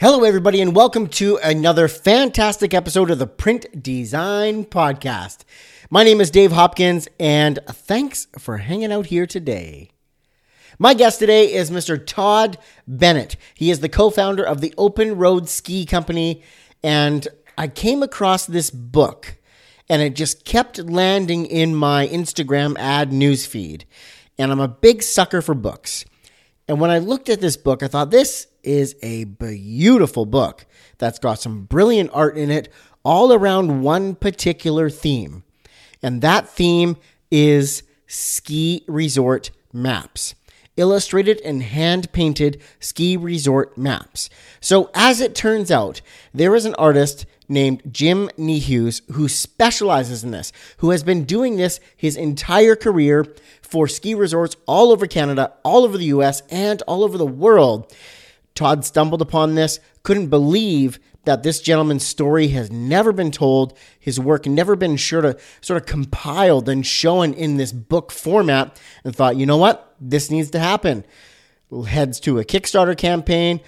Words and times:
Hello, 0.00 0.24
everybody, 0.24 0.62
and 0.62 0.74
welcome 0.74 1.08
to 1.08 1.36
another 1.42 1.86
fantastic 1.86 2.72
episode 2.72 3.10
of 3.10 3.18
the 3.18 3.26
Print 3.26 3.82
Design 3.82 4.64
Podcast. 4.64 5.44
My 5.90 6.04
name 6.04 6.22
is 6.22 6.30
Dave 6.30 6.52
Hopkins, 6.52 7.06
and 7.20 7.58
thanks 7.68 8.26
for 8.38 8.56
hanging 8.56 8.92
out 8.92 9.08
here 9.08 9.26
today. 9.26 9.90
My 10.78 10.94
guest 10.94 11.18
today 11.18 11.52
is 11.52 11.70
Mr. 11.70 12.02
Todd 12.02 12.56
Bennett. 12.88 13.36
He 13.52 13.70
is 13.70 13.80
the 13.80 13.90
co 13.90 14.08
founder 14.08 14.42
of 14.42 14.62
the 14.62 14.72
Open 14.78 15.18
Road 15.18 15.50
Ski 15.50 15.84
Company, 15.84 16.42
and 16.82 17.28
I 17.58 17.68
came 17.68 18.02
across 18.02 18.46
this 18.46 18.70
book, 18.70 19.36
and 19.86 20.00
it 20.00 20.16
just 20.16 20.46
kept 20.46 20.78
landing 20.78 21.44
in 21.44 21.74
my 21.74 22.08
Instagram 22.08 22.74
ad 22.78 23.10
newsfeed. 23.10 23.82
And 24.38 24.50
I'm 24.50 24.60
a 24.60 24.66
big 24.66 25.02
sucker 25.02 25.42
for 25.42 25.54
books. 25.54 26.06
And 26.70 26.78
when 26.78 26.90
I 26.90 26.98
looked 26.98 27.28
at 27.28 27.40
this 27.40 27.56
book, 27.56 27.82
I 27.82 27.88
thought 27.88 28.12
this 28.12 28.46
is 28.62 28.94
a 29.02 29.24
beautiful 29.24 30.24
book 30.24 30.66
that's 30.98 31.18
got 31.18 31.40
some 31.40 31.64
brilliant 31.64 32.10
art 32.12 32.38
in 32.38 32.48
it, 32.48 32.72
all 33.02 33.32
around 33.32 33.82
one 33.82 34.14
particular 34.14 34.88
theme. 34.88 35.42
And 36.00 36.22
that 36.22 36.48
theme 36.48 36.96
is 37.28 37.82
ski 38.06 38.84
resort 38.86 39.50
maps. 39.72 40.36
Illustrated 40.76 41.40
and 41.42 41.62
hand 41.62 42.12
painted 42.12 42.62
ski 42.78 43.16
resort 43.16 43.76
maps. 43.76 44.30
So, 44.60 44.90
as 44.94 45.20
it 45.20 45.34
turns 45.34 45.70
out, 45.70 46.00
there 46.32 46.54
is 46.54 46.64
an 46.64 46.74
artist 46.76 47.26
named 47.48 47.82
Jim 47.92 48.30
Niehues 48.38 49.02
who 49.12 49.28
specializes 49.28 50.22
in 50.22 50.30
this, 50.30 50.52
who 50.78 50.90
has 50.90 51.02
been 51.02 51.24
doing 51.24 51.56
this 51.56 51.80
his 51.96 52.16
entire 52.16 52.76
career 52.76 53.26
for 53.60 53.88
ski 53.88 54.14
resorts 54.14 54.56
all 54.66 54.92
over 54.92 55.06
Canada, 55.06 55.52
all 55.64 55.84
over 55.84 55.98
the 55.98 56.06
US, 56.06 56.42
and 56.50 56.80
all 56.82 57.02
over 57.02 57.18
the 57.18 57.26
world. 57.26 57.92
Todd 58.54 58.84
stumbled 58.84 59.20
upon 59.20 59.56
this, 59.56 59.80
couldn't 60.02 60.28
believe 60.28 60.98
that 61.24 61.42
this 61.42 61.60
gentleman's 61.60 62.06
story 62.06 62.48
has 62.48 62.70
never 62.70 63.12
been 63.12 63.30
told, 63.30 63.76
his 63.98 64.18
work 64.18 64.46
never 64.46 64.74
been 64.74 64.96
sure 64.96 65.20
to 65.20 65.36
sort 65.60 65.80
of 65.80 65.86
compiled 65.86 66.68
and 66.68 66.86
shown 66.86 67.34
in 67.34 67.56
this 67.56 67.72
book 67.72 68.10
format, 68.10 68.80
and 69.04 69.14
thought, 69.14 69.36
you 69.36 69.44
know 69.44 69.56
what, 69.56 69.89
this 70.00 70.30
needs 70.30 70.50
to 70.50 70.58
happen. 70.58 71.04
Heads 71.86 72.18
to 72.20 72.38
a 72.38 72.44
Kickstarter 72.44 72.96
campaign, 72.96 73.60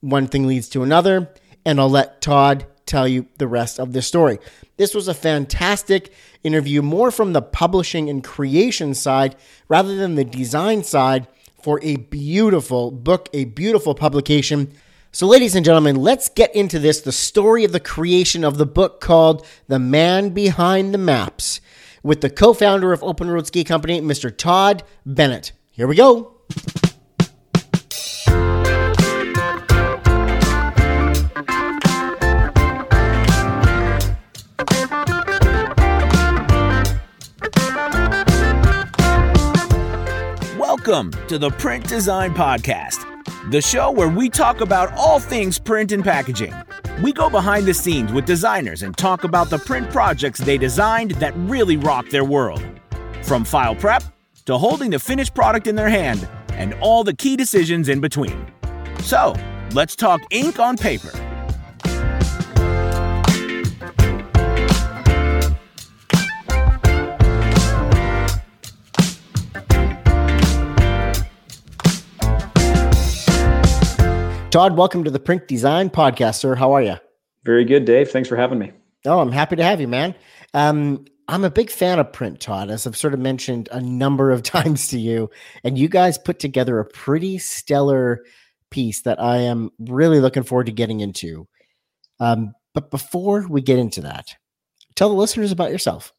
one 0.00 0.26
thing 0.26 0.46
leads 0.46 0.68
to 0.70 0.82
another, 0.82 1.30
and 1.64 1.78
I'll 1.78 1.90
let 1.90 2.20
Todd 2.20 2.66
tell 2.86 3.06
you 3.06 3.26
the 3.38 3.46
rest 3.46 3.78
of 3.78 3.92
the 3.92 4.02
story. 4.02 4.38
This 4.76 4.94
was 4.94 5.08
a 5.08 5.14
fantastic 5.14 6.12
interview, 6.42 6.82
more 6.82 7.10
from 7.10 7.32
the 7.32 7.42
publishing 7.42 8.08
and 8.08 8.22
creation 8.22 8.94
side 8.94 9.36
rather 9.68 9.96
than 9.96 10.14
the 10.14 10.24
design 10.24 10.84
side 10.84 11.26
for 11.60 11.80
a 11.82 11.96
beautiful 11.96 12.90
book, 12.90 13.28
a 13.32 13.44
beautiful 13.44 13.94
publication. 13.94 14.72
So, 15.10 15.26
ladies 15.26 15.54
and 15.54 15.64
gentlemen, 15.64 15.96
let's 15.96 16.28
get 16.28 16.54
into 16.54 16.78
this 16.78 17.00
the 17.00 17.12
story 17.12 17.64
of 17.64 17.72
the 17.72 17.80
creation 17.80 18.44
of 18.44 18.58
the 18.58 18.66
book 18.66 19.00
called 19.00 19.46
The 19.66 19.78
Man 19.78 20.30
Behind 20.30 20.92
the 20.92 20.98
Maps 20.98 21.60
with 22.02 22.20
the 22.20 22.30
co 22.30 22.52
founder 22.52 22.92
of 22.92 23.02
Open 23.02 23.30
Road 23.30 23.46
Ski 23.46 23.64
Company, 23.64 24.00
Mr. 24.00 24.34
Todd 24.34 24.84
Bennett. 25.04 25.52
Here 25.76 25.86
we 25.86 25.94
go. 25.94 26.32
Welcome 40.56 41.10
to 41.28 41.36
the 41.36 41.50
Print 41.58 41.86
Design 41.86 42.32
Podcast, 42.32 43.04
the 43.50 43.60
show 43.60 43.90
where 43.90 44.08
we 44.08 44.30
talk 44.30 44.62
about 44.62 44.90
all 44.94 45.20
things 45.20 45.58
print 45.58 45.92
and 45.92 46.02
packaging. 46.02 46.54
We 47.02 47.12
go 47.12 47.28
behind 47.28 47.66
the 47.66 47.74
scenes 47.74 48.14
with 48.14 48.24
designers 48.24 48.82
and 48.82 48.96
talk 48.96 49.24
about 49.24 49.50
the 49.50 49.58
print 49.58 49.90
projects 49.90 50.40
they 50.40 50.56
designed 50.56 51.10
that 51.16 51.36
really 51.36 51.76
rock 51.76 52.08
their 52.08 52.24
world. 52.24 52.62
From 53.22 53.44
file 53.44 53.74
prep 53.74 54.02
to 54.46 54.56
holding 54.56 54.90
the 54.90 54.98
finished 54.98 55.34
product 55.34 55.66
in 55.66 55.74
their 55.74 55.88
hand 55.88 56.26
and 56.50 56.72
all 56.74 57.04
the 57.04 57.14
key 57.14 57.36
decisions 57.36 57.88
in 57.88 58.00
between. 58.00 58.46
So, 59.00 59.34
let's 59.72 59.94
talk 59.94 60.20
ink 60.30 60.58
on 60.58 60.76
paper. 60.76 61.10
Todd, 74.50 74.74
welcome 74.74 75.04
to 75.04 75.10
the 75.10 75.20
Print 75.20 75.46
Design 75.48 75.90
Podcast, 75.90 76.36
sir. 76.36 76.54
How 76.54 76.72
are 76.72 76.80
you? 76.80 76.96
Very 77.44 77.64
good, 77.66 77.84
Dave. 77.84 78.10
Thanks 78.10 78.26
for 78.26 78.36
having 78.36 78.58
me. 78.58 78.72
Oh, 79.04 79.20
I'm 79.20 79.30
happy 79.30 79.56
to 79.56 79.62
have 79.62 79.82
you, 79.82 79.88
man. 79.88 80.14
Um, 80.54 81.04
I'm 81.28 81.44
a 81.44 81.50
big 81.50 81.70
fan 81.70 81.98
of 81.98 82.12
print, 82.12 82.40
Todd, 82.40 82.70
as 82.70 82.86
I've 82.86 82.96
sort 82.96 83.14
of 83.14 83.20
mentioned 83.20 83.68
a 83.72 83.80
number 83.80 84.30
of 84.30 84.42
times 84.44 84.88
to 84.88 84.98
you. 84.98 85.30
And 85.64 85.78
you 85.78 85.88
guys 85.88 86.18
put 86.18 86.38
together 86.38 86.78
a 86.78 86.84
pretty 86.84 87.38
stellar 87.38 88.24
piece 88.70 89.02
that 89.02 89.20
I 89.20 89.38
am 89.38 89.70
really 89.78 90.20
looking 90.20 90.42
forward 90.42 90.66
to 90.66 90.72
getting 90.72 91.00
into. 91.00 91.48
Um, 92.20 92.54
but 92.74 92.90
before 92.90 93.46
we 93.48 93.60
get 93.60 93.78
into 93.78 94.02
that, 94.02 94.34
tell 94.94 95.08
the 95.08 95.14
listeners 95.14 95.52
about 95.52 95.70
yourself. 95.70 96.12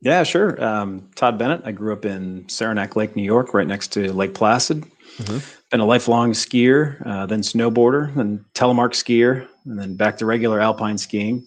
Yeah, 0.00 0.22
sure. 0.24 0.62
Um, 0.62 1.08
Todd 1.14 1.38
Bennett. 1.38 1.62
I 1.64 1.72
grew 1.72 1.92
up 1.92 2.04
in 2.04 2.48
Saranac 2.48 2.96
Lake, 2.96 3.16
New 3.16 3.22
York, 3.22 3.54
right 3.54 3.66
next 3.66 3.88
to 3.94 4.12
Lake 4.12 4.34
Placid. 4.34 4.84
Mm-hmm. 5.18 5.38
Been 5.70 5.80
a 5.80 5.86
lifelong 5.86 6.32
skier, 6.32 7.04
uh, 7.06 7.26
then 7.26 7.40
snowboarder, 7.40 8.14
then 8.14 8.44
telemark 8.54 8.92
skier, 8.92 9.48
and 9.64 9.78
then 9.78 9.96
back 9.96 10.18
to 10.18 10.26
regular 10.26 10.60
alpine 10.60 10.98
skiing. 10.98 11.46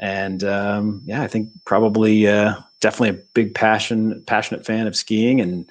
And 0.00 0.42
um, 0.42 1.02
yeah, 1.04 1.22
I 1.22 1.28
think 1.28 1.50
probably 1.66 2.26
uh, 2.26 2.54
definitely 2.80 3.20
a 3.20 3.22
big 3.34 3.54
passion, 3.54 4.22
passionate 4.26 4.64
fan 4.64 4.86
of 4.86 4.96
skiing. 4.96 5.40
And 5.40 5.70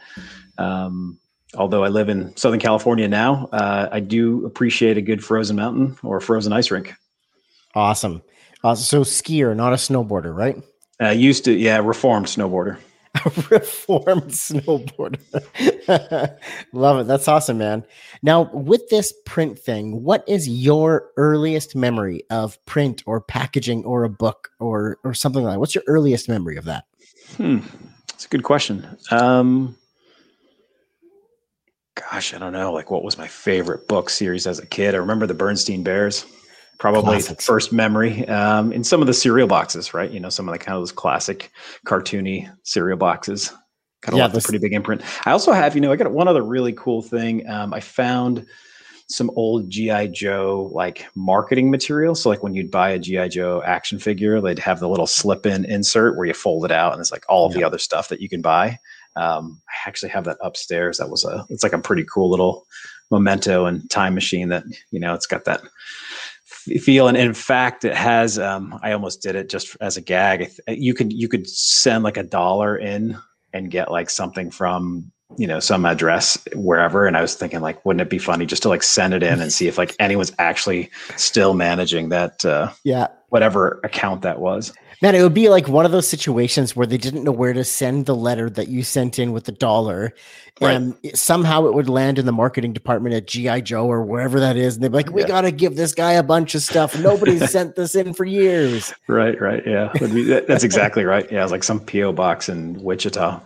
um, 0.59 1.17
although 1.55 1.83
I 1.83 1.87
live 1.87 2.09
in 2.09 2.37
Southern 2.37 2.59
California 2.59 3.07
now, 3.07 3.49
uh, 3.51 3.89
I 3.91 3.99
do 3.99 4.45
appreciate 4.45 4.97
a 4.97 5.01
good 5.01 5.23
frozen 5.23 5.55
mountain 5.55 5.97
or 6.03 6.21
frozen 6.21 6.53
ice 6.53 6.69
rink. 6.69 6.93
Awesome. 7.73 8.21
Uh, 8.63 8.75
so 8.75 9.01
skier, 9.01 9.55
not 9.55 9.73
a 9.73 9.77
snowboarder, 9.77 10.35
right? 10.35 10.61
Uh, 11.01 11.09
used 11.09 11.45
to, 11.45 11.53
yeah, 11.53 11.77
reformed 11.77 12.27
snowboarder. 12.27 12.77
reformed 13.49 14.31
snowboarder. 14.31 15.19
Love 16.73 16.99
it. 16.99 17.07
That's 17.07 17.27
awesome, 17.27 17.57
man. 17.57 17.83
Now, 18.21 18.49
with 18.53 18.87
this 18.89 19.13
print 19.25 19.57
thing, 19.57 20.03
what 20.03 20.23
is 20.27 20.47
your 20.47 21.09
earliest 21.17 21.75
memory 21.75 22.23
of 22.29 22.63
print 22.65 23.03
or 23.05 23.21
packaging 23.21 23.83
or 23.85 24.03
a 24.03 24.09
book 24.09 24.49
or 24.59 24.97
or 25.03 25.13
something 25.13 25.43
like 25.43 25.55
that? 25.55 25.59
What's 25.59 25.75
your 25.75 25.83
earliest 25.87 26.29
memory 26.29 26.57
of 26.57 26.65
that? 26.65 26.85
Hmm. 27.37 27.59
That's 28.07 28.25
a 28.25 28.29
good 28.29 28.43
question. 28.43 28.97
Um 29.11 29.75
gosh, 31.95 32.33
I 32.33 32.37
don't 32.37 32.53
know. 32.53 32.71
Like 32.71 32.91
what 32.91 33.03
was 33.03 33.17
my 33.17 33.27
favorite 33.27 33.87
book 33.87 34.09
series 34.09 34.47
as 34.47 34.59
a 34.59 34.65
kid? 34.65 34.95
I 34.95 34.97
remember 34.97 35.27
the 35.27 35.33
Bernstein 35.33 35.83
Bears 35.83 36.25
probably 36.79 37.17
Classics. 37.17 37.45
first 37.45 37.71
memory 37.71 38.27
um, 38.27 38.71
in 38.71 38.83
some 38.83 39.01
of 39.01 39.07
the 39.07 39.13
cereal 39.13 39.47
boxes, 39.47 39.93
right? 39.93 40.09
You 40.09 40.19
know, 40.19 40.29
some 40.29 40.47
of 40.47 40.53
the 40.53 40.59
kind 40.59 40.75
of 40.75 40.81
those 40.81 40.91
classic 40.91 41.51
cartoony 41.85 42.51
cereal 42.63 42.97
boxes. 42.97 43.53
Kind 44.01 44.13
of 44.13 44.17
yeah, 44.17 44.23
left 44.23 44.35
this... 44.35 44.45
a 44.45 44.47
pretty 44.47 44.65
big 44.65 44.73
imprint. 44.73 45.01
I 45.25 45.31
also 45.31 45.51
have, 45.51 45.75
you 45.75 45.81
know, 45.81 45.91
I 45.91 45.97
got 45.97 46.11
one 46.11 46.27
other 46.27 46.41
really 46.41 46.73
cool 46.73 47.01
thing. 47.01 47.47
Um, 47.49 47.73
I 47.73 47.81
found 47.81 48.45
some 49.09 49.31
old 49.35 49.69
GI 49.69 50.09
Joe 50.09 50.69
like 50.73 51.05
marketing 51.15 51.69
material. 51.69 52.15
So 52.15 52.29
like 52.29 52.43
when 52.43 52.53
you'd 52.53 52.71
buy 52.71 52.91
a 52.91 52.99
GI 52.99 53.29
Joe 53.29 53.61
action 53.65 53.99
figure, 53.99 54.39
they'd 54.39 54.59
have 54.59 54.79
the 54.79 54.87
little 54.87 55.07
slip-in 55.07 55.65
insert 55.65 56.15
where 56.15 56.27
you 56.27 56.33
fold 56.33 56.63
it 56.63 56.71
out, 56.71 56.93
and 56.93 57.01
it's 57.01 57.11
like 57.11 57.25
all 57.27 57.45
of 57.45 57.53
yeah. 57.53 57.59
the 57.59 57.63
other 57.65 57.79
stuff 57.79 58.07
that 58.09 58.21
you 58.21 58.29
can 58.29 58.41
buy. 58.41 58.79
Um, 59.15 59.59
I 59.67 59.89
actually 59.89 60.09
have 60.09 60.25
that 60.25 60.37
upstairs. 60.41 60.99
That 60.99 61.09
was 61.09 61.25
a 61.25 61.45
it's 61.49 61.63
like 61.63 61.73
a 61.73 61.79
pretty 61.79 62.05
cool 62.05 62.29
little 62.29 62.65
memento 63.11 63.65
and 63.65 63.89
time 63.89 64.13
machine 64.13 64.49
that 64.49 64.63
you 64.91 64.99
know 64.99 65.15
it's 65.15 65.25
got 65.25 65.43
that 65.45 65.61
feel 66.77 67.07
and 67.07 67.17
in 67.17 67.33
fact 67.33 67.85
it 67.85 67.95
has 67.95 68.37
um, 68.37 68.77
i 68.83 68.91
almost 68.91 69.21
did 69.21 69.35
it 69.35 69.49
just 69.49 69.75
as 69.81 69.97
a 69.97 70.01
gag. 70.01 70.51
You 70.67 70.93
could 70.93 71.11
you 71.11 71.27
could 71.27 71.49
send 71.49 72.03
like 72.03 72.17
a 72.17 72.23
dollar 72.23 72.77
in 72.77 73.17
and 73.53 73.71
get 73.71 73.91
like 73.91 74.09
something 74.09 74.51
from 74.51 75.11
you 75.37 75.47
know 75.47 75.59
some 75.59 75.85
address 75.85 76.43
wherever 76.55 77.05
and 77.05 77.15
i 77.15 77.21
was 77.21 77.35
thinking 77.35 77.61
like 77.61 77.83
wouldn't 77.85 78.01
it 78.01 78.09
be 78.09 78.17
funny 78.17 78.47
just 78.47 78.63
to 78.63 78.69
like 78.69 78.81
send 78.81 79.13
it 79.13 79.21
in 79.21 79.39
and 79.39 79.53
see 79.53 79.67
if 79.67 79.77
like 79.77 79.95
anyone's 79.99 80.31
actually 80.39 80.89
still 81.17 81.53
managing 81.53 82.09
that 82.09 82.43
uh 82.45 82.71
yeah. 82.83 83.07
whatever 83.29 83.79
account 83.83 84.23
that 84.23 84.39
was 84.39 84.73
Man, 85.01 85.15
it 85.15 85.23
would 85.23 85.33
be 85.33 85.47
like 85.47 85.69
one 85.69 85.85
of 85.85 85.93
those 85.93 86.07
situations 86.07 86.75
where 86.75 86.85
they 86.85 86.97
didn't 86.97 87.23
know 87.23 87.31
where 87.31 87.53
to 87.53 87.63
send 87.63 88.05
the 88.05 88.15
letter 88.15 88.49
that 88.49 88.67
you 88.67 88.83
sent 88.83 89.17
in 89.17 89.31
with 89.31 89.45
the 89.45 89.53
dollar. 89.53 90.13
Right. 90.59 90.75
And 90.75 90.97
somehow 91.13 91.67
it 91.67 91.73
would 91.73 91.87
land 91.87 92.19
in 92.19 92.25
the 92.25 92.33
marketing 92.33 92.73
department 92.73 93.15
at 93.15 93.25
GI 93.25 93.61
Joe 93.61 93.87
or 93.87 94.03
wherever 94.03 94.41
that 94.41 94.57
is. 94.57 94.75
And 94.75 94.83
they'd 94.83 94.89
be 94.89 94.95
like, 94.95 95.11
we 95.11 95.21
yeah. 95.21 95.27
got 95.27 95.41
to 95.41 95.51
give 95.51 95.77
this 95.77 95.93
guy 95.93 96.13
a 96.13 96.23
bunch 96.23 96.53
of 96.53 96.61
stuff. 96.61 96.99
Nobody's 96.99 97.49
sent 97.51 97.77
this 97.77 97.95
in 97.95 98.13
for 98.13 98.25
years. 98.25 98.93
Right, 99.07 99.39
right. 99.39 99.65
Yeah. 99.65 99.93
Be, 99.93 100.23
that's 100.23 100.65
exactly 100.65 101.05
right. 101.05 101.31
Yeah. 101.31 101.43
It's 101.43 101.51
like 101.51 101.63
some 101.63 101.79
P.O. 101.79 102.11
box 102.11 102.49
in 102.49 102.73
Wichita. 102.83 103.39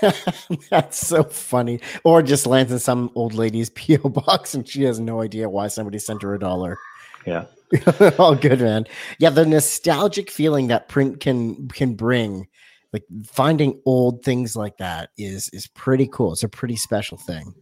That's 0.70 1.06
so 1.06 1.24
funny. 1.24 1.80
Or 2.04 2.22
just 2.22 2.46
lands 2.46 2.72
in 2.72 2.78
some 2.78 3.10
old 3.14 3.34
lady's 3.34 3.68
PO 3.70 4.08
box 4.08 4.54
and 4.54 4.66
she 4.66 4.84
has 4.84 4.98
no 5.00 5.20
idea 5.20 5.48
why 5.48 5.68
somebody 5.68 5.98
sent 5.98 6.22
her 6.22 6.34
a 6.34 6.38
dollar. 6.38 6.78
Yeah. 7.26 7.46
oh, 8.18 8.34
good 8.40 8.60
man. 8.60 8.86
Yeah, 9.18 9.30
the 9.30 9.46
nostalgic 9.46 10.30
feeling 10.30 10.68
that 10.68 10.88
print 10.88 11.20
can 11.20 11.68
can 11.68 11.94
bring, 11.94 12.48
like 12.92 13.04
finding 13.26 13.80
old 13.84 14.24
things 14.24 14.56
like 14.56 14.78
that, 14.78 15.10
is 15.18 15.50
is 15.52 15.66
pretty 15.68 16.08
cool. 16.10 16.32
It's 16.32 16.42
a 16.42 16.48
pretty 16.48 16.76
special 16.76 17.18
thing. 17.18 17.54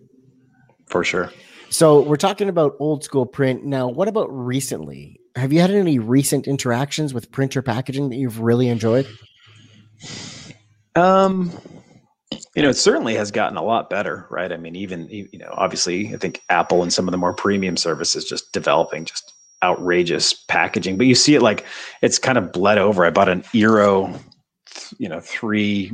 For 0.87 1.03
sure. 1.03 1.33
So 1.69 2.01
we're 2.01 2.17
talking 2.17 2.49
about 2.49 2.77
old 2.79 3.03
school 3.03 3.27
print. 3.27 3.65
Now, 3.65 3.89
what 3.89 4.09
about 4.09 4.29
recently? 4.31 5.21
Have 5.35 5.53
you 5.53 5.61
had 5.61 5.71
any 5.71 5.99
recent 5.99 6.47
interactions 6.47 7.13
with 7.13 7.33
printer 7.33 7.61
packaging 7.61 8.11
that 8.11 8.17
you've 8.17 8.41
really 8.41 8.69
enjoyed? 8.69 9.07
Um, 10.95 11.51
you 12.55 12.63
know, 12.63 12.71
it 12.71 12.77
certainly 12.77 13.15
has 13.15 13.31
gotten 13.31 13.59
a 13.59 13.63
lot 13.63 13.91
better, 13.91 14.27
right? 14.31 14.51
I 14.53 14.57
mean, 14.57 14.77
even 14.77 15.09
you 15.11 15.39
know, 15.39 15.53
obviously, 15.53 16.15
I 16.15 16.17
think 16.17 16.41
Apple 16.49 16.83
and 16.83 16.93
some 16.93 17.07
of 17.09 17.13
the 17.13 17.19
more 17.19 17.35
premium 17.35 17.77
services 17.77 18.25
just 18.25 18.53
developing 18.53 19.05
just 19.05 19.33
outrageous 19.63 20.33
packaging. 20.33 20.97
But 20.97 21.07
you 21.07 21.15
see 21.15 21.35
it 21.35 21.43
like 21.43 21.65
it's 22.03 22.19
kind 22.19 22.39
of 22.39 22.53
bled 22.53 22.79
over. 22.79 23.05
I 23.05 23.11
bought 23.11 23.29
an 23.29 23.43
Eero, 23.55 24.21
you 24.99 25.09
know, 25.09 25.21
three 25.21 25.93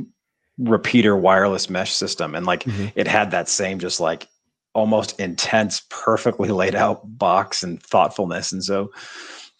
repeater 0.57 1.15
wireless 1.15 1.69
mesh 1.69 1.93
system, 1.93 2.35
and 2.35 2.45
like 2.45 2.63
mm-hmm. 2.63 2.87
it 2.95 3.07
had 3.07 3.31
that 3.31 3.49
same 3.49 3.79
just 3.79 3.99
like 3.99 4.27
almost 4.73 5.19
intense, 5.19 5.83
perfectly 5.89 6.49
laid 6.49 6.75
out 6.75 7.01
box 7.17 7.63
and 7.63 7.81
thoughtfulness. 7.81 8.51
And 8.51 8.63
so, 8.63 8.91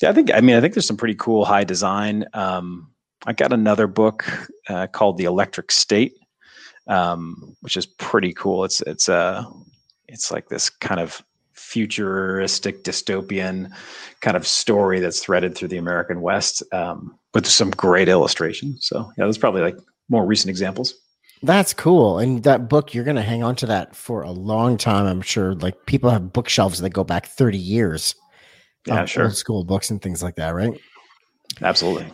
yeah, 0.02 0.10
I 0.10 0.14
think 0.14 0.32
I 0.34 0.42
mean 0.42 0.56
I 0.56 0.62
think 0.62 0.74
there's 0.74 0.88
some 0.88 0.98
pretty 0.98 1.16
cool 1.16 1.46
high 1.46 1.64
design. 1.64 2.26
Um, 2.34 2.90
I 3.26 3.34
got 3.34 3.54
another 3.54 3.88
book 3.88 4.26
uh, 4.68 4.88
called 4.88 5.18
The 5.18 5.26
Electric 5.26 5.72
State, 5.72 6.14
um, 6.88 7.56
which 7.62 7.78
is 7.78 7.86
pretty 7.86 8.34
cool. 8.34 8.66
It's 8.66 8.82
it's 8.82 9.08
a 9.08 9.16
uh, 9.16 9.46
it's 10.08 10.32
like 10.32 10.50
this 10.50 10.70
kind 10.70 11.00
of 11.00 11.24
futuristic 11.54 12.84
dystopian 12.84 13.72
kind 14.22 14.38
of 14.38 14.48
story 14.48 15.00
that's 15.00 15.22
threaded 15.22 15.56
through 15.56 15.68
the 15.68 15.78
American 15.78 16.22
West 16.22 16.64
um, 16.72 17.18
with 17.34 17.48
some 17.48 17.72
great 17.72 18.10
illustration. 18.10 18.78
So 18.80 19.12
yeah, 19.18 19.26
that's 19.26 19.38
probably 19.38 19.62
like 19.62 19.78
more 20.10 20.26
recent 20.26 20.50
examples. 20.50 20.96
That's 21.42 21.74
cool. 21.74 22.20
And 22.20 22.44
that 22.44 22.70
book, 22.70 22.94
you're 22.94 23.04
going 23.04 23.18
to 23.18 23.22
hang 23.22 23.44
on 23.44 23.56
to 23.58 23.66
that 23.66 23.96
for 23.96 24.22
a 24.22 24.32
long 24.32 24.78
time. 24.78 25.06
I'm 25.06 25.22
sure 25.22 25.56
like 25.56 25.86
people 25.86 26.10
have 26.10 26.32
bookshelves 26.32 26.80
that 26.80 26.92
go 26.92 27.04
back 27.04 27.26
30 27.26 27.58
years. 27.58 28.16
Yeah, 28.88 29.06
sure. 29.06 29.26
Old 29.26 29.36
school 29.36 29.64
books 29.66 29.90
and 29.90 30.02
things 30.02 30.24
like 30.24 30.36
that, 30.36 30.56
right? 30.56 30.72
Absolutely. 31.62 32.08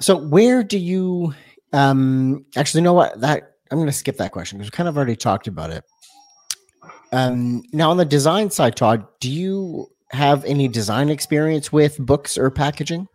So 0.00 0.16
where 0.16 0.62
do 0.62 0.78
you 0.78 1.34
um 1.72 2.44
actually 2.56 2.80
you 2.80 2.84
know 2.84 2.92
what 2.92 3.20
that 3.20 3.54
I'm 3.70 3.78
going 3.78 3.86
to 3.86 3.92
skip 3.92 4.18
that 4.18 4.30
question 4.30 4.58
because 4.58 4.70
we 4.70 4.76
kind 4.76 4.88
of 4.88 4.96
already 4.96 5.16
talked 5.16 5.48
about 5.48 5.70
it. 5.70 5.84
Um 7.14 7.62
now 7.72 7.90
on 7.90 7.96
the 7.96 8.04
design 8.04 8.50
side 8.50 8.76
Todd, 8.76 9.06
do 9.20 9.30
you 9.30 9.88
have 10.10 10.44
any 10.44 10.68
design 10.68 11.08
experience 11.08 11.72
with 11.72 11.98
books 11.98 12.36
or 12.38 12.50
packaging? 12.50 13.08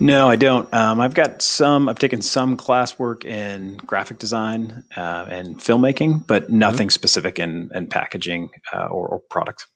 No, 0.00 0.28
I 0.28 0.36
don't. 0.36 0.72
Um, 0.74 1.00
I've 1.00 1.14
got 1.14 1.42
some. 1.42 1.88
I've 1.88 1.98
taken 1.98 2.22
some 2.22 2.56
classwork 2.56 3.24
in 3.24 3.76
graphic 3.78 4.18
design 4.18 4.84
uh, 4.96 5.26
and 5.28 5.58
filmmaking, 5.58 6.26
but 6.26 6.44
mm-hmm. 6.44 6.58
nothing 6.58 6.88
mm-hmm. 6.88 6.92
specific 6.92 7.38
in 7.38 7.70
in 7.74 7.86
packaging 7.86 8.50
uh, 8.72 8.86
or, 8.86 9.08
or 9.08 9.20
products. 9.30 9.66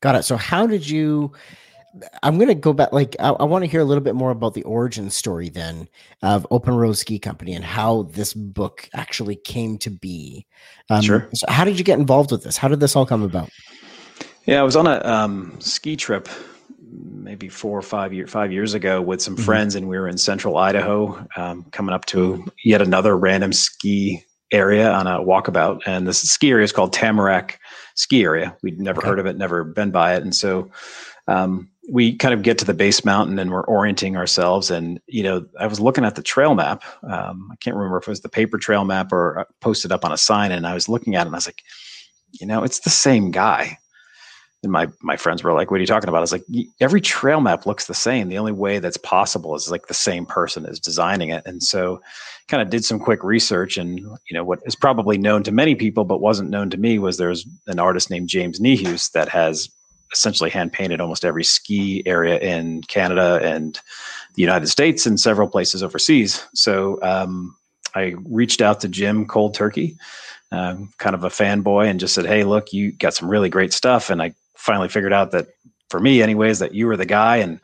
Got 0.00 0.16
it. 0.16 0.22
So, 0.24 0.36
how 0.36 0.66
did 0.66 0.88
you? 0.88 1.32
I'm 2.22 2.36
going 2.36 2.48
to 2.48 2.54
go 2.54 2.72
back. 2.72 2.92
Like, 2.92 3.16
I, 3.18 3.30
I 3.30 3.44
want 3.44 3.64
to 3.64 3.70
hear 3.70 3.80
a 3.80 3.84
little 3.84 4.02
bit 4.02 4.14
more 4.14 4.30
about 4.30 4.54
the 4.54 4.62
origin 4.64 5.10
story 5.10 5.48
then 5.48 5.88
of 6.22 6.46
Open 6.50 6.74
Road 6.74 6.94
Ski 6.94 7.18
Company 7.18 7.54
and 7.54 7.64
how 7.64 8.02
this 8.02 8.34
book 8.34 8.88
actually 8.94 9.36
came 9.36 9.78
to 9.78 9.90
be. 9.90 10.46
Um, 10.90 11.02
sure. 11.02 11.28
So 11.34 11.46
how 11.48 11.64
did 11.64 11.78
you 11.78 11.84
get 11.84 11.98
involved 11.98 12.30
with 12.30 12.44
this? 12.44 12.56
How 12.56 12.68
did 12.68 12.80
this 12.80 12.96
all 12.96 13.06
come 13.06 13.22
about? 13.22 13.50
Yeah, 14.46 14.60
I 14.60 14.62
was 14.62 14.76
on 14.76 14.86
a 14.86 15.04
um, 15.04 15.56
ski 15.60 15.96
trip 15.96 16.28
maybe 16.88 17.48
four 17.48 17.76
or 17.76 17.82
five 17.82 18.12
year 18.12 18.26
five 18.26 18.52
years 18.52 18.74
ago 18.74 19.02
with 19.02 19.20
some 19.20 19.34
mm-hmm. 19.34 19.44
friends, 19.44 19.74
and 19.74 19.88
we 19.88 19.98
were 19.98 20.08
in 20.08 20.18
central 20.18 20.56
Idaho, 20.56 21.26
um, 21.36 21.64
coming 21.72 21.94
up 21.94 22.06
to 22.06 22.44
yet 22.64 22.80
another 22.80 23.16
random 23.16 23.52
ski 23.52 24.24
area 24.52 24.90
on 24.92 25.06
a 25.06 25.18
walkabout. 25.18 25.80
And 25.86 26.06
this 26.06 26.20
ski 26.20 26.50
area 26.50 26.64
is 26.64 26.72
called 26.72 26.92
Tamarack 26.92 27.58
Ski 27.96 28.22
Area. 28.22 28.56
We'd 28.62 28.80
never 28.80 29.00
okay. 29.00 29.08
heard 29.08 29.18
of 29.18 29.26
it, 29.26 29.36
never 29.36 29.64
been 29.64 29.90
by 29.90 30.14
it, 30.14 30.22
and 30.22 30.34
so 30.34 30.70
um, 31.28 31.68
we 31.88 32.16
kind 32.16 32.34
of 32.34 32.42
get 32.42 32.58
to 32.58 32.64
the 32.64 32.74
base 32.74 33.04
mountain 33.04 33.38
and 33.38 33.50
we're 33.50 33.64
orienting 33.66 34.16
ourselves. 34.16 34.70
And 34.70 35.00
you 35.06 35.22
know, 35.22 35.46
I 35.58 35.66
was 35.66 35.80
looking 35.80 36.04
at 36.04 36.16
the 36.16 36.22
trail 36.22 36.54
map. 36.54 36.82
Um, 37.02 37.48
I 37.52 37.56
can't 37.56 37.76
remember 37.76 37.98
if 37.98 38.04
it 38.04 38.10
was 38.10 38.20
the 38.20 38.28
paper 38.28 38.58
trail 38.58 38.84
map 38.84 39.12
or 39.12 39.40
uh, 39.40 39.44
posted 39.60 39.92
up 39.92 40.04
on 40.04 40.12
a 40.12 40.18
sign, 40.18 40.52
and 40.52 40.66
I 40.66 40.74
was 40.74 40.88
looking 40.88 41.14
at 41.14 41.22
it 41.22 41.26
and 41.26 41.36
I 41.36 41.38
was 41.38 41.46
like, 41.46 41.62
you 42.32 42.46
know, 42.46 42.64
it's 42.64 42.80
the 42.80 42.90
same 42.90 43.30
guy 43.30 43.78
and 44.66 44.72
my 44.72 44.88
my 45.00 45.16
friends 45.16 45.42
were 45.42 45.52
like, 45.52 45.70
"What 45.70 45.78
are 45.78 45.80
you 45.80 45.86
talking 45.86 46.08
about?" 46.08 46.18
I 46.18 46.20
was 46.20 46.32
like, 46.32 46.44
"Every 46.80 47.00
trail 47.00 47.40
map 47.40 47.66
looks 47.66 47.86
the 47.86 47.94
same. 47.94 48.28
The 48.28 48.38
only 48.38 48.52
way 48.52 48.78
that's 48.78 48.96
possible 48.96 49.54
is 49.54 49.70
like 49.70 49.86
the 49.86 49.94
same 49.94 50.26
person 50.26 50.66
is 50.66 50.80
designing 50.80 51.30
it." 51.30 51.42
And 51.46 51.62
so, 51.62 52.00
kind 52.48 52.62
of 52.62 52.68
did 52.68 52.84
some 52.84 52.98
quick 52.98 53.22
research, 53.22 53.78
and 53.78 53.98
you 53.98 54.32
know 54.32 54.44
what 54.44 54.60
is 54.66 54.74
probably 54.74 55.18
known 55.18 55.42
to 55.44 55.52
many 55.52 55.74
people 55.74 56.04
but 56.04 56.20
wasn't 56.20 56.50
known 56.50 56.68
to 56.70 56.76
me 56.76 56.98
was 56.98 57.16
there's 57.16 57.46
an 57.66 57.78
artist 57.78 58.10
named 58.10 58.28
James 58.28 58.60
Niehues 58.60 59.12
that 59.12 59.28
has 59.28 59.68
essentially 60.16 60.50
hand 60.50 60.72
painted 60.72 61.00
almost 61.00 61.24
every 61.24 61.44
ski 61.44 62.02
area 62.06 62.38
in 62.38 62.82
Canada 62.82 63.38
and 63.42 63.78
the 64.34 64.42
United 64.42 64.68
States 64.68 65.06
and 65.06 65.20
several 65.20 65.48
places 65.48 65.82
overseas. 65.82 66.44
So 66.54 66.98
um, 67.02 67.54
I 67.94 68.14
reached 68.24 68.60
out 68.60 68.80
to 68.80 68.88
Jim 68.88 69.26
cold 69.26 69.54
turkey. 69.54 69.96
Um, 70.52 70.92
kind 70.98 71.16
of 71.16 71.24
a 71.24 71.28
fanboy 71.28 71.90
and 71.90 71.98
just 71.98 72.14
said, 72.14 72.24
Hey, 72.24 72.44
look, 72.44 72.72
you 72.72 72.92
got 72.92 73.14
some 73.14 73.28
really 73.28 73.48
great 73.48 73.72
stuff. 73.72 74.10
And 74.10 74.22
I 74.22 74.32
finally 74.54 74.88
figured 74.88 75.12
out 75.12 75.32
that 75.32 75.48
for 75.90 75.98
me, 75.98 76.22
anyways, 76.22 76.60
that 76.60 76.72
you 76.72 76.86
were 76.86 76.96
the 76.96 77.04
guy. 77.04 77.38
And 77.38 77.60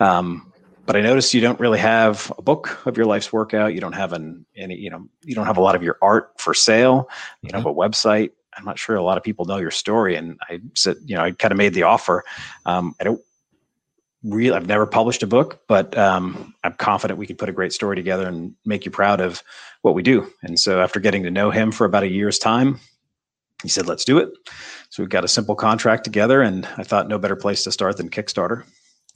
um, 0.00 0.52
but 0.86 0.96
I 0.96 1.00
noticed 1.00 1.32
you 1.32 1.40
don't 1.40 1.60
really 1.60 1.78
have 1.78 2.32
a 2.36 2.42
book 2.42 2.84
of 2.86 2.96
your 2.96 3.06
life's 3.06 3.32
workout. 3.32 3.72
You 3.74 3.80
don't 3.80 3.94
have 3.94 4.12
an 4.12 4.44
any, 4.56 4.76
you 4.76 4.90
know, 4.90 5.08
you 5.22 5.34
don't 5.34 5.46
have 5.46 5.56
a 5.56 5.62
lot 5.62 5.76
of 5.76 5.82
your 5.82 5.96
art 6.02 6.32
for 6.38 6.54
sale. 6.54 7.08
You 7.42 7.48
mm-hmm. 7.48 7.56
have 7.56 7.66
a 7.66 7.72
website. 7.72 8.30
I'm 8.56 8.64
not 8.64 8.78
sure 8.78 8.96
a 8.96 9.02
lot 9.02 9.16
of 9.16 9.22
people 9.22 9.44
know 9.44 9.58
your 9.58 9.70
story. 9.70 10.16
And 10.16 10.38
I 10.48 10.60
said, 10.74 10.96
you 11.04 11.16
know, 11.16 11.22
I 11.22 11.32
kind 11.32 11.52
of 11.52 11.58
made 11.58 11.74
the 11.74 11.82
offer. 11.84 12.24
Um, 12.66 12.94
I 13.00 13.04
don't 13.04 13.20
really, 14.22 14.56
I've 14.56 14.66
never 14.66 14.86
published 14.86 15.22
a 15.22 15.26
book, 15.26 15.60
but 15.68 15.96
um, 15.96 16.54
I'm 16.64 16.74
confident 16.74 17.18
we 17.18 17.26
could 17.26 17.38
put 17.38 17.48
a 17.48 17.52
great 17.52 17.72
story 17.72 17.96
together 17.96 18.26
and 18.26 18.54
make 18.64 18.84
you 18.84 18.90
proud 18.90 19.20
of 19.20 19.42
what 19.82 19.94
we 19.94 20.02
do. 20.02 20.26
And 20.42 20.58
so 20.58 20.80
after 20.80 21.00
getting 21.00 21.22
to 21.24 21.30
know 21.30 21.50
him 21.50 21.70
for 21.70 21.84
about 21.84 22.02
a 22.02 22.10
year's 22.10 22.38
time, 22.38 22.80
he 23.62 23.68
said, 23.68 23.86
let's 23.86 24.04
do 24.04 24.18
it. 24.18 24.30
So 24.90 25.02
we 25.02 25.08
got 25.08 25.24
a 25.24 25.28
simple 25.28 25.54
contract 25.54 26.04
together, 26.04 26.42
and 26.42 26.66
I 26.76 26.84
thought 26.84 27.08
no 27.08 27.18
better 27.18 27.36
place 27.36 27.64
to 27.64 27.72
start 27.72 27.96
than 27.96 28.10
Kickstarter. 28.10 28.64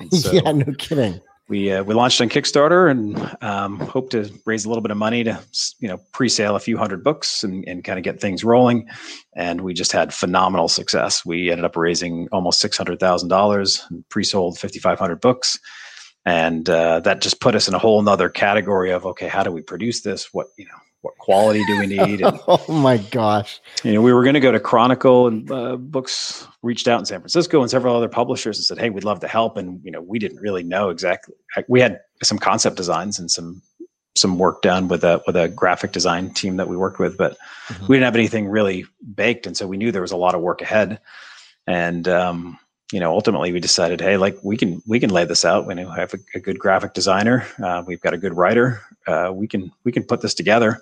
So 0.13 0.31
yeah, 0.31 0.53
no 0.53 0.73
kidding. 0.79 1.21
We 1.49 1.73
uh, 1.73 1.83
we 1.83 1.95
launched 1.95 2.21
on 2.21 2.29
Kickstarter 2.29 2.91
and 2.91 3.37
um, 3.43 3.81
hope 3.81 4.11
to 4.11 4.31
raise 4.45 4.67
a 4.67 4.69
little 4.69 4.83
bit 4.83 4.91
of 4.91 4.99
money 4.99 5.25
to 5.25 5.41
you 5.79 5.89
know 5.89 5.99
pre-sale 6.13 6.57
a 6.57 6.61
few 6.61 6.77
hundred 6.77 7.03
books 7.03 7.43
and, 7.43 7.67
and 7.67 7.83
kind 7.83 7.99
of 7.99 8.05
get 8.05 8.21
things 8.21 8.45
rolling. 8.45 8.87
And 9.35 9.63
we 9.63 9.73
just 9.73 9.93
had 9.93 10.13
phenomenal 10.13 10.69
success. 10.69 11.25
We 11.25 11.51
ended 11.51 11.65
up 11.65 11.77
raising 11.77 12.29
almost 12.33 12.61
six 12.61 12.77
hundred 12.77 13.01
thousand 13.01 13.31
dollars, 13.31 13.83
and 13.89 14.07
pre-sold 14.11 14.59
fifty 14.59 14.79
five 14.79 14.99
hundred 14.99 15.23
books, 15.23 15.59
and 16.27 16.69
uh, 16.69 17.01
that 17.01 17.23
just 17.23 17.41
put 17.41 17.55
us 17.55 17.67
in 17.67 17.75
a 17.75 17.79
whole 17.79 18.03
nother 18.03 18.29
category 18.29 18.91
of 18.91 19.07
okay, 19.07 19.29
how 19.29 19.43
do 19.43 19.51
we 19.51 19.63
produce 19.63 20.03
this? 20.03 20.35
What 20.35 20.49
you 20.59 20.67
know, 20.67 20.79
what 21.03 21.17
quality 21.19 21.65
do 21.67 21.79
we 21.79 21.87
need? 22.07 22.21
And, 22.21 22.39
oh 22.49 22.65
my 22.73 22.99
gosh! 22.99 23.61
You 23.85 23.93
know, 23.93 24.03
we 24.03 24.13
were 24.13 24.23
going 24.23 24.35
to 24.35 24.41
go 24.41 24.53
to 24.53 24.61
Chronicle 24.61 25.29
and 25.29 25.51
uh, 25.51 25.77
Books 25.77 26.47
reached 26.63 26.89
out 26.89 26.99
in 26.99 27.07
San 27.07 27.21
Francisco 27.21 27.61
and 27.61 27.71
several 27.71 27.97
other 27.97 28.09
publishers 28.09 28.59
and 28.59 28.65
said, 28.65 28.79
"Hey, 28.79 28.91
we'd 28.91 29.05
love 29.05 29.21
to 29.21 29.29
help." 29.29 29.57
And 29.57 29.81
you 29.85 29.91
know, 29.91 30.01
we 30.01 30.19
didn't 30.19 30.39
really 30.39 30.63
know 30.63 30.91
exactly. 30.91 31.35
We 31.69 31.81
had 31.81 32.01
some 32.23 32.39
concept 32.39 32.77
designs 32.77 33.19
and 33.19 33.31
some 33.31 33.63
some 34.17 34.39
work 34.39 34.63
done 34.63 34.89
with 34.89 35.05
a 35.05 35.23
with 35.27 35.37
a 35.37 35.49
graphic 35.49 35.93
design 35.93 36.31
team 36.35 36.57
that 36.57 36.69
we 36.69 36.77
worked 36.77 36.99
with, 36.99 37.17
but 37.17 37.37
mm-hmm. 37.69 37.87
we 37.87 37.97
didn't 37.97 38.07
have 38.07 38.17
anything 38.17 38.49
really 38.49 38.85
baked, 39.15 39.47
and 39.47 39.57
so 39.57 39.67
we 39.67 39.77
knew 39.77 39.93
there 39.93 40.03
was 40.03 40.13
a 40.13 40.17
lot 40.17 40.35
of 40.35 40.41
work 40.41 40.61
ahead. 40.61 41.01
And 41.67 42.09
um, 42.09 42.59
you 42.93 43.01
know, 43.01 43.13
ultimately 43.13 43.53
we 43.53 43.61
decided, 43.61 44.01
hey, 44.01 44.17
like 44.17 44.39
we 44.43 44.57
can 44.57 44.83
we 44.87 44.99
can 44.99 45.11
lay 45.11 45.25
this 45.25 45.45
out. 45.45 45.67
We 45.67 45.77
have 45.77 46.15
a, 46.15 46.19
a 46.35 46.41
good 46.41 46.59
graphic 46.59 46.95
designer. 46.95 47.47
Uh, 47.63 47.83
we've 47.87 48.01
got 48.01 48.15
a 48.15 48.19
good 48.19 48.35
writer. 48.35 48.81
Uh, 49.07 49.31
we 49.35 49.47
can 49.47 49.71
we 49.85 49.93
can 49.93 50.05
put 50.05 50.23
this 50.23 50.35
together. 50.35 50.81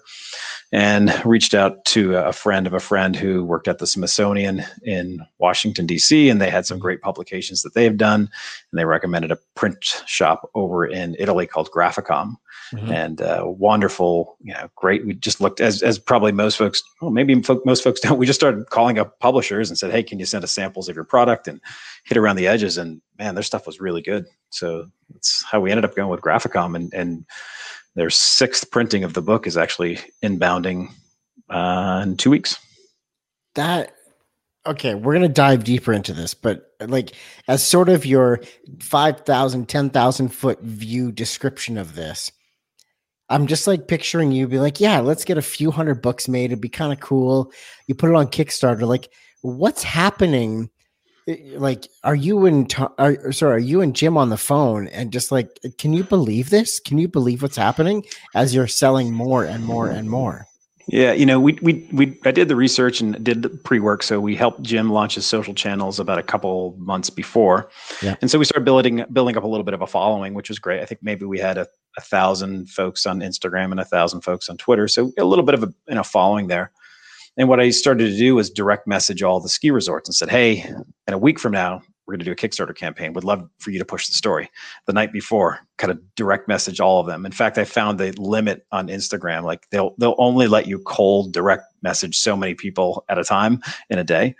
And 0.73 1.13
reached 1.25 1.55
out 1.55 1.85
to 1.87 2.17
a 2.17 2.33
friend 2.33 2.67
of 2.67 2.75
a 2.75 2.81
friend 2.81 3.15
who 3.15 3.45
worked 3.45 3.69
at 3.69 3.79
the 3.79 3.87
Smithsonian 3.87 4.65
in 4.83 5.25
Washington 5.39 5.87
D.C. 5.87 6.29
and 6.29 6.41
they 6.41 6.51
had 6.51 6.67
some 6.67 6.79
great 6.79 7.01
publications 7.01 7.63
that 7.63 7.75
they 7.75 7.85
have 7.85 7.97
done. 7.97 8.23
And 8.23 8.79
they 8.79 8.85
recommended 8.85 9.31
a 9.31 9.39
print 9.55 10.03
shop 10.07 10.51
over 10.55 10.85
in 10.85 11.15
Italy 11.19 11.47
called 11.47 11.71
Graphicom, 11.71 12.35
mm-hmm. 12.73 12.93
and 12.93 13.21
uh, 13.21 13.45
wonderful, 13.47 14.37
you 14.43 14.53
know, 14.53 14.69
great. 14.75 15.07
We 15.07 15.15
just 15.15 15.41
looked 15.41 15.61
as 15.61 15.83
as 15.83 15.99
probably 15.99 16.33
most 16.33 16.57
folks, 16.57 16.83
well, 17.01 17.11
maybe 17.11 17.41
folk, 17.43 17.65
most 17.65 17.85
folks 17.85 18.01
don't. 18.01 18.19
We 18.19 18.27
just 18.27 18.41
started 18.41 18.69
calling 18.71 18.99
up 18.99 19.19
publishers 19.21 19.71
and 19.71 19.79
said, 19.79 19.93
"Hey, 19.93 20.03
can 20.03 20.19
you 20.19 20.27
send 20.27 20.45
us 20.45 20.53
samples 20.53 20.89
of 20.89 20.97
your 20.97 21.05
product?" 21.05 21.49
and 21.49 21.61
hit 22.05 22.17
around 22.17 22.37
the 22.37 22.49
edges. 22.49 22.77
And 22.77 23.01
man, 23.19 23.35
their 23.35 23.45
stuff 23.45 23.67
was 23.67 23.81
really 23.81 24.03
good. 24.03 24.27
So 24.51 24.87
that's 25.13 25.45
how 25.45 25.61
we 25.61 25.71
ended 25.71 25.85
up 25.85 25.95
going 25.95 26.11
with 26.11 26.21
Graphicom 26.21 26.75
and 26.75 26.93
and 26.93 27.25
their 27.97 28.11
sixth 28.11 28.71
printing 28.71 29.03
of 29.03 29.15
the 29.15 29.23
book 29.23 29.47
is 29.47 29.57
actually 29.57 29.99
inbounding 30.23 30.89
uh, 31.51 32.01
in 32.05 32.17
two 32.17 32.31
weeks. 32.31 32.59
That 33.57 33.93
okay, 34.65 34.95
we're 34.95 35.15
gonna 35.15 35.29
dive 35.29 35.65
deeper 35.65 35.93
into 35.93 36.13
this, 36.13 36.35
but 36.35 36.71
like 36.81 37.13
as 37.49 37.67
sort 37.67 37.89
of 37.89 38.07
your 38.07 38.41
5,000, 38.81 39.69
10,000 39.69 40.29
foot 40.29 40.61
view 40.61 41.11
description 41.11 41.79
of 41.79 41.95
this, 41.95 42.31
I'm 43.29 43.47
just 43.47 43.67
like 43.67 43.89
picturing 43.89 44.31
you 44.31 44.47
be 44.47 44.59
like, 44.59 44.79
yeah, 44.79 45.01
let's 45.01 45.25
get 45.25 45.39
a 45.39 45.43
few 45.43 45.71
hundred 45.71 46.03
books 46.03 46.29
made. 46.29 46.47
It'd 46.47 46.61
be 46.61 46.69
kind 46.69 46.93
of 46.93 47.01
cool. 47.01 47.51
You 47.87 47.95
put 47.95 48.11
it 48.11 48.17
on 48.17 48.29
Kickstarter. 48.29 48.87
Like, 48.87 49.11
what's 49.43 49.83
happening? 49.83 50.71
Like, 51.27 51.89
are 52.05 52.15
you 52.15 52.47
and 52.47 52.73
are, 52.99 53.33
sorry, 53.33 53.55
are 53.57 53.59
you 53.59 53.81
and 53.81 53.97
Jim 53.97 54.17
on 54.17 54.29
the 54.29 54.37
phone 54.37 54.87
and 54.89 55.13
just 55.13 55.33
like, 55.33 55.59
can 55.79 55.93
you 55.93 56.05
believe 56.05 56.51
this? 56.51 56.79
Can 56.79 56.99
you 56.99 57.09
believe 57.09 57.43
what's 57.43 57.57
happening 57.57 58.05
as 58.35 58.55
you're 58.55 58.69
selling 58.69 59.13
more 59.13 59.45
and 59.45 59.65
more 59.65 59.89
and 59.89 60.09
more? 60.09 60.47
Yeah, 60.89 61.13
you 61.13 61.27
know, 61.27 61.41
we 61.41 61.59
we 61.63 61.89
we 61.93 62.17
I 62.25 62.31
did 62.31 62.47
the 62.47 62.55
research 62.55 63.01
and 63.01 63.23
did 63.25 63.43
the 63.43 63.49
pre-work, 63.49 64.05
so 64.05 64.21
we 64.21 64.37
helped 64.37 64.63
Jim 64.63 64.91
launch 64.91 65.17
his 65.17 65.27
social 65.27 65.53
channels 65.53 65.99
about 65.99 66.19
a 66.19 66.23
couple 66.23 66.77
months 66.79 67.11
before, 67.11 67.71
yeah. 68.03 68.15
and 68.21 68.31
so 68.31 68.39
we 68.39 68.45
started 68.45 68.65
building 68.65 69.05
building 69.13 69.37
up 69.37 69.43
a 69.43 69.49
little 69.49 69.65
bit 69.65 69.75
of 69.75 69.83
a 69.83 69.87
following, 69.89 70.33
which 70.33 70.49
was 70.49 70.61
great. 70.61 70.81
I 70.81 70.85
think 70.85 71.03
maybe 71.03 71.25
we 71.25 71.41
had 71.41 71.59
a, 71.59 71.67
a 71.97 72.01
thousand 72.01 72.71
folks 72.71 73.05
on 73.05 73.19
Instagram 73.19 73.73
and 73.73 73.81
a 73.81 73.85
thousand 73.85 74.21
folks 74.21 74.49
on 74.49 74.59
Twitter, 74.59 74.87
so 74.87 75.11
a 75.19 75.25
little 75.25 75.45
bit 75.45 75.57
of 75.57 75.65
a 75.65 75.75
you 75.89 75.97
know 75.97 76.05
following 76.05 76.47
there. 76.47 76.71
And 77.37 77.49
what 77.49 77.61
I 77.61 77.71
started 77.71 78.11
to 78.11 78.17
do 78.17 78.35
was 78.35 78.51
direct 78.51 78.87
message 78.87 79.23
all 79.23 79.41
the 79.41 79.49
ski 79.49 79.71
resorts 79.71 80.09
and 80.09 80.15
said, 80.15 80.31
"Hey, 80.31 80.61
in 81.07 81.15
a 81.15 81.19
week 81.19 81.39
from 81.39 81.53
now, 81.53 81.83
we're 82.07 82.13
going 82.13 82.21
to 82.21 82.25
do 82.25 82.33
a 82.33 82.37
Kickstarter 82.37 82.77
campaign. 82.77 83.13
Would 83.13 83.25
love 83.25 83.49
for 83.59 83.71
you 83.71 83.79
to 83.79 83.85
push 83.85 84.07
the 84.07 84.15
story. 84.15 84.49
The 84.87 84.93
night 84.93 85.13
before, 85.13 85.59
kind 85.77 85.91
of 85.91 86.01
direct 86.15 86.47
message 86.47 86.81
all 86.81 87.01
of 87.01 87.07
them. 87.07 87.27
In 87.27 87.33
fact, 87.33 87.59
I 87.59 87.65
found 87.65 87.99
the 87.99 88.13
limit 88.13 88.65
on 88.71 88.89
Instagram. 88.89 89.43
Like 89.43 89.69
they'll 89.71 89.95
they'll 89.99 90.15
only 90.19 90.47
let 90.47 90.67
you 90.67 90.79
cold 90.79 91.33
direct 91.33 91.65
message 91.83 92.17
so 92.19 92.37
many 92.37 92.55
people 92.55 93.05
at 93.09 93.19
a 93.19 93.25
time 93.25 93.61
in 93.91 93.99
a 93.99 94.05
day. 94.05 94.35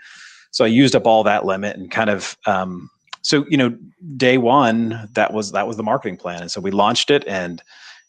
So 0.51 0.63
I 0.63 0.69
used 0.69 0.95
up 0.95 1.05
all 1.05 1.23
that 1.23 1.45
limit 1.45 1.75
and 1.75 1.91
kind 1.91 2.09
of 2.09 2.37
um, 2.45 2.89
so 3.21 3.45
you 3.49 3.57
know 3.57 3.77
day 4.15 4.37
one 4.37 5.09
that 5.13 5.33
was 5.33 5.51
that 5.51 5.67
was 5.67 5.75
the 5.75 5.83
marketing 5.83 6.17
plan, 6.17 6.41
and 6.41 6.51
so 6.51 6.61
we 6.61 6.71
launched 6.71 7.11
it. 7.11 7.27
And 7.27 7.61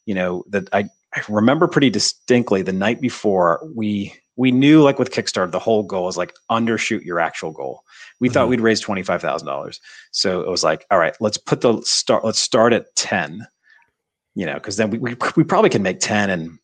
you 0.06 0.14
know 0.14 0.44
that 0.50 0.68
I, 0.72 0.88
I 1.16 1.22
remember 1.28 1.66
pretty 1.66 1.90
distinctly 1.90 2.62
the 2.62 2.72
night 2.72 3.00
before 3.00 3.60
we 3.74 4.14
we 4.38 4.50
knew 4.50 4.82
like 4.82 4.98
with 4.98 5.10
Kickstarter 5.10 5.50
the 5.50 5.58
whole 5.58 5.82
goal 5.82 6.08
is 6.08 6.16
like 6.16 6.32
undershoot 6.50 7.04
your 7.04 7.20
actual 7.20 7.52
goal 7.52 7.82
we 8.20 8.28
mm-hmm. 8.28 8.34
thought 8.34 8.48
we'd 8.48 8.60
raise 8.60 8.80
twenty 8.80 9.02
five 9.02 9.20
thousand 9.20 9.46
dollars, 9.46 9.80
so 10.10 10.40
it 10.40 10.48
was 10.48 10.64
like, 10.64 10.86
all 10.90 10.98
right, 10.98 11.16
let's 11.20 11.38
put 11.38 11.60
the 11.60 11.80
start. 11.82 12.24
Let's 12.24 12.38
start 12.38 12.72
at 12.72 12.94
ten, 12.96 13.46
you 14.34 14.46
know, 14.46 14.54
because 14.54 14.76
then 14.76 14.90
we, 14.90 14.98
we 14.98 15.16
we 15.36 15.44
probably 15.44 15.70
can 15.70 15.82
make 15.82 16.00
ten 16.00 16.30
and 16.30 16.58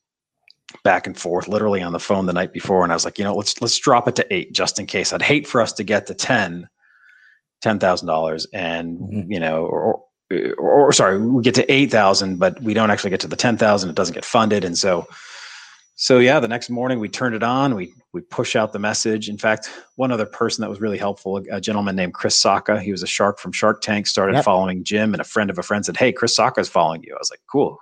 back 0.83 1.07
and 1.07 1.17
forth, 1.17 1.47
literally 1.47 1.83
on 1.83 1.93
the 1.93 2.01
phone 2.01 2.27
the 2.27 2.33
night 2.33 2.53
before. 2.53 2.83
And 2.83 2.93
I 2.93 2.97
was 2.97 3.05
like, 3.05 3.19
you 3.19 3.25
know, 3.25 3.35
let's 3.35 3.61
let's 3.61 3.79
drop 3.79 4.09
it 4.09 4.17
to 4.17 4.35
eight 4.35 4.53
just 4.53 4.79
in 4.79 4.87
case. 4.87 5.13
I'd 5.13 5.23
hate 5.23 5.47
for 5.47 5.61
us 5.61 5.73
to 5.75 5.85
get 5.85 6.07
to 6.07 6.15
ten, 6.15 6.69
ten 7.63 7.79
thousand 7.79 8.09
dollars, 8.09 8.47
and 8.53 8.99
mm-hmm. 8.99 9.33
you 9.33 9.39
know, 9.39 9.65
or, 9.67 10.03
or, 10.59 10.87
or 10.89 10.93
sorry, 10.93 11.21
we 11.21 11.43
get 11.43 11.55
to 11.55 11.73
eight 11.73 11.91
thousand, 11.91 12.39
but 12.39 12.61
we 12.63 12.75
don't 12.75 12.91
actually 12.91 13.11
get 13.11 13.21
to 13.21 13.29
the 13.29 13.37
ten 13.37 13.57
thousand. 13.57 13.91
It 13.91 13.97
doesn't 13.97 14.15
get 14.15 14.25
funded, 14.25 14.65
and 14.65 14.77
so 14.77 15.07
so 15.97 16.19
yeah, 16.19 16.41
the 16.41 16.49
next 16.49 16.71
morning 16.71 16.99
we 16.99 17.09
turned 17.09 17.35
it 17.35 17.43
on. 17.43 17.75
We 17.75 17.95
we 18.13 18.21
push 18.21 18.57
out 18.57 18.73
the 18.73 18.79
message. 18.79 19.29
In 19.29 19.39
fact, 19.39 19.71
one 19.97 20.11
other 20.11 20.27
person 20.27 20.63
that 20.63 20.71
was 20.71 20.81
really 20.81 20.99
helpful, 20.99 21.41
a, 21.51 21.61
gentleman 21.61 21.95
named 21.95 22.15
Chris 22.15 22.41
Sacca. 22.41 22.81
He 22.81 22.91
was 22.91 23.03
a 23.03 23.07
shark 23.07 23.39
from 23.39 23.53
Shark 23.53 23.81
Tank. 23.81 24.07
Started 24.07 24.35
yep. 24.35 24.45
following 24.45 24.83
Jim, 24.83 25.15
and 25.15 25.21
a 25.21 25.25
friend 25.25 25.51
of 25.51 25.59
a 25.59 25.63
friend 25.63 25.85
said, 25.85 25.97
"Hey, 25.97 26.13
Chris 26.13 26.37
Sacca 26.37 26.59
is 26.59 26.69
following 26.69 27.03
you." 27.05 27.15
I 27.15 27.19
was 27.19 27.31
like, 27.31 27.41
"Cool." 27.51 27.79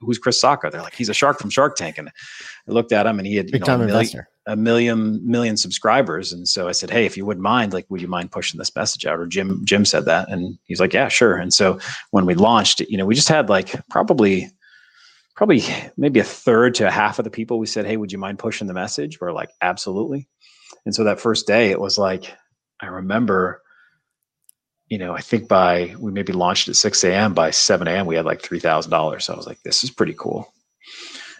Who's 0.00 0.18
Chris 0.18 0.40
Sacca? 0.40 0.70
They're 0.70 0.82
like, 0.82 0.94
"He's 0.94 1.08
a 1.08 1.14
shark 1.14 1.38
from 1.40 1.50
Shark 1.50 1.74
Tank." 1.74 1.98
And 1.98 2.08
I 2.08 2.70
looked 2.70 2.92
at 2.92 3.06
him, 3.06 3.18
and 3.18 3.26
he 3.26 3.36
had 3.36 3.50
you 3.50 3.58
know, 3.58 3.74
a, 3.74 3.78
million, 3.78 4.26
a 4.46 4.56
million 4.56 5.28
million 5.28 5.56
subscribers. 5.56 6.32
And 6.32 6.46
so 6.46 6.68
I 6.68 6.72
said, 6.72 6.90
"Hey, 6.90 7.04
if 7.04 7.16
you 7.16 7.24
wouldn't 7.26 7.42
mind, 7.42 7.72
like, 7.72 7.86
would 7.88 8.02
you 8.02 8.08
mind 8.08 8.30
pushing 8.30 8.58
this 8.58 8.74
message 8.76 9.06
out?" 9.06 9.18
Or 9.18 9.26
Jim 9.26 9.64
Jim 9.64 9.84
said 9.84 10.04
that, 10.04 10.28
and 10.28 10.56
he's 10.66 10.78
like, 10.78 10.92
"Yeah, 10.92 11.08
sure." 11.08 11.36
And 11.36 11.52
so 11.52 11.80
when 12.12 12.26
we 12.26 12.34
launched, 12.34 12.80
you 12.80 12.96
know, 12.96 13.06
we 13.06 13.16
just 13.16 13.28
had 13.28 13.48
like 13.48 13.74
probably 13.88 14.50
probably 15.36 15.62
maybe 15.96 16.18
a 16.18 16.24
third 16.24 16.74
to 16.76 16.88
a 16.88 16.90
half 16.90 17.18
of 17.18 17.24
the 17.24 17.30
people 17.30 17.58
we 17.58 17.66
said, 17.66 17.86
Hey, 17.86 17.96
would 17.96 18.10
you 18.10 18.18
mind 18.18 18.38
pushing 18.38 18.66
the 18.66 18.74
message? 18.74 19.20
We're 19.20 19.32
like, 19.32 19.50
absolutely. 19.60 20.28
And 20.84 20.94
so 20.94 21.04
that 21.04 21.20
first 21.20 21.46
day, 21.46 21.70
it 21.70 21.80
was 21.80 21.98
like, 21.98 22.34
I 22.80 22.86
remember, 22.86 23.62
you 24.88 24.98
know, 24.98 25.14
I 25.14 25.20
think 25.20 25.48
by 25.48 25.94
we 25.98 26.10
maybe 26.10 26.32
launched 26.32 26.68
at 26.68 26.76
6 26.76 27.04
a.m. 27.04 27.34
By 27.34 27.50
7 27.50 27.86
a.m., 27.86 28.06
we 28.06 28.16
had 28.16 28.24
like 28.24 28.42
$3,000. 28.42 29.22
So 29.22 29.32
I 29.32 29.36
was 29.36 29.46
like, 29.46 29.60
this 29.62 29.84
is 29.84 29.90
pretty 29.90 30.14
cool. 30.14 30.52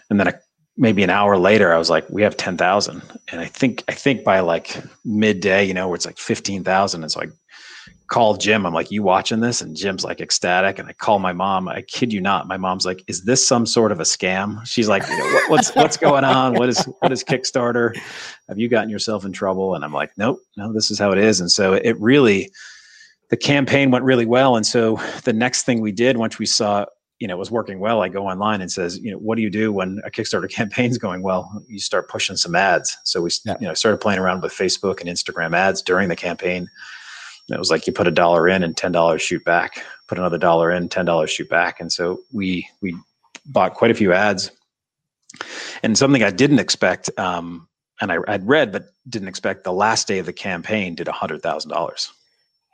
And 0.09 0.19
then 0.19 0.33
maybe 0.77 1.03
an 1.03 1.09
hour 1.09 1.37
later, 1.37 1.73
I 1.73 1.77
was 1.77 1.89
like, 1.89 2.09
we 2.09 2.21
have 2.21 2.37
10,000. 2.37 3.01
And 3.31 3.41
I 3.41 3.45
think, 3.45 3.83
I 3.87 3.93
think 3.93 4.23
by 4.23 4.41
like 4.41 4.77
midday, 5.05 5.63
you 5.65 5.73
know, 5.73 5.87
where 5.87 5.95
it's 5.95 6.05
like 6.05 6.17
15,000. 6.17 7.03
And 7.03 7.11
so 7.11 7.21
I 7.21 7.25
call 8.07 8.35
Jim. 8.37 8.65
I'm 8.65 8.73
like, 8.73 8.89
you 8.89 9.03
watching 9.03 9.41
this? 9.41 9.61
And 9.61 9.75
Jim's 9.75 10.03
like 10.03 10.21
ecstatic. 10.21 10.79
And 10.79 10.87
I 10.87 10.93
call 10.93 11.19
my 11.19 11.33
mom. 11.33 11.67
I 11.67 11.81
kid 11.81 12.13
you 12.13 12.21
not. 12.21 12.47
My 12.47 12.57
mom's 12.57 12.85
like, 12.85 13.03
is 13.07 13.25
this 13.25 13.45
some 13.45 13.65
sort 13.65 13.91
of 13.91 13.99
a 13.99 14.03
scam? 14.03 14.65
She's 14.65 14.87
like, 14.87 15.07
you 15.07 15.17
know, 15.17 15.25
what, 15.25 15.49
what's 15.51 15.75
what's 15.75 15.97
going 15.97 16.23
on? 16.23 16.53
What 16.53 16.69
is 16.69 16.83
what 16.99 17.11
is 17.11 17.23
Kickstarter? 17.23 17.95
Have 18.47 18.57
you 18.57 18.69
gotten 18.69 18.89
yourself 18.89 19.25
in 19.25 19.33
trouble? 19.33 19.75
And 19.75 19.83
I'm 19.83 19.93
like, 19.93 20.11
nope, 20.17 20.39
no, 20.55 20.71
this 20.71 20.89
is 20.89 20.97
how 20.97 21.11
it 21.11 21.17
is. 21.17 21.41
And 21.41 21.51
so 21.51 21.73
it 21.73 21.99
really, 21.99 22.49
the 23.29 23.37
campaign 23.37 23.91
went 23.91 24.05
really 24.05 24.25
well. 24.25 24.55
And 24.55 24.65
so 24.65 24.99
the 25.25 25.33
next 25.33 25.63
thing 25.63 25.81
we 25.81 25.91
did 25.91 26.17
once 26.17 26.39
we 26.39 26.45
saw 26.45 26.85
you 27.19 27.27
know 27.27 27.33
it 27.33 27.39
was 27.39 27.49
working 27.49 27.79
well 27.79 28.03
i 28.03 28.07
go 28.07 28.27
online 28.27 28.61
and 28.61 28.71
says 28.71 28.99
you 28.99 29.09
know 29.09 29.17
what 29.17 29.37
do 29.37 29.41
you 29.41 29.49
do 29.49 29.71
when 29.71 29.99
a 30.05 30.11
kickstarter 30.11 30.47
campaign 30.59 30.91
is 30.91 30.99
going 30.99 31.23
well 31.23 31.63
you 31.67 31.79
start 31.79 32.07
pushing 32.09 32.37
some 32.37 32.53
ads 32.53 32.95
so 33.05 33.23
we 33.23 33.31
yeah. 33.43 33.55
you 33.59 33.67
know 33.67 33.73
started 33.73 33.97
playing 33.97 34.19
around 34.19 34.43
with 34.43 34.53
facebook 34.53 35.01
and 35.01 35.09
instagram 35.09 35.55
ads 35.55 35.81
during 35.81 36.09
the 36.09 36.15
campaign 36.15 36.69
it 37.49 37.59
was 37.59 37.71
like 37.71 37.87
you 37.87 37.93
put 37.93 38.07
a 38.07 38.11
dollar 38.11 38.47
in 38.49 38.63
and 38.63 38.75
ten 38.75 38.91
dollars 38.91 39.21
shoot 39.21 39.43
back. 39.45 39.83
Put 40.07 40.17
another 40.17 40.37
dollar 40.37 40.71
in, 40.71 40.89
ten 40.89 41.05
dollars 41.05 41.31
shoot 41.31 41.49
back. 41.49 41.79
And 41.79 41.91
so 41.91 42.19
we 42.33 42.67
we 42.81 42.95
bought 43.45 43.73
quite 43.73 43.91
a 43.91 43.95
few 43.95 44.13
ads. 44.13 44.51
And 45.83 45.97
something 45.97 46.23
I 46.23 46.31
didn't 46.31 46.59
expect, 46.59 47.09
um, 47.17 47.67
and 48.01 48.11
I, 48.11 48.19
would 48.19 48.47
read 48.47 48.71
but 48.71 48.87
didn't 49.09 49.27
expect, 49.27 49.63
the 49.63 49.73
last 49.73 50.07
day 50.07 50.19
of 50.19 50.25
the 50.25 50.33
campaign 50.33 50.95
did 50.95 51.07
a 51.07 51.11
hundred 51.11 51.41
thousand 51.41 51.71
dollars. 51.71 52.11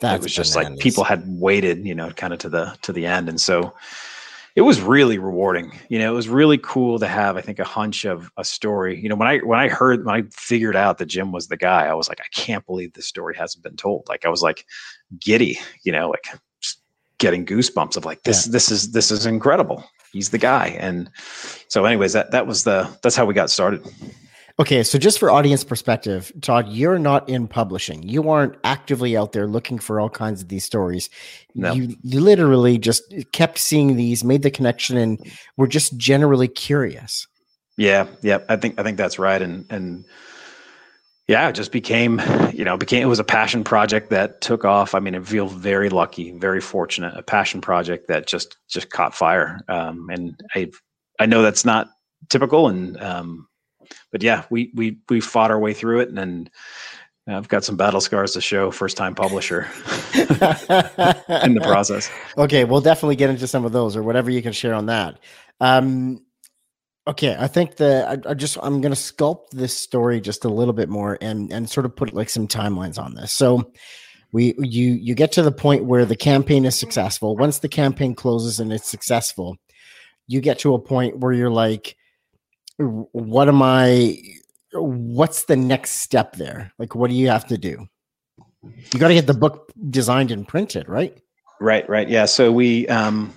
It 0.02 0.22
was 0.22 0.34
just 0.34 0.54
bananas. 0.54 0.78
like 0.78 0.84
people 0.84 1.04
had 1.04 1.24
waited, 1.28 1.86
you 1.86 1.96
know, 1.96 2.10
kind 2.12 2.34
of 2.34 2.40
to 2.40 2.50
the 2.50 2.78
to 2.82 2.92
the 2.92 3.06
end, 3.06 3.30
and 3.30 3.40
so 3.40 3.74
it 4.56 4.62
was 4.62 4.82
really 4.82 5.18
rewarding. 5.18 5.72
You 5.90 6.00
know, 6.00 6.12
it 6.12 6.16
was 6.16 6.30
really 6.30 6.60
cool 6.60 7.00
to 7.00 7.08
have, 7.08 7.38
I 7.38 7.42
think, 7.42 7.60
a 7.60 7.64
hunch 7.64 8.06
of 8.06 8.32
a 8.38 8.44
story. 8.44 9.00
You 9.02 9.10
know, 9.10 9.16
when 9.16 9.28
I 9.28 9.40
when 9.40 9.60
I 9.60 9.68
heard 9.68 10.06
when 10.06 10.16
I 10.16 10.24
figured 10.32 10.76
out 10.76 11.00
that 11.00 11.08
Jim 11.08 11.32
was 11.32 11.48
the 11.48 11.58
guy, 11.58 11.88
I 11.88 11.94
was 11.94 12.08
like, 12.08 12.20
I 12.22 12.28
can't 12.34 12.66
believe 12.66 12.94
this 12.94 13.08
story 13.08 13.36
hasn't 13.36 13.64
been 13.64 13.76
told. 13.76 14.06
Like 14.08 14.26
I 14.26 14.30
was 14.30 14.42
like 14.42 14.66
giddy, 15.20 15.60
you 15.84 15.92
know, 15.92 16.10
like 16.10 16.26
getting 17.18 17.46
goosebumps 17.46 17.96
of 17.96 18.06
like 18.06 18.24
this 18.24 18.46
yeah. 18.46 18.52
this 18.52 18.72
is 18.72 18.92
this 18.92 19.10
is 19.10 19.26
incredible. 19.26 19.84
He's 20.12 20.30
the 20.30 20.38
guy. 20.38 20.68
And 20.80 21.10
so 21.68 21.86
anyways, 21.86 22.14
that 22.14 22.32
that 22.32 22.46
was 22.46 22.64
the 22.64 22.88
that's 23.02 23.16
how 23.16 23.26
we 23.26 23.34
got 23.34 23.50
started. 23.50 23.86
Okay, 24.60 24.84
so 24.84 25.00
just 25.00 25.18
for 25.18 25.32
audience 25.32 25.64
perspective, 25.64 26.32
Todd, 26.42 26.68
you're 26.68 27.00
not 27.00 27.28
in 27.28 27.48
publishing. 27.48 28.04
You 28.04 28.30
aren't 28.30 28.56
actively 28.64 29.18
out 29.18 29.32
there 29.32 29.48
looking 29.48 29.80
for 29.80 30.00
all 30.00 30.12
kinds 30.12 30.44
of 30.44 30.50
these 30.50 30.64
stories. 30.64 31.10
No. 31.56 31.74
You, 31.74 31.96
you 32.04 32.20
literally 32.20 32.78
just 32.78 33.12
kept 33.32 33.58
seeing 33.58 33.96
these, 33.96 34.24
made 34.24 34.44
the 34.44 34.52
connection, 34.52 34.96
and 34.96 35.20
were 35.58 35.66
just 35.66 35.98
generally 35.98 36.48
curious. 36.48 37.26
Yeah, 37.78 38.06
yeah, 38.22 38.40
I 38.48 38.56
think 38.58 38.80
I 38.80 38.84
think 38.84 38.98
that's 38.98 39.18
right, 39.18 39.42
and 39.42 39.66
and 39.72 40.06
yeah, 41.28 41.50
it 41.50 41.54
just 41.54 41.72
became 41.72 42.22
you 42.54 42.64
know 42.64 42.78
became 42.78 43.02
it 43.02 43.08
was 43.08 43.20
a 43.20 43.24
passion 43.24 43.64
project 43.64 44.12
that 44.12 44.42
took 44.42 44.66
off. 44.66 44.94
I 44.94 45.00
mean, 45.00 45.16
I 45.16 45.20
feel 45.22 45.48
very 45.48 45.90
lucky, 45.90 46.32
very 46.32 46.62
fortunate. 46.62 47.18
A 47.18 47.24
passion 47.24 47.60
project 47.60 48.08
that 48.10 48.28
just 48.28 48.58
just 48.70 48.92
caught 48.92 49.16
fire, 49.16 49.62
um, 49.68 50.10
and 50.12 50.40
I 50.54 50.70
I 51.20 51.26
know 51.26 51.42
that's 51.42 51.66
not 51.66 51.88
typical, 52.30 52.68
and 52.68 53.02
um, 53.02 53.48
but 54.12 54.24
yeah, 54.24 54.46
we 54.50 54.72
we 54.76 54.98
we 55.10 55.20
fought 55.20 55.52
our 55.52 55.60
way 55.60 55.74
through 55.74 56.02
it, 56.02 56.10
and, 56.10 56.20
and 56.20 56.50
I've 57.28 57.48
got 57.48 57.64
some 57.64 57.78
battle 57.78 58.02
scars 58.02 58.34
to 58.34 58.42
show. 58.42 58.72
First 58.72 58.98
time 58.98 59.16
publisher 59.16 59.62
in 60.14 61.54
the 61.54 61.62
process. 61.64 62.10
Okay, 62.38 62.66
we'll 62.66 62.82
definitely 62.82 63.16
get 63.16 63.30
into 63.30 63.48
some 63.48 63.66
of 63.66 63.72
those 63.72 63.96
or 63.96 64.04
whatever 64.04 64.30
you 64.30 64.42
can 64.42 64.54
share 64.54 64.74
on 64.74 64.88
that. 64.88 65.20
Um, 65.60 66.26
okay, 67.08 67.36
I 67.38 67.48
think 67.48 67.78
the 67.78 68.06
I, 68.08 68.32
I 68.32 68.34
just 68.34 68.58
I'm 68.62 68.82
going 68.82 68.94
to 68.94 69.00
sculpt 69.00 69.52
this 69.52 69.78
story 69.78 70.22
just 70.22 70.46
a 70.46 70.50
little 70.50 70.74
bit 70.74 70.90
more 70.90 71.18
and 71.22 71.52
and 71.52 71.70
sort 71.70 71.86
of 71.86 71.96
put 71.96 72.14
like 72.14 72.30
some 72.30 72.48
timelines 72.48 73.00
on 73.00 73.16
this. 73.16 73.32
So 73.32 73.72
we 74.32 74.56
you 74.58 74.94
you 74.94 75.16
get 75.16 75.32
to 75.34 75.44
the 75.44 75.52
point 75.52 75.86
where 75.86 76.06
the 76.06 76.16
campaign 76.16 76.66
is 76.66 76.78
successful. 76.78 77.38
Once 77.38 77.60
the 77.60 77.70
campaign 77.70 78.16
closes 78.16 78.60
and 78.60 78.74
it's 78.74 78.90
successful, 78.90 79.58
you 80.28 80.42
get 80.42 80.60
to 80.60 80.74
a 80.74 80.80
point 80.80 81.20
where 81.20 81.34
you're 81.34 81.52
like 81.52 81.96
what 82.78 83.48
am 83.48 83.62
I 83.62 84.18
what's 84.74 85.46
the 85.46 85.56
next 85.56 85.92
step 86.02 86.36
there? 86.36 86.72
Like 86.80 86.96
what 86.96 87.10
do 87.10 87.16
you 87.16 87.30
have 87.30 87.46
to 87.48 87.58
do? 87.58 87.88
You 88.64 89.00
got 89.00 89.10
to 89.10 89.14
get 89.14 89.28
the 89.28 89.34
book 89.34 89.72
designed 89.90 90.32
and 90.32 90.48
printed, 90.48 90.88
right? 90.88 91.18
Right, 91.60 91.88
right. 91.90 92.10
Yeah, 92.10 92.26
so 92.26 92.52
we 92.52 92.88
um 92.88 93.34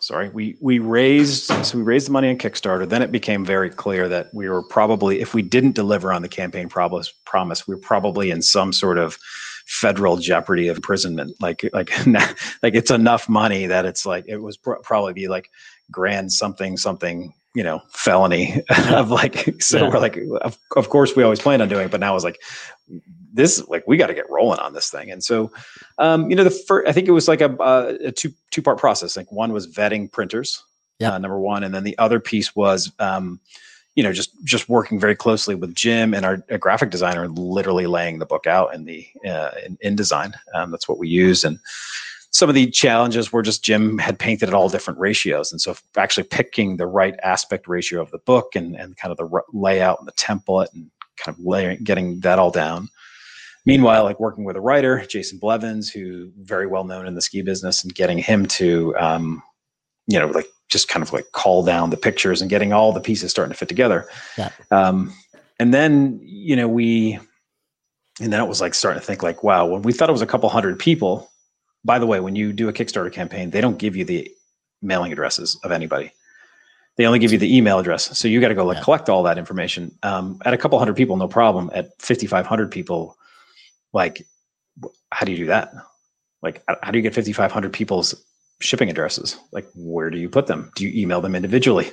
Sorry, 0.00 0.30
we 0.30 0.56
we 0.60 0.78
raised 0.78 1.52
so 1.64 1.76
we 1.76 1.84
raised 1.84 2.06
the 2.08 2.12
money 2.12 2.30
on 2.30 2.38
Kickstarter. 2.38 2.88
Then 2.88 3.02
it 3.02 3.12
became 3.12 3.44
very 3.44 3.68
clear 3.68 4.08
that 4.08 4.32
we 4.32 4.48
were 4.48 4.62
probably 4.62 5.20
if 5.20 5.34
we 5.34 5.42
didn't 5.42 5.74
deliver 5.74 6.10
on 6.10 6.22
the 6.22 6.28
campaign 6.28 6.70
promise, 6.70 7.12
promise 7.26 7.68
we 7.68 7.74
were 7.74 7.80
probably 7.80 8.30
in 8.30 8.40
some 8.40 8.72
sort 8.72 8.96
of 8.96 9.18
federal 9.66 10.16
jeopardy 10.16 10.68
of 10.68 10.78
imprisonment. 10.78 11.36
Like 11.40 11.68
like 11.74 11.90
like 12.62 12.74
it's 12.74 12.90
enough 12.90 13.28
money 13.28 13.66
that 13.66 13.84
it's 13.84 14.06
like 14.06 14.24
it 14.26 14.38
was 14.38 14.56
pr- 14.56 14.80
probably 14.82 15.12
be 15.12 15.28
like 15.28 15.50
grand 15.90 16.32
something 16.32 16.76
something 16.76 17.32
you 17.54 17.62
know 17.62 17.80
felony 17.90 18.62
of 18.90 19.10
like 19.10 19.60
so 19.60 19.78
yeah. 19.78 19.88
we're 19.88 19.98
like 19.98 20.18
of, 20.42 20.58
of 20.76 20.88
course 20.88 21.16
we 21.16 21.22
always 21.22 21.40
planned 21.40 21.62
on 21.62 21.68
doing 21.68 21.86
it 21.86 21.90
but 21.90 22.00
now 22.00 22.14
it's 22.14 22.24
like 22.24 22.38
this 23.32 23.66
like 23.68 23.84
we 23.86 23.96
got 23.96 24.08
to 24.08 24.14
get 24.14 24.28
rolling 24.28 24.58
on 24.58 24.72
this 24.72 24.90
thing. 24.90 25.10
And 25.10 25.22
so 25.22 25.50
um 25.98 26.30
you 26.30 26.36
know 26.36 26.44
the 26.44 26.50
first 26.50 26.88
i 26.88 26.92
think 26.92 27.08
it 27.08 27.12
was 27.12 27.28
like 27.28 27.40
a, 27.40 27.54
a 28.04 28.12
two 28.12 28.32
two 28.50 28.62
part 28.62 28.78
process. 28.78 29.16
Like 29.16 29.30
one 29.30 29.52
was 29.52 29.66
vetting 29.66 30.10
printers 30.10 30.64
yeah. 30.98 31.12
uh, 31.12 31.18
number 31.18 31.38
one 31.38 31.64
and 31.64 31.74
then 31.74 31.84
the 31.84 31.96
other 31.98 32.20
piece 32.20 32.54
was 32.54 32.92
um 32.98 33.40
you 33.94 34.02
know 34.02 34.12
just 34.12 34.32
just 34.44 34.68
working 34.68 35.00
very 35.00 35.16
closely 35.16 35.54
with 35.54 35.74
jim 35.74 36.14
and 36.14 36.24
our 36.24 36.36
graphic 36.58 36.90
designer 36.90 37.26
literally 37.28 37.86
laying 37.86 38.18
the 38.18 38.26
book 38.26 38.46
out 38.46 38.72
in 38.72 38.84
the 38.84 39.06
uh, 39.26 39.50
in, 39.66 39.96
InDesign 39.96 40.32
um, 40.54 40.70
that's 40.70 40.88
what 40.88 40.98
we 40.98 41.08
use 41.08 41.42
and 41.42 41.58
some 42.30 42.48
of 42.48 42.54
the 42.54 42.70
challenges 42.70 43.32
were 43.32 43.42
just 43.42 43.64
Jim 43.64 43.98
had 43.98 44.18
painted 44.18 44.48
at 44.48 44.54
all 44.54 44.68
different 44.68 45.00
ratios. 45.00 45.50
And 45.50 45.60
so 45.60 45.76
actually 45.96 46.24
picking 46.24 46.76
the 46.76 46.86
right 46.86 47.14
aspect 47.22 47.66
ratio 47.66 48.00
of 48.00 48.10
the 48.12 48.18
book 48.18 48.54
and, 48.54 48.76
and 48.76 48.96
kind 48.96 49.10
of 49.10 49.18
the 49.18 49.28
r- 49.32 49.44
layout 49.52 49.98
and 49.98 50.06
the 50.06 50.12
template 50.12 50.72
and 50.72 50.90
kind 51.16 51.36
of 51.36 51.44
layering, 51.44 51.82
getting 51.82 52.20
that 52.20 52.38
all 52.38 52.50
down. 52.50 52.88
Meanwhile, 53.66 54.04
like 54.04 54.20
working 54.20 54.44
with 54.44 54.56
a 54.56 54.60
writer, 54.60 55.04
Jason 55.06 55.38
Blevins, 55.38 55.90
who 55.90 56.30
very 56.38 56.66
well 56.66 56.84
known 56.84 57.06
in 57.06 57.14
the 57.14 57.20
ski 57.20 57.42
business 57.42 57.82
and 57.82 57.94
getting 57.94 58.18
him 58.18 58.46
to, 58.46 58.96
um, 58.96 59.42
you 60.06 60.18
know, 60.18 60.28
like 60.28 60.46
just 60.68 60.88
kind 60.88 61.02
of 61.02 61.12
like 61.12 61.32
call 61.32 61.62
down 61.62 61.90
the 61.90 61.96
pictures 61.96 62.40
and 62.40 62.48
getting 62.48 62.72
all 62.72 62.92
the 62.92 63.00
pieces 63.00 63.30
starting 63.30 63.52
to 63.52 63.58
fit 63.58 63.68
together. 63.68 64.08
Yeah. 64.38 64.50
Um, 64.70 65.12
and 65.58 65.74
then, 65.74 66.20
you 66.22 66.56
know, 66.56 66.68
we, 66.68 67.18
and 68.20 68.32
then 68.32 68.40
it 68.40 68.48
was 68.48 68.60
like 68.60 68.74
starting 68.74 69.00
to 69.00 69.06
think 69.06 69.22
like, 69.22 69.42
wow, 69.42 69.66
when 69.66 69.82
we 69.82 69.92
thought 69.92 70.08
it 70.08 70.12
was 70.12 70.22
a 70.22 70.26
couple 70.26 70.48
hundred 70.48 70.78
people, 70.78 71.29
by 71.84 71.98
the 71.98 72.06
way, 72.06 72.20
when 72.20 72.36
you 72.36 72.52
do 72.52 72.68
a 72.68 72.72
Kickstarter 72.72 73.12
campaign, 73.12 73.50
they 73.50 73.60
don't 73.60 73.78
give 73.78 73.96
you 73.96 74.04
the 74.04 74.30
mailing 74.82 75.12
addresses 75.12 75.58
of 75.64 75.72
anybody. 75.72 76.12
They 76.96 77.06
only 77.06 77.18
give 77.18 77.32
you 77.32 77.38
the 77.38 77.56
email 77.56 77.78
address. 77.78 78.18
So 78.18 78.28
you 78.28 78.40
got 78.40 78.48
to 78.48 78.54
go 78.54 78.64
like 78.64 78.78
yeah. 78.78 78.82
collect 78.82 79.08
all 79.08 79.22
that 79.22 79.38
information. 79.38 79.96
Um, 80.02 80.40
at 80.44 80.52
a 80.52 80.58
couple 80.58 80.78
hundred 80.78 80.96
people, 80.96 81.16
no 81.16 81.28
problem. 81.28 81.70
At 81.72 82.00
5,500 82.00 82.70
people, 82.70 83.16
like, 83.92 84.26
how 85.10 85.24
do 85.24 85.32
you 85.32 85.38
do 85.38 85.46
that? 85.46 85.72
Like, 86.42 86.62
how 86.82 86.90
do 86.90 86.98
you 86.98 87.02
get 87.02 87.14
5,500 87.14 87.72
people's 87.72 88.14
shipping 88.60 88.90
addresses? 88.90 89.38
Like, 89.52 89.66
where 89.74 90.10
do 90.10 90.18
you 90.18 90.28
put 90.28 90.46
them? 90.46 90.70
Do 90.74 90.86
you 90.86 91.02
email 91.02 91.20
them 91.20 91.34
individually? 91.34 91.90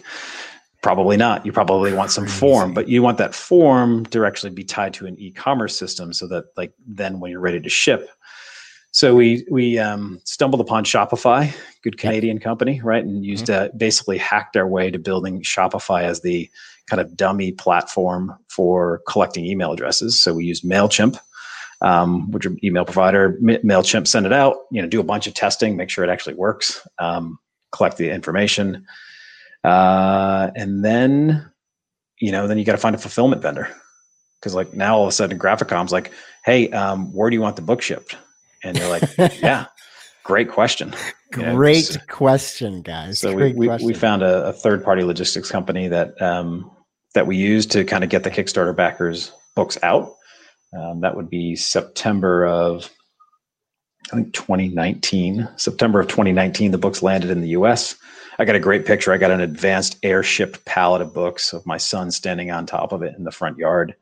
Probably 0.83 1.17
not. 1.17 1.45
You 1.45 1.51
probably 1.51 1.93
want 1.93 2.11
some 2.11 2.27
form, 2.27 2.73
but 2.73 2.87
you 2.87 3.01
want 3.01 3.17
that 3.17 3.33
form 3.33 4.05
to 4.07 4.25
actually 4.25 4.51
be 4.51 4.63
tied 4.63 4.93
to 4.95 5.07
an 5.07 5.17
e-commerce 5.19 5.77
system 5.77 6.13
so 6.13 6.27
that 6.27 6.45
like 6.55 6.73
then 6.85 7.19
when 7.19 7.31
you're 7.31 7.39
ready 7.39 7.59
to 7.59 7.69
ship, 7.69 8.09
so 8.91 9.15
we 9.15 9.45
we 9.49 9.77
um, 9.77 10.19
stumbled 10.23 10.61
upon 10.61 10.83
Shopify, 10.83 11.53
good 11.83 11.97
Canadian 11.97 12.37
yep. 12.37 12.43
company, 12.43 12.81
right, 12.81 13.03
and 13.03 13.25
used 13.25 13.47
mm-hmm. 13.47 13.65
uh, 13.65 13.77
basically 13.77 14.17
hacked 14.17 14.57
our 14.57 14.67
way 14.67 14.89
to 14.89 14.99
building 14.99 15.41
Shopify 15.41 16.03
as 16.03 16.21
the 16.21 16.49
kind 16.89 17.01
of 17.01 17.15
dummy 17.15 17.51
platform 17.51 18.37
for 18.49 19.01
collecting 19.07 19.45
email 19.45 19.71
addresses. 19.71 20.19
So 20.19 20.33
we 20.33 20.45
used 20.45 20.63
Mailchimp, 20.63 21.19
um, 21.81 22.31
which 22.31 22.45
are 22.45 22.55
email 22.63 22.85
provider. 22.85 23.37
Mailchimp 23.41 24.07
send 24.07 24.25
it 24.25 24.33
out, 24.33 24.55
you 24.71 24.81
know, 24.81 24.87
do 24.87 24.99
a 24.99 25.03
bunch 25.03 25.27
of 25.27 25.33
testing, 25.33 25.75
make 25.75 25.89
sure 25.89 26.03
it 26.03 26.09
actually 26.09 26.35
works, 26.35 26.87
um, 26.99 27.37
collect 27.71 27.97
the 27.97 28.09
information, 28.09 28.85
uh, 29.63 30.49
and 30.55 30.83
then 30.83 31.51
you 32.19 32.31
know, 32.31 32.47
then 32.47 32.57
you 32.57 32.65
got 32.65 32.71
to 32.71 32.77
find 32.79 32.95
a 32.95 32.99
fulfillment 32.99 33.41
vendor 33.41 33.69
because 34.39 34.55
like 34.55 34.73
now 34.73 34.97
all 34.97 35.03
of 35.03 35.09
a 35.09 35.11
sudden 35.11 35.37
Graphicom's 35.37 35.91
like, 35.91 36.11
hey, 36.45 36.69
um, 36.71 37.13
where 37.13 37.29
do 37.29 37.35
you 37.35 37.41
want 37.41 37.55
the 37.55 37.61
book 37.61 37.81
shipped? 37.81 38.15
And 38.63 38.77
you're 38.77 38.89
like, 38.89 39.03
yeah, 39.41 39.65
great 40.23 40.49
question. 40.49 40.95
Great 41.31 41.97
question, 42.07 42.81
guys. 42.81 43.19
So 43.19 43.33
we, 43.33 43.53
we, 43.53 43.69
we, 43.83 43.93
found 43.93 44.23
a, 44.23 44.47
a, 44.47 44.53
third 44.53 44.83
party 44.83 45.03
logistics 45.03 45.51
company 45.51 45.87
that 45.89 46.19
um, 46.21 46.71
that 47.15 47.27
we 47.27 47.35
use 47.35 47.65
to 47.67 47.83
kind 47.83 48.03
of 48.03 48.09
get 48.09 48.23
the 48.23 48.31
Kickstarter 48.31 48.75
backers 48.75 49.33
books 49.55 49.77
out. 49.83 50.13
Um, 50.77 51.01
that 51.01 51.15
would 51.15 51.29
be 51.29 51.55
September 51.55 52.45
of 52.45 52.89
I 54.11 54.15
think 54.15 54.33
2019. 54.33 55.49
September 55.57 55.99
of 55.99 56.07
2019, 56.07 56.71
the 56.71 56.77
books 56.77 57.03
landed 57.03 57.29
in 57.29 57.41
the 57.41 57.49
U.S. 57.49 57.95
I 58.39 58.45
got 58.45 58.55
a 58.55 58.59
great 58.59 58.85
picture. 58.85 59.11
I 59.11 59.17
got 59.17 59.31
an 59.31 59.41
advanced 59.41 59.97
airship 60.03 60.63
pallet 60.65 61.01
of 61.01 61.13
books 61.13 61.53
of 61.53 61.65
my 61.65 61.77
son 61.77 62.11
standing 62.11 62.51
on 62.51 62.65
top 62.65 62.91
of 62.91 63.01
it 63.01 63.15
in 63.17 63.23
the 63.23 63.31
front 63.31 63.57
yard 63.57 63.95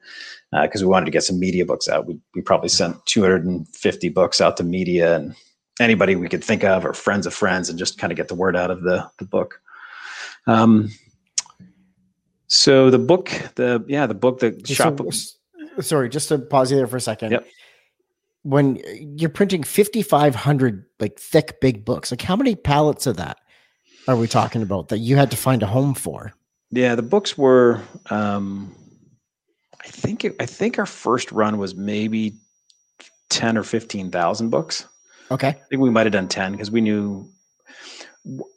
because 0.52 0.82
uh, 0.82 0.86
we 0.86 0.92
wanted 0.92 1.06
to 1.06 1.12
get 1.12 1.24
some 1.24 1.40
media 1.40 1.66
books 1.66 1.88
out. 1.88 2.06
We, 2.06 2.20
we 2.34 2.42
probably 2.42 2.70
sent 2.70 3.06
250 3.06 4.10
books 4.10 4.42
out 4.42 4.58
to 4.58 4.64
media 4.64 5.16
and 5.16 5.36
anybody 5.80 6.16
we 6.16 6.28
could 6.28 6.44
think 6.44 6.64
of 6.64 6.86
or 6.86 6.94
friends 6.94 7.26
of 7.26 7.34
friends 7.34 7.70
and 7.70 7.80
just 7.80 7.98
kind 7.98 8.12
of 8.12 8.18
get 8.18 8.28
the 8.28 8.36
word 8.36 8.56
out 8.56 8.72
of 8.72 8.84
the, 8.84 9.10
the 9.20 9.26
book. 9.26 9.62
Um, 10.48 10.92
so 12.48 12.90
the 12.90 13.00
book, 13.00 13.32
the, 13.56 13.84
yeah, 13.88 14.06
the 14.06 14.14
book, 14.14 14.40
the 14.40 14.62
shop. 14.66 15.00
So, 15.00 15.82
sorry, 15.82 16.10
just 16.10 16.30
to 16.30 16.40
pause 16.40 16.72
you 16.72 16.78
there 16.78 16.88
for 16.88 16.98
a 16.98 17.02
second. 17.02 17.32
Yep. 17.32 17.48
When 18.44 18.80
you're 19.18 19.32
printing 19.32 19.64
5,500 19.64 20.86
like 21.00 21.20
thick, 21.20 21.60
big 21.62 21.84
books, 21.84 22.12
like 22.12 22.22
how 22.22 22.36
many 22.36 22.56
pallets 22.56 23.08
of 23.08 23.18
that 23.18 23.38
are 24.08 24.16
we 24.16 24.28
talking 24.28 24.62
about 24.62 24.90
that 24.90 25.00
you 25.00 25.16
had 25.16 25.32
to 25.32 25.38
find 25.38 25.64
a 25.64 25.68
home 25.68 25.94
for? 25.94 26.34
Yeah, 26.72 26.96
the 26.96 27.02
books 27.02 27.38
were, 27.38 27.82
um, 28.10 28.76
I 29.84 29.88
think 29.88 30.26
it, 30.26 30.36
I 30.40 30.46
think 30.46 30.80
our 30.80 30.86
first 30.86 31.32
run 31.32 31.58
was 31.58 31.76
maybe 31.76 32.34
ten 33.30 33.58
or 33.58 33.64
fifteen 33.64 34.12
thousand 34.12 34.50
books. 34.50 34.88
Okay, 35.32 35.50
I 35.50 35.54
think 35.54 35.82
we 35.82 35.90
might 35.90 36.06
have 36.06 36.14
done 36.14 36.28
ten 36.28 36.52
because 36.52 36.72
we 36.72 36.82
knew 36.82 37.30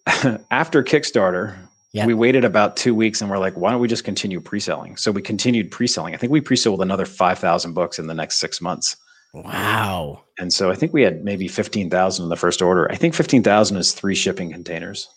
after 0.50 0.82
Kickstarter. 0.82 1.56
Yeah. 1.92 2.04
We 2.04 2.12
waited 2.12 2.44
about 2.44 2.76
two 2.76 2.94
weeks 2.94 3.22
and 3.22 3.30
we're 3.30 3.38
like, 3.38 3.54
why 3.54 3.70
don't 3.70 3.80
we 3.80 3.88
just 3.88 4.04
continue 4.04 4.42
pre-selling? 4.42 4.98
So 4.98 5.10
we 5.10 5.22
continued 5.22 5.70
pre-selling. 5.70 6.12
I 6.12 6.18
think 6.18 6.30
we 6.30 6.42
pre-sold 6.42 6.82
another 6.82 7.06
five 7.06 7.38
thousand 7.38 7.72
books 7.72 7.98
in 7.98 8.08
the 8.08 8.14
next 8.14 8.38
six 8.38 8.60
months. 8.60 8.94
Wow. 9.32 10.24
And 10.38 10.52
so 10.52 10.70
I 10.70 10.74
think 10.74 10.92
we 10.92 11.02
had 11.02 11.24
maybe 11.24 11.48
15,000 11.48 12.22
in 12.22 12.28
the 12.28 12.36
first 12.36 12.62
order. 12.62 12.90
I 12.90 12.96
think 12.96 13.14
15,000 13.14 13.76
is 13.76 13.92
three 13.92 14.14
shipping 14.14 14.52
containers. 14.52 15.08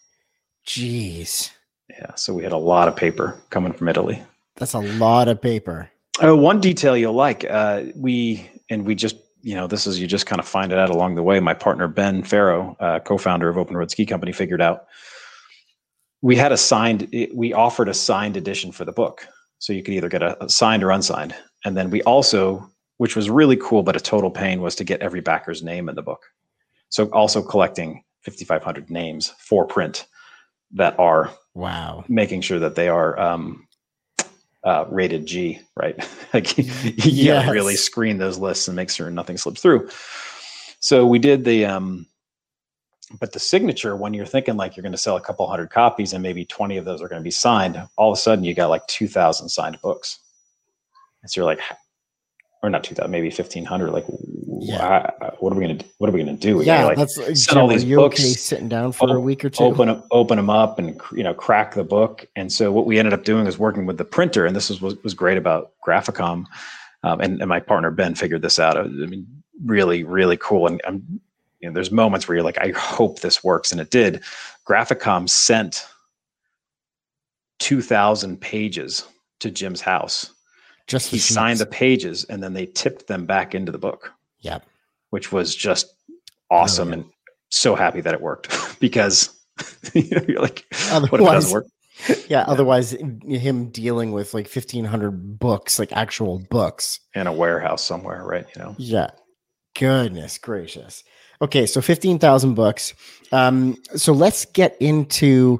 Jeez. 0.65 1.51
Yeah. 1.89 2.15
So 2.15 2.33
we 2.33 2.43
had 2.43 2.51
a 2.51 2.57
lot 2.57 2.87
of 2.87 2.95
paper 2.95 3.39
coming 3.49 3.73
from 3.73 3.89
Italy. 3.89 4.23
That's 4.55 4.73
a 4.73 4.79
lot 4.79 5.27
of 5.27 5.41
paper. 5.41 5.89
Oh, 6.21 6.35
one 6.35 6.59
detail 6.59 6.95
you'll 6.95 7.13
like. 7.13 7.45
Uh, 7.49 7.83
we 7.95 8.49
and 8.69 8.85
we 8.85 8.95
just 8.95 9.15
you 9.41 9.55
know 9.55 9.67
this 9.67 9.87
is 9.87 9.99
you 9.99 10.07
just 10.07 10.25
kind 10.25 10.39
of 10.39 10.47
find 10.47 10.71
it 10.71 10.77
out 10.77 10.89
along 10.89 11.15
the 11.15 11.23
way. 11.23 11.39
My 11.39 11.53
partner 11.53 11.87
Ben 11.87 12.23
Farrow, 12.23 12.75
uh, 12.79 12.99
co-founder 12.99 13.49
of 13.49 13.57
Open 13.57 13.75
Road 13.75 13.91
Ski 13.91 14.05
Company, 14.05 14.31
figured 14.31 14.61
out 14.61 14.85
we 16.21 16.35
had 16.35 16.51
a 16.51 16.57
signed. 16.57 17.07
We 17.33 17.53
offered 17.53 17.89
a 17.89 17.93
signed 17.93 18.37
edition 18.37 18.71
for 18.71 18.85
the 18.85 18.91
book, 18.91 19.27
so 19.59 19.73
you 19.73 19.83
could 19.83 19.93
either 19.93 20.09
get 20.09 20.21
a, 20.21 20.43
a 20.43 20.49
signed 20.49 20.83
or 20.83 20.91
unsigned. 20.91 21.35
And 21.65 21.75
then 21.75 21.89
we 21.89 22.01
also, 22.03 22.69
which 22.97 23.15
was 23.15 23.29
really 23.29 23.57
cool, 23.57 23.83
but 23.83 23.95
a 23.95 23.99
total 23.99 24.31
pain, 24.31 24.61
was 24.61 24.75
to 24.75 24.83
get 24.83 25.01
every 25.01 25.21
backer's 25.21 25.63
name 25.63 25.89
in 25.89 25.95
the 25.95 26.01
book. 26.01 26.21
So 26.89 27.05
also 27.11 27.41
collecting 27.41 28.03
5,500 28.23 28.89
names 28.89 29.33
for 29.39 29.65
print 29.65 30.05
that 30.73 30.97
are 30.99 31.31
wow 31.53 32.03
making 32.07 32.41
sure 32.41 32.59
that 32.59 32.75
they 32.75 32.87
are 32.87 33.19
um, 33.19 33.67
uh, 34.63 34.85
rated 34.89 35.25
G, 35.25 35.59
right? 35.75 35.95
like 36.33 36.57
you 36.57 36.65
yes. 36.83 37.45
gotta 37.45 37.51
really 37.51 37.75
screen 37.75 38.17
those 38.17 38.37
lists 38.37 38.67
and 38.67 38.75
make 38.75 38.89
sure 38.89 39.09
nothing 39.09 39.37
slips 39.37 39.61
through. 39.61 39.89
So 40.79 41.05
we 41.05 41.19
did 41.19 41.43
the, 41.45 41.65
um, 41.65 42.07
but 43.19 43.33
the 43.33 43.39
signature 43.39 43.95
when 43.95 44.13
you're 44.13 44.25
thinking 44.25 44.57
like 44.57 44.75
you're 44.75 44.83
going 44.83 44.93
to 44.93 44.97
sell 44.97 45.17
a 45.17 45.21
couple 45.21 45.45
hundred 45.47 45.69
copies 45.69 46.13
and 46.13 46.23
maybe 46.23 46.45
20 46.45 46.77
of 46.77 46.85
those 46.85 47.01
are 47.01 47.07
going 47.07 47.19
to 47.19 47.23
be 47.23 47.31
signed, 47.31 47.81
all 47.97 48.11
of 48.11 48.17
a 48.17 48.21
sudden 48.21 48.43
you 48.43 48.53
got 48.53 48.69
like 48.69 48.85
2,000 48.87 49.49
signed 49.49 49.79
books. 49.81 50.19
And 51.21 51.29
so 51.29 51.41
you're 51.41 51.45
like, 51.45 51.59
or 52.63 52.69
not 52.69 52.83
2000 52.83 53.09
maybe 53.09 53.27
1500 53.27 53.91
like 53.91 54.05
yeah. 54.59 55.09
what 55.39 55.51
are 55.51 55.55
we 55.55 55.61
gonna 55.63 55.73
do? 55.73 55.85
what 55.97 56.09
are 56.09 56.13
we 56.13 56.19
gonna 56.19 56.37
do 56.37 56.61
yeah 56.63 56.85
like 56.85 56.97
that's 56.97 57.15
send 57.43 57.59
all 57.59 57.67
these 57.67 57.85
books 57.85 58.19
okay 58.19 58.33
sitting 58.33 58.69
down 58.69 58.91
for 58.91 59.09
op- 59.09 59.15
a 59.15 59.19
week 59.19 59.43
or 59.43 59.49
two. 59.49 59.63
open 59.63 60.01
open 60.11 60.37
them 60.37 60.49
up 60.49 60.77
and 60.77 60.99
you 61.13 61.23
know 61.23 61.33
crack 61.33 61.73
the 61.73 61.83
book. 61.83 62.27
And 62.35 62.51
so 62.51 62.71
what 62.71 62.85
we 62.85 62.99
ended 62.99 63.13
up 63.13 63.23
doing 63.23 63.47
is 63.47 63.57
working 63.57 63.85
with 63.85 63.97
the 63.97 64.05
printer 64.05 64.45
and 64.45 64.55
this 64.55 64.69
was 64.69 64.81
was, 64.81 65.01
was 65.03 65.13
great 65.13 65.37
about 65.37 65.71
graphicom 65.85 66.45
um, 67.03 67.21
and, 67.21 67.39
and 67.39 67.49
my 67.49 67.59
partner 67.59 67.91
ben 67.91 68.15
figured 68.15 68.41
this 68.41 68.59
out. 68.59 68.77
I 68.77 68.83
mean 68.83 69.25
really 69.65 70.03
really 70.03 70.37
cool. 70.37 70.67
And 70.67 70.81
i'm 70.85 71.21
you 71.59 71.69
know 71.69 71.73
there's 71.73 71.91
moments 71.91 72.27
where 72.27 72.35
you're 72.35 72.43
like 72.43 72.57
i 72.59 72.69
hope 72.77 73.21
this 73.21 73.43
works. 73.43 73.71
And 73.71 73.81
it 73.81 73.91
did. 73.91 74.21
Graphicom 74.67 75.29
sent 75.29 75.87
2000 77.59 78.39
pages 78.39 79.07
to 79.39 79.51
jim's 79.51 79.81
house 79.81 80.33
just 80.87 81.09
he 81.09 81.19
signed 81.19 81.59
the 81.59 81.65
pages 81.65 82.23
and 82.25 82.41
then 82.43 82.53
they 82.53 82.65
tipped 82.65 83.07
them 83.07 83.25
back 83.25 83.55
into 83.55 83.71
the 83.71 83.77
book. 83.77 84.13
Yep. 84.41 84.65
Which 85.09 85.31
was 85.31 85.55
just 85.55 85.93
awesome 86.49 86.89
oh, 86.89 86.91
yeah. 86.91 86.97
and 87.01 87.05
so 87.49 87.75
happy 87.75 88.01
that 88.01 88.13
it 88.13 88.21
worked 88.21 88.53
because 88.79 89.37
you 89.93 90.09
know, 90.11 90.25
you're 90.27 90.41
like, 90.41 90.65
otherwise, 90.89 91.11
what 91.11 91.21
if 91.21 91.27
it 91.27 91.31
doesn't 91.31 91.53
work? 91.53 91.65
Yeah, 92.07 92.15
yeah, 92.29 92.43
otherwise 92.47 92.91
him 93.27 93.69
dealing 93.69 94.11
with 94.11 94.33
like 94.33 94.45
1500 94.45 95.39
books, 95.39 95.77
like 95.77 95.91
actual 95.91 96.39
books 96.49 96.99
in 97.13 97.27
a 97.27 97.33
warehouse 97.33 97.83
somewhere, 97.83 98.23
right? 98.23 98.45
You 98.55 98.61
know. 98.61 98.75
Yeah. 98.77 99.11
Goodness 99.77 100.37
gracious. 100.37 101.03
Okay, 101.41 101.65
so 101.65 101.81
15,000 101.81 102.55
books. 102.55 102.93
Um 103.31 103.77
so 103.95 104.13
let's 104.13 104.45
get 104.45 104.75
into 104.79 105.59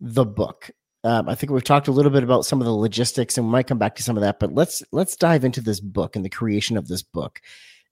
the 0.00 0.24
book. 0.24 0.70
Um, 1.06 1.28
I 1.28 1.36
think 1.36 1.52
we've 1.52 1.62
talked 1.62 1.86
a 1.86 1.92
little 1.92 2.10
bit 2.10 2.24
about 2.24 2.44
some 2.44 2.60
of 2.60 2.64
the 2.64 2.74
logistics, 2.74 3.38
and 3.38 3.46
we 3.46 3.52
might 3.52 3.68
come 3.68 3.78
back 3.78 3.94
to 3.94 4.02
some 4.02 4.16
of 4.16 4.22
that. 4.22 4.40
But 4.40 4.54
let's 4.54 4.82
let's 4.90 5.14
dive 5.14 5.44
into 5.44 5.60
this 5.60 5.78
book 5.78 6.16
and 6.16 6.24
the 6.24 6.28
creation 6.28 6.76
of 6.76 6.88
this 6.88 7.02
book, 7.02 7.40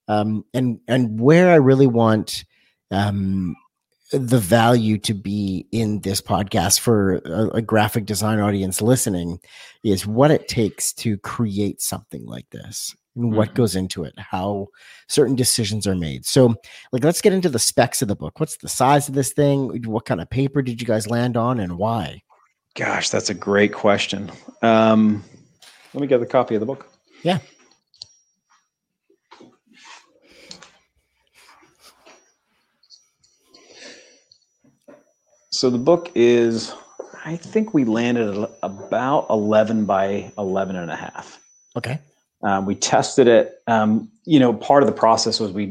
um, 0.09 0.43
and 0.53 0.81
and 0.89 1.17
where 1.17 1.49
I 1.49 1.55
really 1.55 1.87
want 1.87 2.43
um, 2.91 3.55
the 4.11 4.37
value 4.37 4.97
to 4.97 5.13
be 5.13 5.65
in 5.71 6.01
this 6.01 6.19
podcast 6.19 6.81
for 6.81 7.15
a, 7.25 7.55
a, 7.55 7.61
graphic 7.61 8.05
design 8.05 8.39
audience 8.39 8.81
listening 8.81 9.39
is 9.83 10.05
what 10.05 10.29
it 10.29 10.47
takes 10.47 10.93
to 10.93 11.17
create 11.17 11.81
something 11.81 12.25
like 12.25 12.47
this 12.51 12.95
and 13.15 13.33
what 13.35 13.47
mm-hmm. 13.47 13.57
goes 13.57 13.75
into 13.75 14.03
it 14.03 14.13
how 14.17 14.67
certain 15.07 15.35
decisions 15.35 15.87
are 15.87 15.95
made 15.95 16.23
so 16.23 16.53
like 16.91 17.03
let's 17.03 17.21
get 17.21 17.33
into 17.33 17.49
the 17.49 17.57
specs 17.57 18.03
of 18.03 18.07
the 18.07 18.15
book 18.15 18.39
what's 18.39 18.57
the 18.57 18.69
size 18.69 19.09
of 19.09 19.15
this 19.15 19.33
thing 19.33 19.81
what 19.85 20.05
kind 20.05 20.21
of 20.21 20.29
paper 20.29 20.61
did 20.61 20.79
you 20.79 20.85
guys 20.85 21.09
land 21.09 21.35
on 21.35 21.59
and 21.59 21.75
why 21.75 22.21
gosh 22.75 23.09
that's 23.09 23.29
a 23.29 23.33
great 23.33 23.73
question 23.73 24.31
um, 24.61 25.23
let 25.93 26.01
me 26.01 26.07
get 26.07 26.19
the 26.19 26.25
copy 26.25 26.55
of 26.55 26.59
the 26.59 26.65
book 26.65 26.87
yeah 27.23 27.39
So 35.55 35.69
the 35.69 35.77
book 35.77 36.11
is, 36.15 36.73
I 37.23 37.37
think 37.37 37.73
we 37.73 37.85
landed 37.85 38.37
at 38.37 38.49
about 38.61 39.27
11 39.29 39.85
by 39.85 40.33
11 40.37 40.75
and 40.75 40.91
a 40.91 40.97
half. 40.97 41.39
Okay. 41.77 41.97
Um, 42.43 42.65
we 42.65 42.75
tested 42.75 43.29
it. 43.29 43.53
Um, 43.65 44.11
you 44.25 44.37
know, 44.37 44.53
part 44.53 44.83
of 44.83 44.87
the 44.87 44.93
process 44.93 45.39
was 45.39 45.53
we, 45.53 45.67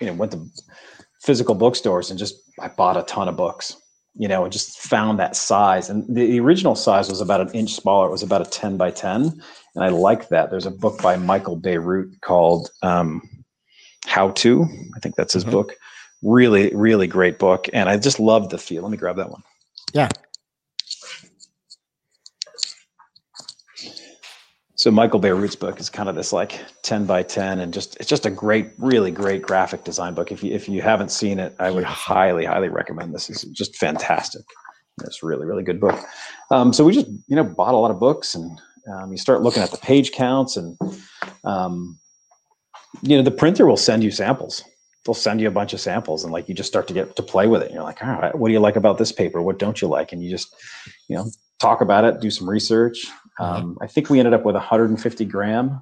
you 0.00 0.06
know, 0.06 0.14
went 0.14 0.32
to 0.32 0.42
physical 1.20 1.54
bookstores 1.54 2.08
and 2.08 2.18
just, 2.18 2.36
I 2.58 2.68
bought 2.68 2.96
a 2.96 3.02
ton 3.02 3.28
of 3.28 3.36
books, 3.36 3.76
you 4.18 4.28
know, 4.28 4.44
and 4.44 4.52
just 4.52 4.78
found 4.78 5.18
that 5.18 5.36
size. 5.36 5.88
And 5.88 6.04
the, 6.08 6.26
the 6.26 6.40
original 6.40 6.74
size 6.74 7.08
was 7.08 7.20
about 7.20 7.40
an 7.40 7.50
inch 7.52 7.72
smaller. 7.72 8.08
It 8.08 8.12
was 8.12 8.22
about 8.22 8.46
a 8.46 8.50
10 8.50 8.76
by 8.76 8.90
10. 8.90 9.40
And 9.74 9.84
I 9.84 9.88
like 9.88 10.28
that. 10.28 10.50
There's 10.50 10.66
a 10.66 10.70
book 10.70 11.00
by 11.00 11.16
Michael 11.16 11.58
Bierut 11.58 12.20
called 12.20 12.70
um, 12.82 13.22
How 14.06 14.30
To. 14.30 14.66
I 14.96 15.00
think 15.00 15.14
that's 15.14 15.32
his 15.32 15.44
mm-hmm. 15.44 15.52
book 15.52 15.74
really 16.22 16.74
really 16.74 17.06
great 17.06 17.38
book 17.38 17.68
and 17.72 17.88
i 17.88 17.96
just 17.96 18.18
love 18.18 18.50
the 18.50 18.58
feel 18.58 18.82
let 18.82 18.90
me 18.90 18.96
grab 18.96 19.16
that 19.16 19.30
one 19.30 19.42
yeah 19.92 20.08
so 24.78 24.90
michael 24.90 25.18
bierut's 25.18 25.56
book 25.56 25.80
is 25.80 25.90
kind 25.90 26.08
of 26.08 26.14
this 26.14 26.32
like 26.32 26.64
10 26.82 27.04
by 27.04 27.22
10 27.22 27.60
and 27.60 27.74
just 27.74 27.96
it's 27.96 28.08
just 28.08 28.26
a 28.26 28.30
great 28.30 28.70
really 28.78 29.10
great 29.10 29.42
graphic 29.42 29.84
design 29.84 30.14
book 30.14 30.32
if 30.32 30.42
you 30.42 30.52
if 30.54 30.68
you 30.68 30.80
haven't 30.80 31.10
seen 31.10 31.38
it 31.38 31.54
i 31.58 31.70
would 31.70 31.84
highly 31.84 32.44
highly 32.44 32.68
recommend 32.68 33.14
this 33.14 33.28
it's 33.28 33.44
just 33.44 33.76
fantastic 33.76 34.42
it's 35.04 35.22
really 35.22 35.46
really 35.46 35.62
good 35.62 35.80
book 35.80 36.00
um, 36.50 36.72
so 36.72 36.84
we 36.84 36.92
just 36.92 37.08
you 37.26 37.36
know 37.36 37.44
bought 37.44 37.74
a 37.74 37.76
lot 37.76 37.90
of 37.90 38.00
books 38.00 38.34
and 38.34 38.58
um, 38.92 39.10
you 39.10 39.18
start 39.18 39.42
looking 39.42 39.62
at 39.62 39.70
the 39.70 39.76
page 39.78 40.12
counts 40.12 40.56
and 40.56 40.76
um, 41.44 41.98
you 43.02 43.16
know 43.16 43.22
the 43.22 43.30
printer 43.30 43.66
will 43.66 43.76
send 43.76 44.02
you 44.02 44.10
samples 44.10 44.64
they'll 45.08 45.14
send 45.14 45.40
you 45.40 45.48
a 45.48 45.50
bunch 45.50 45.72
of 45.72 45.80
samples 45.80 46.22
and 46.22 46.34
like 46.34 46.50
you 46.50 46.54
just 46.54 46.68
start 46.68 46.86
to 46.86 46.92
get 46.92 47.16
to 47.16 47.22
play 47.22 47.46
with 47.46 47.62
it. 47.62 47.66
And 47.66 47.74
you're 47.74 47.82
like, 47.82 48.02
all 48.02 48.20
right, 48.20 48.34
what 48.34 48.48
do 48.48 48.52
you 48.52 48.60
like 48.60 48.76
about 48.76 48.98
this 48.98 49.10
paper? 49.10 49.40
What 49.40 49.58
don't 49.58 49.80
you 49.80 49.88
like? 49.88 50.12
And 50.12 50.22
you 50.22 50.30
just, 50.30 50.54
you 51.08 51.16
know, 51.16 51.30
talk 51.58 51.80
about 51.80 52.04
it, 52.04 52.20
do 52.20 52.30
some 52.30 52.48
research. 52.48 53.06
Mm-hmm. 53.38 53.42
Um, 53.42 53.78
I 53.80 53.86
think 53.86 54.10
we 54.10 54.18
ended 54.18 54.34
up 54.34 54.44
with 54.44 54.54
150 54.54 55.24
gram. 55.24 55.80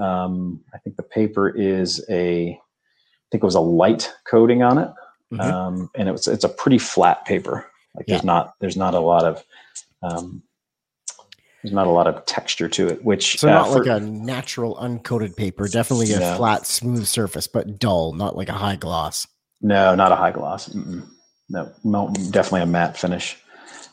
Um, 0.00 0.60
I 0.74 0.78
think 0.78 0.96
the 0.96 1.02
paper 1.02 1.48
is 1.48 2.04
a, 2.08 2.50
I 2.50 3.26
think 3.30 3.42
it 3.42 3.46
was 3.46 3.54
a 3.54 3.60
light 3.60 4.12
coating 4.24 4.62
on 4.62 4.78
it. 4.78 4.90
Mm-hmm. 5.32 5.40
Um, 5.40 5.90
and 5.96 6.08
it 6.08 6.12
was, 6.12 6.26
it's 6.26 6.44
a 6.44 6.48
pretty 6.48 6.78
flat 6.78 7.24
paper. 7.24 7.66
Like 7.94 8.06
yeah. 8.08 8.14
there's 8.14 8.24
not, 8.24 8.54
there's 8.60 8.76
not 8.76 8.94
a 8.94 9.00
lot 9.00 9.24
of, 9.24 9.44
um, 10.02 10.42
there's 11.62 11.72
not 11.72 11.86
a 11.86 11.90
lot 11.90 12.06
of 12.06 12.26
texture 12.26 12.68
to 12.68 12.88
it, 12.88 13.02
which 13.04 13.38
so 13.38 13.48
not 13.48 13.68
uh, 13.68 13.72
for, 13.72 13.84
like 13.84 14.02
a 14.02 14.04
natural 14.04 14.76
uncoated 14.76 15.34
paper. 15.34 15.66
Definitely 15.66 16.12
a 16.12 16.20
no. 16.20 16.36
flat, 16.36 16.66
smooth 16.66 17.06
surface, 17.06 17.46
but 17.46 17.78
dull, 17.78 18.12
not 18.12 18.36
like 18.36 18.50
a 18.50 18.54
high 18.54 18.76
gloss. 18.76 19.26
No, 19.62 19.94
not 19.94 20.12
a 20.12 20.16
high 20.16 20.30
gloss. 20.30 20.68
Mm-mm. 20.68 21.08
No, 21.48 21.72
definitely 22.30 22.62
a 22.62 22.66
matte 22.66 22.98
finish. 22.98 23.38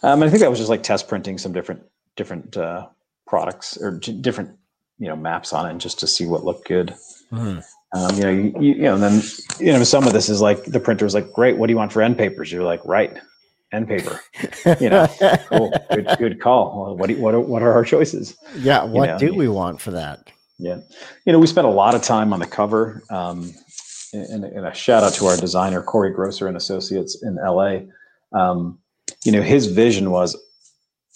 Um, 0.03 0.23
I 0.23 0.29
think 0.29 0.41
that 0.41 0.49
was 0.49 0.59
just 0.59 0.69
like 0.69 0.83
test 0.83 1.07
printing 1.07 1.37
some 1.37 1.53
different 1.53 1.83
different 2.15 2.57
uh, 2.57 2.87
products 3.31 3.77
or 3.77 3.97
different 3.97 4.51
you 4.99 5.07
know 5.07 5.15
maps 5.15 5.53
on 5.53 5.69
it, 5.71 5.77
just 5.79 5.99
to 6.01 6.05
see 6.05 6.27
what 6.27 6.43
looked 6.43 6.67
good. 6.67 6.93
Mm. 7.31 7.63
Um, 7.93 8.15
you 8.15 8.21
know, 8.21 8.29
you, 8.29 8.53
you, 8.59 8.73
you 8.75 8.81
know, 8.83 8.95
and 8.95 9.03
then 9.03 9.21
you 9.59 9.71
know, 9.71 9.83
some 9.83 10.05
of 10.05 10.13
this 10.13 10.29
is 10.29 10.41
like 10.41 10.65
the 10.65 10.79
printer 10.79 10.83
printer's 10.83 11.13
like, 11.15 11.31
great. 11.31 11.57
What 11.57 11.67
do 11.67 11.71
you 11.73 11.77
want 11.77 11.93
for 11.93 12.01
end 12.01 12.17
papers? 12.17 12.51
You're 12.51 12.63
like, 12.63 12.81
right 12.85 13.17
and 13.71 13.87
paper. 13.87 14.19
You 14.79 14.89
know, 14.89 15.07
cool, 15.49 15.73
good, 15.91 16.07
good 16.19 16.41
call. 16.41 16.83
Well, 16.83 16.97
what 16.97 17.07
do, 17.07 17.19
what 17.21 17.33
are, 17.33 17.39
what 17.39 17.61
are 17.63 17.71
our 17.71 17.85
choices? 17.85 18.37
Yeah, 18.57 18.83
what 18.83 19.05
you 19.05 19.07
know, 19.13 19.17
do 19.17 19.33
we 19.33 19.47
want 19.47 19.79
for 19.79 19.91
that? 19.91 20.29
Yeah, 20.59 20.79
you 21.25 21.33
know, 21.33 21.39
we 21.39 21.47
spent 21.47 21.67
a 21.67 21.71
lot 21.71 21.95
of 21.95 22.01
time 22.01 22.33
on 22.33 22.39
the 22.39 22.47
cover. 22.47 23.01
Um, 23.09 23.53
and, 24.13 24.43
and, 24.43 24.67
a 24.67 24.73
shout 24.73 25.03
out 25.03 25.13
to 25.13 25.25
our 25.27 25.37
designer 25.37 25.81
Corey 25.81 26.11
Grosser 26.11 26.47
and 26.47 26.57
Associates 26.57 27.23
in 27.23 27.35
LA. 27.35 27.79
Um, 28.33 28.77
you 29.23 29.31
know, 29.31 29.41
his 29.41 29.67
vision 29.67 30.11
was, 30.11 30.37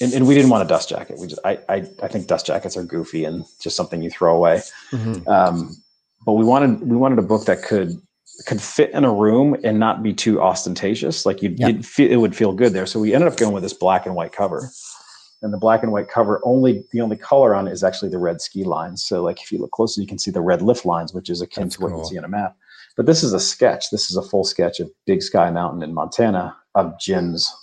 and, 0.01 0.13
and, 0.13 0.27
we 0.27 0.35
didn't 0.35 0.49
want 0.49 0.63
a 0.63 0.67
dust 0.67 0.89
jacket. 0.89 1.17
We 1.19 1.27
just, 1.27 1.41
I, 1.45 1.59
I, 1.69 1.75
I 2.03 2.07
think 2.07 2.27
dust 2.27 2.45
jackets 2.45 2.75
are 2.75 2.83
goofy 2.83 3.23
and 3.23 3.45
just 3.61 3.75
something 3.75 4.01
you 4.01 4.09
throw 4.09 4.35
away. 4.35 4.61
Mm-hmm. 4.91 5.27
Um, 5.27 5.75
but 6.25 6.33
we 6.33 6.43
wanted, 6.43 6.81
we 6.81 6.97
wanted 6.97 7.19
a 7.19 7.23
book 7.23 7.45
that 7.45 7.63
could 7.63 8.01
could 8.45 8.61
fit 8.61 8.91
in 8.91 9.05
a 9.05 9.13
room 9.13 9.55
and 9.63 9.79
not 9.79 10.03
be 10.03 10.13
too 10.13 10.41
ostentatious. 10.41 11.25
Like 11.25 11.41
you, 11.41 11.55
yep. 11.57 11.83
feel, 11.83 12.11
it 12.11 12.17
would 12.17 12.35
feel 12.35 12.53
good 12.53 12.73
there. 12.73 12.85
So 12.85 12.99
we 12.99 13.13
ended 13.13 13.31
up 13.31 13.37
going 13.37 13.53
with 13.53 13.63
this 13.63 13.73
black 13.73 14.05
and 14.05 14.15
white 14.15 14.33
cover. 14.33 14.69
And 15.41 15.53
the 15.53 15.57
black 15.57 15.83
and 15.83 15.91
white 15.91 16.07
cover 16.07 16.41
only 16.43 16.83
the 16.91 17.01
only 17.01 17.17
color 17.17 17.53
on 17.53 17.67
it 17.67 17.71
is 17.71 17.83
actually 17.83 18.09
the 18.09 18.17
red 18.17 18.41
ski 18.41 18.63
lines. 18.63 19.03
So 19.03 19.21
like 19.21 19.41
if 19.41 19.51
you 19.51 19.59
look 19.59 19.71
closer, 19.71 20.01
you 20.01 20.07
can 20.07 20.17
see 20.17 20.31
the 20.31 20.41
red 20.41 20.61
lift 20.61 20.85
lines, 20.85 21.13
which 21.13 21.29
is 21.29 21.41
akin 21.41 21.63
That's 21.63 21.75
to 21.75 21.83
what 21.83 21.91
cool. 21.91 21.99
you 21.99 22.05
see 22.05 22.17
on 22.17 22.23
a 22.25 22.29
map. 22.29 22.55
But 22.97 23.05
this 23.05 23.23
is 23.23 23.33
a 23.33 23.39
sketch. 23.39 23.91
This 23.91 24.09
is 24.09 24.17
a 24.17 24.21
full 24.21 24.43
sketch 24.43 24.79
of 24.79 24.89
Big 25.05 25.21
Sky 25.21 25.51
Mountain 25.51 25.83
in 25.83 25.93
Montana 25.93 26.55
of 26.73 26.99
Jim's 26.99 27.53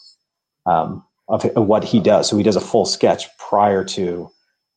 um, 0.66 1.05
of, 1.33 1.45
of 1.45 1.66
what 1.66 1.83
he 1.83 1.99
does. 1.99 2.29
So 2.29 2.37
he 2.37 2.45
does 2.45 2.55
a 2.55 2.61
full 2.61 2.85
sketch 2.85 3.27
prior 3.38 3.83
to 3.85 4.31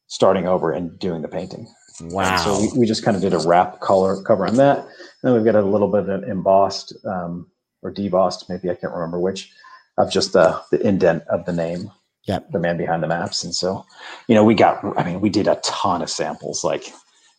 starting 0.07 0.47
over 0.47 0.71
and 0.71 0.97
doing 0.97 1.21
the 1.21 1.27
painting. 1.27 1.67
Wow. 2.01 2.31
And 2.31 2.41
so 2.41 2.59
we, 2.59 2.79
we 2.79 2.85
just 2.87 3.03
kind 3.03 3.15
of 3.15 3.21
did 3.21 3.33
a 3.33 3.47
wrap 3.47 3.79
color 3.81 4.21
cover 4.23 4.47
on 4.47 4.55
that. 4.55 4.79
And 4.79 4.87
then 5.21 5.33
we've 5.33 5.45
got 5.45 5.55
a 5.55 5.61
little 5.61 5.87
bit 5.87 6.01
of 6.01 6.09
an 6.09 6.23
embossed 6.23 6.95
um, 7.05 7.51
or 7.81 7.93
debossed, 7.93 8.49
maybe 8.49 8.69
I 8.71 8.75
can't 8.75 8.93
remember 8.93 9.19
which, 9.19 9.51
of 9.97 10.11
just 10.11 10.33
the, 10.33 10.59
the 10.71 10.81
indent 10.85 11.23
of 11.29 11.45
the 11.45 11.53
name. 11.53 11.91
Yeah. 12.27 12.39
The 12.51 12.59
man 12.59 12.77
behind 12.77 13.03
the 13.03 13.07
maps. 13.07 13.43
And 13.43 13.53
so, 13.53 13.85
you 14.27 14.33
know, 14.33 14.43
we 14.43 14.55
got, 14.55 14.83
I 14.97 15.03
mean, 15.03 15.21
we 15.21 15.29
did 15.29 15.47
a 15.47 15.59
ton 15.63 16.01
of 16.01 16.09
samples. 16.09 16.63
Like 16.63 16.91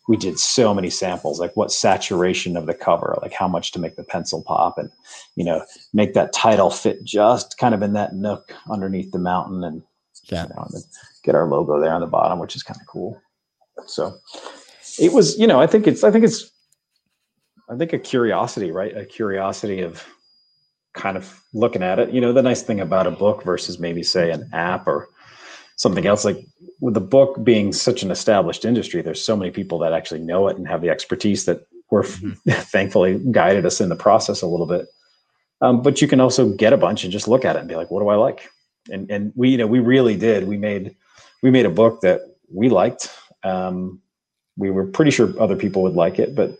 we 0.07 0.17
did 0.17 0.39
so 0.39 0.73
many 0.73 0.89
samples, 0.89 1.39
like 1.39 1.55
what 1.57 1.71
saturation 1.71 2.55
of 2.55 2.65
the 2.65 2.73
cover, 2.73 3.17
like 3.21 3.33
how 3.33 3.47
much 3.47 3.71
to 3.73 3.79
make 3.79 3.95
the 3.95 4.03
pencil 4.03 4.41
pop 4.43 4.77
and, 4.77 4.89
you 5.35 5.43
know, 5.43 5.63
make 5.93 6.13
that 6.13 6.31
title 6.33 6.69
fit 6.69 7.03
just 7.03 7.57
kind 7.57 7.75
of 7.75 7.81
in 7.81 7.93
that 7.93 8.15
nook 8.15 8.53
underneath 8.69 9.11
the 9.11 9.19
mountain 9.19 9.63
and, 9.63 9.83
yeah. 10.29 10.43
You 10.43 10.49
know, 10.49 10.67
get 11.23 11.35
our 11.35 11.47
logo 11.47 11.79
there 11.79 11.93
on 11.93 12.01
the 12.01 12.07
bottom, 12.07 12.39
which 12.39 12.55
is 12.55 12.63
kind 12.63 12.79
of 12.79 12.87
cool. 12.87 13.21
So 13.85 14.17
it 14.99 15.13
was, 15.13 15.37
you 15.39 15.47
know, 15.47 15.61
I 15.61 15.67
think 15.67 15.87
it's, 15.87 16.03
I 16.03 16.11
think 16.11 16.25
it's, 16.25 16.51
I 17.69 17.77
think 17.77 17.93
a 17.93 17.99
curiosity, 17.99 18.71
right? 18.71 18.95
A 18.95 19.05
curiosity 19.05 19.81
of 19.81 20.05
kind 20.93 21.15
of 21.15 21.41
looking 21.53 21.83
at 21.83 21.99
it. 21.99 22.11
You 22.11 22.19
know, 22.19 22.33
the 22.33 22.41
nice 22.41 22.61
thing 22.61 22.81
about 22.81 23.07
a 23.07 23.11
book 23.11 23.43
versus 23.43 23.79
maybe 23.79 24.03
say 24.03 24.31
an 24.31 24.49
app 24.51 24.87
or 24.87 25.09
something 25.77 26.05
else, 26.05 26.25
like 26.25 26.37
with 26.81 26.93
the 26.93 27.01
book 27.01 27.43
being 27.43 27.71
such 27.71 28.03
an 28.03 28.11
established 28.11 28.65
industry, 28.65 29.01
there's 29.01 29.23
so 29.23 29.37
many 29.37 29.51
people 29.51 29.79
that 29.79 29.93
actually 29.93 30.19
know 30.19 30.47
it 30.47 30.57
and 30.57 30.67
have 30.67 30.81
the 30.81 30.89
expertise 30.89 31.45
that 31.45 31.65
were 31.89 32.03
mm-hmm. 32.03 32.31
thankfully 32.49 33.19
guided 33.31 33.65
us 33.65 33.79
in 33.79 33.89
the 33.89 33.95
process 33.95 34.41
a 34.41 34.47
little 34.47 34.65
bit. 34.67 34.87
Um, 35.61 35.81
but 35.81 36.01
you 36.01 36.07
can 36.07 36.19
also 36.19 36.49
get 36.49 36.73
a 36.73 36.77
bunch 36.77 37.03
and 37.03 37.11
just 37.11 37.27
look 37.27 37.45
at 37.45 37.55
it 37.55 37.59
and 37.59 37.69
be 37.69 37.75
like, 37.75 37.89
what 37.89 38.01
do 38.01 38.09
I 38.09 38.15
like? 38.15 38.49
And 38.91 39.09
and 39.09 39.33
we, 39.35 39.49
you 39.49 39.57
know, 39.57 39.67
we 39.67 39.79
really 39.79 40.15
did. 40.15 40.47
We 40.47 40.57
made 40.57 40.95
we 41.41 41.51
made 41.51 41.65
a 41.65 41.71
book 41.71 42.01
that 42.01 42.21
we 42.53 42.69
liked. 42.69 43.09
Um, 43.43 44.01
we 44.55 44.69
were 44.69 44.85
pretty 44.85 45.11
sure 45.11 45.33
other 45.41 45.55
people 45.55 45.83
would 45.83 45.95
like 45.95 46.19
it, 46.19 46.35
but 46.35 46.51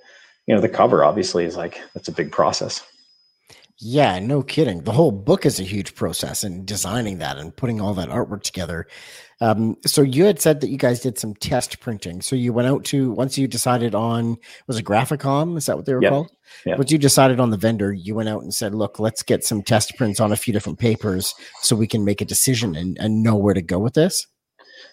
you 0.46 0.56
know, 0.56 0.62
the 0.62 0.70
cover 0.70 1.04
obviously 1.04 1.46
is 1.46 1.56
like 1.56 1.80
that's 1.94 2.08
a 2.08 2.12
big 2.12 2.32
process. 2.32 2.86
Yeah, 3.80 4.18
no 4.20 4.42
kidding. 4.42 4.82
The 4.84 4.92
whole 4.92 5.12
book 5.12 5.46
is 5.46 5.60
a 5.60 5.64
huge 5.64 5.94
process 5.94 6.44
and 6.44 6.66
designing 6.66 7.20
that 7.20 7.38
and 7.38 7.56
putting 7.56 7.80
all 7.80 7.94
that 7.94 8.10
artwork 8.10 8.42
together. 8.42 8.88
Um, 9.40 9.78
so 9.86 10.02
you 10.02 10.26
had 10.26 10.42
said 10.42 10.62
that 10.62 10.70
you 10.70 10.78
guys 10.80 11.00
did 11.02 11.20
some 11.20 11.36
test 11.36 11.80
printing. 11.80 12.22
So 12.24 12.36
you 12.36 12.54
went 12.54 12.68
out 12.68 12.84
to 12.86 13.12
once 13.12 13.38
you 13.38 13.48
decided 13.48 13.94
on 13.94 14.38
was 14.66 14.80
it 14.80 14.84
Graphicom? 14.84 15.58
Is 15.58 15.68
that 15.68 15.76
what 15.78 15.86
they 15.86 15.94
were 15.94 16.02
Yep. 16.02 16.12
called? 16.12 16.32
Yep. 16.66 16.78
Once 16.80 16.92
you 16.92 16.98
decided 16.98 17.40
on 17.40 17.52
the 17.52 17.58
vendor, 17.58 17.94
you 17.94 18.16
went 18.16 18.30
out 18.30 18.42
and 18.42 18.52
said, 18.52 18.74
"Look, 18.74 19.00
let's 19.00 19.22
get 19.22 19.44
some 19.44 19.62
test 19.62 19.96
prints 19.96 20.20
on 20.20 20.32
a 20.32 20.36
few 20.38 20.54
different 20.54 20.80
papers 20.80 21.36
so 21.62 21.76
we 21.76 21.86
can 21.88 22.04
make 22.04 22.20
a 22.20 22.26
decision 22.26 22.76
and, 22.76 22.98
and 23.00 23.22
know 23.22 23.36
where 23.36 23.54
to 23.54 23.62
go 23.62 23.78
with 23.78 23.94
this." 23.94 24.26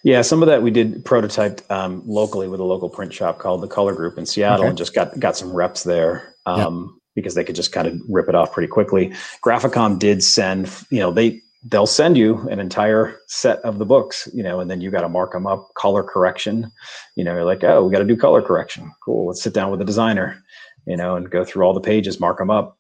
Yeah, 0.03 0.21
some 0.21 0.43
of 0.43 0.49
that 0.49 0.63
we 0.63 0.71
did 0.71 1.05
prototyped 1.07 1.71
um, 1.71 2.03
locally 2.05 2.49
with 2.49 2.61
a 2.61 2.65
local 2.65 2.91
print 2.91 3.15
shop 3.15 3.39
called 3.39 3.63
the 3.63 3.69
Color 3.69 3.95
Group 3.95 4.19
in 4.19 4.27
Seattle, 4.27 4.61
Okay. 4.65 4.69
and 4.69 4.77
just 4.77 4.95
got 4.95 5.19
got 5.19 5.39
some 5.39 5.55
reps 5.55 5.85
there 5.85 6.35
um, 6.45 7.01
because 7.15 7.35
they 7.35 7.45
could 7.45 7.57
just 7.57 7.73
kind 7.73 7.87
of 7.87 8.01
rip 8.09 8.29
it 8.29 8.35
off 8.35 8.53
pretty 8.53 8.69
quickly. 8.69 9.13
Graphicom 9.45 9.99
did 9.99 10.23
send, 10.23 10.71
you 10.91 10.99
know, 11.01 11.11
they 11.11 11.41
they'll 11.71 11.87
send 11.87 12.19
you 12.19 12.47
an 12.51 12.61
entire 12.61 13.19
set 13.27 13.59
of 13.61 13.79
the 13.79 13.87
books, 13.87 14.29
you 14.35 14.43
know, 14.43 14.61
and 14.61 14.71
then 14.71 14.83
you 14.83 14.91
got 14.91 15.01
to 15.01 15.09
mark 15.09 15.33
them 15.33 15.47
up, 15.47 15.69
color 15.75 16.03
correction. 16.03 16.71
You 17.17 17.25
know, 17.25 17.33
you're 17.35 17.45
like, 17.45 17.65
oh, 17.65 17.85
we 17.87 17.91
got 17.91 18.01
to 18.01 18.05
do 18.05 18.17
color 18.19 18.43
correction. 18.43 18.93
Cool, 19.03 19.29
let's 19.29 19.43
sit 19.43 19.55
down 19.55 19.71
with 19.71 19.79
the 19.79 19.85
designer, 19.87 20.43
you 20.87 20.97
know, 20.97 21.17
and 21.17 21.31
go 21.31 21.43
through 21.43 21.65
all 21.65 21.73
the 21.73 21.81
pages, 21.81 22.21
mark 22.21 22.37
them 22.37 22.51
up, 22.51 22.77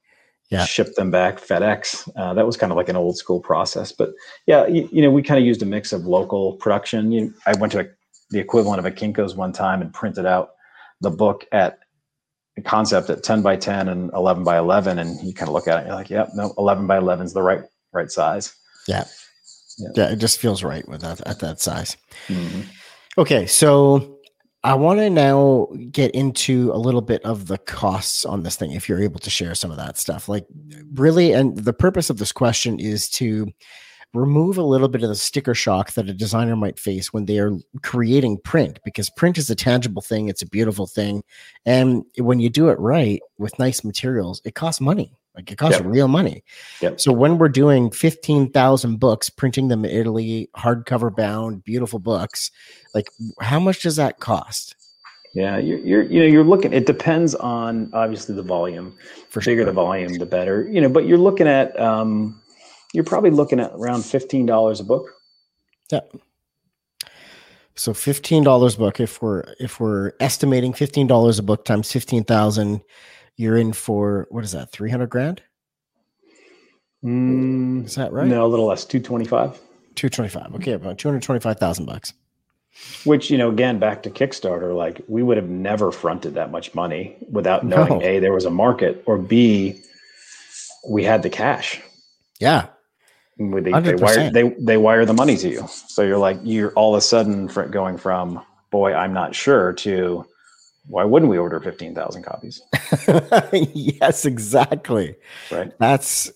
Yeah. 0.51 0.67
ship 0.67 0.97
them 0.97 1.11
back 1.11 1.39
FedEx. 1.41 2.11
Uh, 2.15 2.35
that 2.35 2.45
was 2.45 2.59
kind 2.59 2.73
of 2.73 2.77
like 2.77 2.91
an 2.91 2.97
old 2.97 3.17
school 3.17 3.41
process, 3.41 3.91
but 3.91 4.13
yeah, 4.47 4.67
you, 4.67 4.87
you 4.93 5.01
know, 5.01 5.11
we 5.11 5.23
kind 5.23 5.41
of 5.41 5.47
used 5.47 5.63
a 5.63 5.67
mix 5.67 5.93
of 5.95 6.05
local 6.05 6.55
production. 6.57 7.11
You, 7.11 7.33
I 7.47 7.55
went 7.59 7.73
to 7.73 7.81
a, 7.81 7.87
the 8.31 8.39
equivalent 8.39 8.81
of 8.81 8.85
a 8.85 8.91
Kinko's 8.91 9.35
one 9.35 9.53
time 9.53 9.81
and 9.81 9.95
printed 9.95 10.27
out 10.27 10.51
the 11.01 11.11
book 11.11 11.47
at 11.53 11.79
concept 12.63 13.11
at 13.11 13.23
10 13.23 13.43
by 13.43 13.57
10 13.57 13.89
and 13.89 14.11
11 14.15 14.45
by 14.45 14.59
11. 14.59 14.99
And 14.99 15.21
you 15.27 15.35
kind 15.35 15.49
of 15.49 15.55
look 15.55 15.69
at 15.69 15.77
it 15.77 15.79
and 15.79 15.87
you're 15.89 15.97
like, 15.97 16.11
yep, 16.11 16.31
no, 16.35 16.55
11 16.59 16.87
by 16.87 16.99
11 16.99 17.27
is 17.27 17.33
the 17.33 17.43
right, 17.43 17.63
right 17.93 18.11
size. 18.11 18.55
Yeah. 18.87 19.05
Yeah. 19.79 19.89
Yeah, 19.95 20.11
it 20.11 20.17
just 20.17 20.39
feels 20.39 20.63
right 20.63 20.87
with 20.89 21.01
that 21.01 21.21
at 21.27 21.41
that 21.41 21.61
size. 21.61 21.97
Mhm. 22.29 22.67
Okay, 23.19 23.47
so 23.47 24.19
I 24.63 24.75
want 24.75 25.01
to 25.01 25.11
now 25.11 25.69
get 25.91 26.13
into 26.13 26.71
a 26.73 26.79
little 26.79 27.03
bit 27.03 27.23
of 27.25 27.49
the 27.49 27.59
costs 27.59 28.25
on 28.25 28.45
this 28.45 28.57
thing, 28.57 28.71
if 28.71 28.89
you're 28.89 29.03
able 29.03 29.21
to 29.21 29.31
share 29.31 29.55
some 29.55 29.71
of 29.71 29.77
that 29.77 29.99
stuff. 29.99 30.29
Like, 30.29 30.47
really, 30.95 31.33
and 31.33 31.57
the 31.57 31.73
purpose 31.73 32.09
of 32.09 32.19
this 32.19 32.33
question 32.33 32.79
is 32.79 33.09
to 33.11 33.49
remove 34.15 34.57
a 34.57 34.63
little 34.63 34.89
bit 34.89 35.03
of 35.03 35.09
the 35.09 35.15
sticker 35.15 35.55
shock 35.55 35.93
that 35.93 36.09
a 36.09 36.15
designer 36.15 36.57
might 36.57 36.79
face 36.79 37.13
when 37.13 37.27
they 37.27 37.39
are 37.39 37.59
creating 37.83 38.39
print, 38.39 38.79
because 38.85 39.11
print 39.11 39.37
is 39.37 39.51
a 39.51 39.55
tangible 39.55 40.01
thing, 40.01 40.29
it's 40.29 40.43
a 40.43 40.49
beautiful 40.49 40.87
thing. 40.87 41.23
And 41.67 42.05
when 42.19 42.39
you 42.39 42.49
do 42.49 42.69
it 42.69 42.79
right 42.79 43.21
with 43.39 43.59
nice 43.59 43.85
materials, 43.85 44.41
it 44.45 44.55
costs 44.55 44.81
money. 44.81 45.13
Like, 45.35 45.51
it 45.51 45.59
costs 45.59 45.81
Yep. 45.81 45.89
real 45.89 46.07
money. 46.07 46.45
Yep. 46.81 47.01
So 47.01 47.13
when 47.13 47.39
we're 47.39 47.49
doing 47.49 47.91
15,000 47.91 49.01
books, 49.01 49.29
printing 49.29 49.67
them 49.67 49.85
in 49.85 49.91
Italy, 49.91 50.49
hardcover 50.57 51.15
bound, 51.15 51.65
beautiful 51.65 51.99
books, 51.99 52.53
like 52.95 53.09
how 53.41 53.59
much 53.59 53.83
does 53.83 53.97
that 53.97 54.21
cost? 54.21 54.77
Yeah, 55.35 55.59
you're, 55.59 55.81
you're, 55.81 56.03
you 56.03 56.21
know, 56.21 56.27
you're 56.27 56.45
looking, 56.45 56.73
it 56.73 56.87
depends 56.87 57.35
on 57.35 57.91
obviously 57.93 58.37
the 58.37 58.45
volume. 58.45 58.97
For 59.31 59.41
bigger 59.41 59.63
sure. 59.63 59.65
the 59.67 59.73
volume, 59.73 60.15
the 60.19 60.27
better, 60.27 60.69
you 60.71 60.81
know, 60.81 60.89
but 60.89 61.09
you're 61.09 61.19
looking 61.19 61.49
at, 61.49 61.77
um, 61.81 62.41
you're 62.95 63.05
probably 63.05 63.31
looking 63.31 63.61
at 63.61 63.73
around 63.75 64.01
$15 64.01 64.81
a 64.81 64.85
book. 64.85 65.11
Yeah. 65.93 66.01
So 67.77 67.93
fifteen 67.93 68.45
dollars 68.45 68.77
a 68.77 68.79
book. 68.79 69.01
If 69.01 69.21
we're 69.21 69.43
if 69.59 69.81
we're 69.81 70.13
estimating 70.21 70.73
fifteen 70.73 71.09
dollars 71.09 71.41
a 71.41 71.43
book 71.43 71.65
times 71.65 71.91
fifteen 71.91 72.23
thousand, 72.23 72.83
you're 73.37 73.57
in 73.57 73.73
for 73.73 74.29
what 74.31 74.45
is 74.45 74.53
that? 74.53 74.71
Three 74.71 74.91
hundred 74.91 75.11
grand? 75.11 75.43
Mm, 77.05 77.85
Is 77.85 77.97
that 77.97 78.13
right? 78.13 78.29
No, 78.29 78.47
a 78.47 78.49
little 78.49 78.67
less, 78.67 78.85
225. 78.85 79.61
Two 79.97 80.09
twenty 80.09 80.29
five. 80.31 80.55
Okay, 80.55 80.73
about 80.73 80.99
two 80.99 81.09
hundred 81.09 81.23
twenty 81.25 81.41
five 81.41 81.59
thousand 81.59 81.87
bucks. 81.87 82.13
Which, 83.05 83.29
you 83.31 83.39
know, 83.39 83.51
again, 83.51 83.79
back 83.81 84.03
to 84.05 84.11
Kickstarter, 84.11 84.75
like 84.77 85.01
we 85.09 85.23
would 85.23 85.37
have 85.37 85.49
never 85.49 85.91
fronted 85.93 86.35
that 86.35 86.51
much 86.53 86.75
money 86.75 87.17
without 87.31 87.65
knowing 87.65 87.99
No. 87.99 88.03
A, 88.03 88.19
there 88.21 88.33
was 88.33 88.45
a 88.45 88.51
market, 88.51 89.03
or 89.07 89.19
B, 89.19 89.81
we 90.89 91.03
had 91.05 91.23
the 91.25 91.31
cash. 91.31 91.81
Yeah. 92.41 92.67
They, 93.37 93.73
they 93.81 93.95
wire 93.97 94.31
they 94.31 94.55
they 94.61 94.77
wire 94.77 95.05
the 95.05 95.13
money 95.13 95.37
to 95.39 95.49
you. 95.49 95.67
So 95.89 96.03
you're 96.03 96.19
like 96.19 96.39
you're 96.45 96.73
all 96.75 96.95
of 96.95 96.99
a 96.99 97.01
sudden 97.01 97.47
going 97.47 97.99
from 97.99 98.45
boy, 98.71 98.93
I'm 98.93 99.13
not 99.13 99.35
sure 99.35 99.73
to 99.73 100.25
why 100.87 101.05
wouldn't 101.05 101.31
we 101.31 101.39
order 101.39 101.61
fifteen 101.61 101.95
thousand 101.95 102.23
copies? 102.23 102.61
yes, 103.53 104.25
exactly. 104.25 105.17
Right. 105.51 105.73
That's 105.79 106.31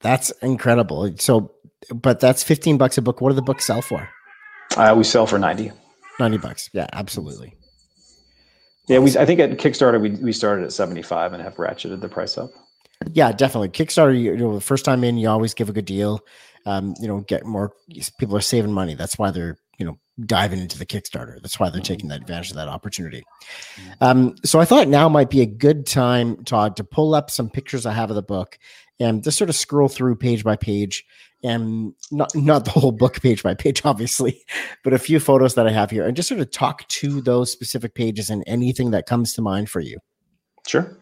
that's 0.00 0.30
incredible. 0.42 1.12
So 1.18 1.52
but 1.94 2.20
that's 2.20 2.42
fifteen 2.42 2.76
bucks 2.76 2.98
a 2.98 3.02
book. 3.02 3.20
What 3.20 3.30
do 3.30 3.34
the 3.34 3.42
books 3.42 3.64
sell 3.64 3.82
for? 3.82 4.08
Uh, 4.76 4.94
we 4.96 5.04
sell 5.04 5.26
for 5.26 5.38
ninety. 5.38 5.72
90 6.18 6.38
bucks. 6.38 6.70
Yeah, 6.72 6.86
absolutely. 6.94 7.54
Yeah, 8.88 9.00
we 9.00 9.16
I 9.18 9.26
think 9.26 9.40
at 9.40 9.50
Kickstarter 9.52 10.00
we 10.00 10.10
we 10.10 10.32
started 10.32 10.64
at 10.64 10.72
seventy 10.72 11.02
five 11.02 11.32
and 11.32 11.42
have 11.42 11.56
ratcheted 11.56 12.00
the 12.00 12.08
price 12.08 12.38
up. 12.38 12.50
Yeah, 13.12 13.32
definitely. 13.32 13.68
Kickstarter, 13.68 14.18
you, 14.18 14.36
know, 14.36 14.54
the 14.54 14.60
first 14.60 14.84
time 14.84 15.04
in, 15.04 15.18
you 15.18 15.28
always 15.28 15.54
give 15.54 15.68
a 15.68 15.72
good 15.72 15.84
deal. 15.84 16.20
Um, 16.64 16.94
you 17.00 17.06
know, 17.06 17.20
get 17.20 17.44
more 17.44 17.72
people 18.18 18.36
are 18.36 18.40
saving 18.40 18.72
money. 18.72 18.94
That's 18.94 19.18
why 19.18 19.30
they're, 19.30 19.56
you 19.78 19.86
know, 19.86 19.98
diving 20.24 20.58
into 20.58 20.78
the 20.78 20.86
Kickstarter. 20.86 21.40
That's 21.40 21.60
why 21.60 21.70
they're 21.70 21.80
taking 21.80 22.08
that 22.08 22.22
advantage 22.22 22.50
of 22.50 22.56
that 22.56 22.68
opportunity. 22.68 23.22
Um, 24.00 24.34
so 24.44 24.58
I 24.58 24.64
thought 24.64 24.88
now 24.88 25.08
might 25.08 25.30
be 25.30 25.42
a 25.42 25.46
good 25.46 25.86
time, 25.86 26.42
Todd, 26.44 26.76
to 26.76 26.84
pull 26.84 27.14
up 27.14 27.30
some 27.30 27.50
pictures 27.50 27.86
I 27.86 27.92
have 27.92 28.10
of 28.10 28.16
the 28.16 28.22
book 28.22 28.58
and 28.98 29.22
just 29.22 29.38
sort 29.38 29.50
of 29.50 29.56
scroll 29.56 29.88
through 29.88 30.16
page 30.16 30.42
by 30.42 30.56
page 30.56 31.04
and 31.44 31.92
not 32.10 32.34
not 32.34 32.64
the 32.64 32.70
whole 32.70 32.92
book 32.92 33.20
page 33.20 33.42
by 33.42 33.54
page, 33.54 33.82
obviously, 33.84 34.42
but 34.82 34.94
a 34.94 34.98
few 34.98 35.20
photos 35.20 35.54
that 35.54 35.68
I 35.68 35.70
have 35.70 35.90
here 35.90 36.06
and 36.06 36.16
just 36.16 36.28
sort 36.28 36.40
of 36.40 36.50
talk 36.50 36.88
to 36.88 37.20
those 37.20 37.52
specific 37.52 37.94
pages 37.94 38.30
and 38.30 38.42
anything 38.46 38.90
that 38.92 39.06
comes 39.06 39.34
to 39.34 39.42
mind 39.42 39.68
for 39.68 39.80
you 39.80 39.98
Sure. 40.66 40.96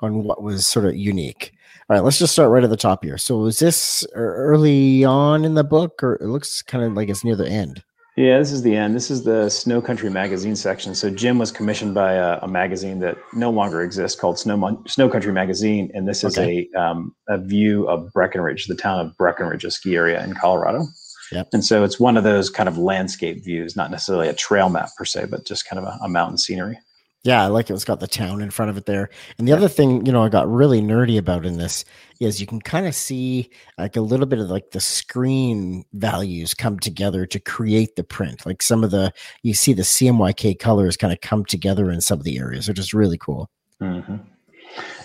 On 0.00 0.24
what 0.24 0.42
was 0.42 0.66
sort 0.66 0.86
of 0.86 0.96
unique. 0.96 1.52
All 1.88 1.96
right, 1.96 2.04
let's 2.04 2.18
just 2.18 2.32
start 2.32 2.50
right 2.50 2.64
at 2.64 2.70
the 2.70 2.76
top 2.76 3.02
here. 3.04 3.16
So, 3.18 3.46
is 3.46 3.58
this 3.58 4.06
early 4.14 5.04
on 5.04 5.44
in 5.44 5.54
the 5.54 5.64
book, 5.64 6.02
or 6.02 6.16
it 6.16 6.26
looks 6.26 6.60
kind 6.62 6.84
of 6.84 6.92
like 6.94 7.08
it's 7.08 7.24
near 7.24 7.36
the 7.36 7.48
end? 7.48 7.82
Yeah, 8.16 8.38
this 8.40 8.50
is 8.50 8.62
the 8.62 8.74
end. 8.74 8.96
This 8.96 9.12
is 9.12 9.22
the 9.22 9.48
Snow 9.48 9.80
Country 9.80 10.10
magazine 10.10 10.56
section. 10.56 10.92
So 10.96 11.08
Jim 11.08 11.38
was 11.38 11.52
commissioned 11.52 11.94
by 11.94 12.14
a, 12.14 12.40
a 12.42 12.48
magazine 12.48 12.98
that 12.98 13.16
no 13.32 13.48
longer 13.48 13.80
exists 13.80 14.18
called 14.20 14.40
Snow 14.40 14.56
Mon- 14.56 14.88
Snow 14.88 15.08
Country 15.08 15.32
Magazine, 15.32 15.88
and 15.94 16.08
this 16.08 16.24
is 16.24 16.36
Okay. 16.36 16.68
a 16.74 16.80
um, 16.80 17.14
a 17.28 17.38
view 17.38 17.88
of 17.88 18.12
Breckenridge, 18.12 18.66
the 18.66 18.74
town 18.74 18.98
of 18.98 19.16
Breckenridge, 19.16 19.62
a 19.64 19.70
ski 19.70 19.94
area 19.94 20.22
in 20.24 20.34
Colorado. 20.34 20.84
Yep. 21.30 21.48
And 21.52 21.64
so 21.64 21.84
it's 21.84 22.00
one 22.00 22.16
of 22.16 22.24
those 22.24 22.50
kind 22.50 22.68
of 22.68 22.76
landscape 22.76 23.44
views, 23.44 23.76
not 23.76 23.90
necessarily 23.92 24.28
a 24.28 24.34
trail 24.34 24.68
map 24.68 24.88
per 24.96 25.04
se, 25.04 25.26
but 25.30 25.46
just 25.46 25.68
kind 25.68 25.78
of 25.78 25.84
a, 25.84 25.96
a 26.02 26.08
mountain 26.08 26.38
scenery. 26.38 26.76
Yeah, 27.24 27.42
I 27.42 27.46
like 27.46 27.68
it. 27.68 27.74
It's 27.74 27.84
got 27.84 28.00
the 28.00 28.06
town 28.06 28.40
in 28.40 28.50
front 28.50 28.70
of 28.70 28.76
it 28.76 28.86
there. 28.86 29.10
And 29.38 29.46
the 29.46 29.52
other 29.52 29.68
thing, 29.68 30.06
you 30.06 30.12
know, 30.12 30.22
I 30.22 30.28
got 30.28 30.50
really 30.50 30.80
nerdy 30.80 31.18
about 31.18 31.44
in 31.44 31.58
this 31.58 31.84
is 32.20 32.40
you 32.40 32.46
can 32.46 32.60
kind 32.60 32.86
of 32.86 32.94
see 32.94 33.50
like 33.76 33.96
a 33.96 34.00
little 34.00 34.26
bit 34.26 34.38
of 34.38 34.48
like 34.48 34.70
the 34.70 34.80
screen 34.80 35.84
values 35.94 36.54
come 36.54 36.78
together 36.78 37.26
to 37.26 37.40
create 37.40 37.96
the 37.96 38.04
print. 38.04 38.46
Like 38.46 38.62
some 38.62 38.84
of 38.84 38.92
the, 38.92 39.12
you 39.42 39.52
see 39.52 39.72
the 39.72 39.82
CMYK 39.82 40.60
colors 40.60 40.96
kind 40.96 41.12
of 41.12 41.20
come 41.20 41.44
together 41.44 41.90
in 41.90 42.00
some 42.00 42.18
of 42.18 42.24
the 42.24 42.38
areas, 42.38 42.68
which 42.68 42.78
is 42.78 42.94
really 42.94 43.18
cool. 43.18 43.50
hmm 43.80 44.16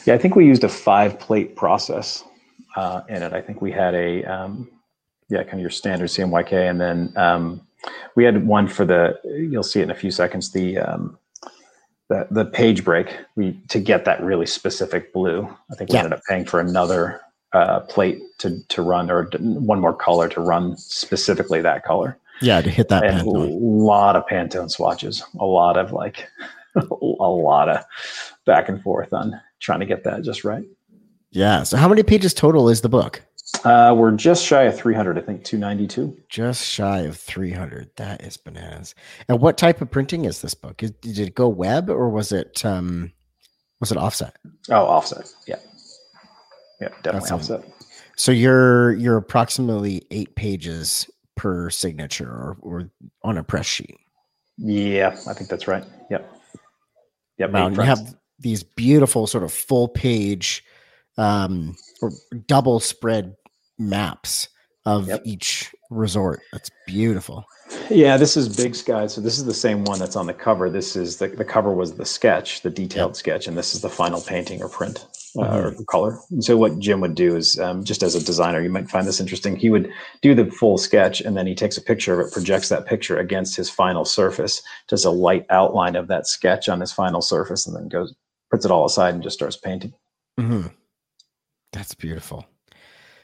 Yeah, 0.05 0.13
I 0.13 0.17
think 0.19 0.35
we 0.35 0.45
used 0.45 0.63
a 0.63 0.69
five 0.69 1.19
plate 1.19 1.55
process 1.55 2.23
uh, 2.75 3.01
in 3.09 3.23
it. 3.23 3.33
I 3.33 3.41
think 3.41 3.61
we 3.61 3.71
had 3.71 3.95
a 3.95 4.23
um, 4.23 4.69
yeah, 5.29 5.43
kind 5.43 5.55
of 5.55 5.61
your 5.61 5.69
standard 5.69 6.09
CMYK, 6.09 6.69
and 6.69 6.79
then 6.79 7.13
um, 7.15 7.61
we 8.15 8.23
had 8.23 8.45
one 8.45 8.67
for 8.67 8.85
the. 8.85 9.19
You'll 9.23 9.63
see 9.63 9.79
it 9.79 9.83
in 9.83 9.91
a 9.91 9.95
few 9.95 10.11
seconds. 10.11 10.51
The 10.51 10.77
um, 10.77 11.17
the 12.13 12.27
the 12.29 12.45
page 12.45 12.83
break 12.83 13.07
we 13.35 13.53
to 13.69 13.79
get 13.79 14.05
that 14.05 14.21
really 14.23 14.45
specific 14.45 15.11
blue. 15.13 15.47
I 15.71 15.75
think 15.75 15.89
we 15.89 15.95
Yeah. 15.95 16.03
ended 16.03 16.13
up 16.13 16.21
paying 16.29 16.45
for 16.45 16.59
another 16.59 17.21
uh, 17.53 17.79
plate 17.81 18.21
to 18.39 18.59
to 18.69 18.81
run 18.81 19.09
or 19.09 19.23
one 19.39 19.79
more 19.79 19.93
color 19.93 20.29
to 20.29 20.41
run 20.41 20.77
specifically 20.77 21.61
that 21.61 21.83
color 21.83 22.17
Yeah, 22.41 22.61
to 22.61 22.69
hit 22.69 22.89
that 22.89 23.03
and 23.03 23.21
a 23.27 23.29
lot 23.29 24.15
of 24.15 24.25
Pantone 24.27 24.69
swatches, 24.69 25.23
a 25.39 25.45
lot 25.45 25.77
of 25.77 25.91
like, 25.91 26.27
a 26.75 27.29
lot 27.49 27.69
of 27.69 27.83
back 28.45 28.69
and 28.69 28.81
forth 28.81 29.13
on 29.13 29.39
trying 29.59 29.79
to 29.79 29.85
get 29.85 30.03
that 30.03 30.23
just 30.23 30.43
right. 30.43 30.65
Yeah. 31.31 31.63
So 31.63 31.77
how 31.77 31.87
many 31.87 32.03
pages 32.03 32.33
total 32.33 32.69
is 32.69 32.81
the 32.81 32.89
book? 32.89 33.21
Uh, 33.63 33.95
we're 33.97 34.11
just 34.11 34.45
shy 34.45 34.63
of 34.63 34.77
300, 34.77 35.17
I 35.17 35.21
think 35.21 35.43
292. 35.43 36.17
Just 36.27 36.65
shy 36.65 36.99
of 37.01 37.17
300. 37.17 37.91
That 37.95 38.21
is 38.21 38.35
bananas. 38.35 38.93
And 39.29 39.39
what 39.39 39.57
type 39.57 39.81
of 39.81 39.89
printing 39.89 40.25
is 40.25 40.41
this 40.41 40.53
book? 40.53 40.83
Is, 40.83 40.91
did 40.91 41.19
it 41.19 41.35
go 41.35 41.47
web 41.47 41.89
or 41.89 42.09
was 42.09 42.31
it 42.31 42.65
um 42.65 43.11
was 43.79 43.91
it 43.91 43.97
offset? 43.97 44.35
Oh, 44.69 44.85
offset. 44.85 45.33
Yeah. 45.47 45.55
Yeah, 46.81 46.89
definitely 47.03 47.19
That's 47.19 47.31
offset. 47.31 47.63
So 48.17 48.31
you're 48.31 48.93
you're 48.95 49.17
approximately 49.17 50.05
8 50.11 50.35
pages 50.35 51.09
per 51.35 51.69
signature 51.69 52.29
or, 52.29 52.57
or 52.61 52.89
on 53.23 53.37
a 53.37 53.43
press 53.43 53.65
sheet. 53.65 53.97
Yeah, 54.57 55.17
I 55.27 55.33
think 55.33 55.49
that's 55.49 55.67
right. 55.67 55.83
Yep. 56.11 56.29
Yep. 57.37 57.51
Wow, 57.51 57.67
and 57.67 57.77
you 57.77 57.81
have 57.83 58.15
these 58.39 58.63
beautiful 58.63 59.25
sort 59.25 59.43
of 59.43 59.51
full 59.51 59.87
page 59.87 60.63
um, 61.17 61.75
or 62.01 62.11
double 62.47 62.79
spread 62.79 63.35
maps 63.77 64.49
of 64.85 65.07
Yep. 65.07 65.21
each 65.25 65.73
resort. 65.89 66.41
That's 66.51 66.69
beautiful. 66.87 67.45
Yeah, 67.89 68.17
this 68.17 68.35
is 68.37 68.55
Big 68.55 68.75
Sky. 68.75 69.07
So 69.07 69.21
this 69.21 69.37
is 69.37 69.45
the 69.45 69.53
same 69.53 69.83
one 69.85 69.97
that's 69.99 70.15
on 70.15 70.27
the 70.27 70.33
cover. 70.33 70.69
This 70.69 70.95
is 70.95 71.17
the, 71.17 71.27
the 71.27 71.45
cover 71.45 71.73
was 71.73 71.93
the 71.95 72.05
sketch, 72.05 72.61
the 72.61 72.69
detailed 72.69 73.15
sketch, 73.15 73.47
and 73.47 73.57
this 73.57 73.73
is 73.73 73.81
the 73.81 73.89
final 73.89 74.21
painting 74.21 74.61
or 74.61 74.69
print 74.69 75.07
uh, 75.37 75.57
or 75.57 75.75
color. 75.85 76.19
And 76.29 76.43
so 76.43 76.57
what 76.57 76.77
Jim 76.79 76.99
would 77.01 77.15
do 77.15 77.35
is, 77.35 77.57
um, 77.59 77.83
just 77.83 78.03
as 78.03 78.15
a 78.15 78.23
designer, 78.23 78.61
you 78.61 78.69
might 78.69 78.89
find 78.89 79.07
this 79.07 79.19
interesting. 79.19 79.55
He 79.55 79.69
would 79.69 79.89
do 80.21 80.35
the 80.35 80.51
full 80.51 80.77
sketch, 80.77 81.21
and 81.21 81.35
then 81.37 81.47
he 81.47 81.55
takes 81.55 81.77
a 81.77 81.81
picture 81.81 82.19
of 82.19 82.27
it, 82.27 82.33
projects 82.33 82.69
that 82.69 82.85
picture 82.85 83.17
against 83.17 83.55
his 83.55 83.69
final 83.69 84.05
surface, 84.05 84.61
does 84.87 85.05
a 85.05 85.11
light 85.11 85.45
outline 85.49 85.95
of 85.95 86.07
that 86.09 86.27
sketch 86.27 86.69
on 86.69 86.79
his 86.81 86.91
final 86.91 87.21
surface, 87.21 87.65
and 87.65 87.75
then 87.75 87.87
goes 87.87 88.13
puts 88.51 88.65
it 88.65 88.71
all 88.71 88.85
aside 88.85 89.13
and 89.15 89.23
just 89.23 89.35
starts 89.37 89.57
painting. 89.57 89.93
hmm 90.37 90.67
That's 91.71 91.95
beautiful. 91.95 92.45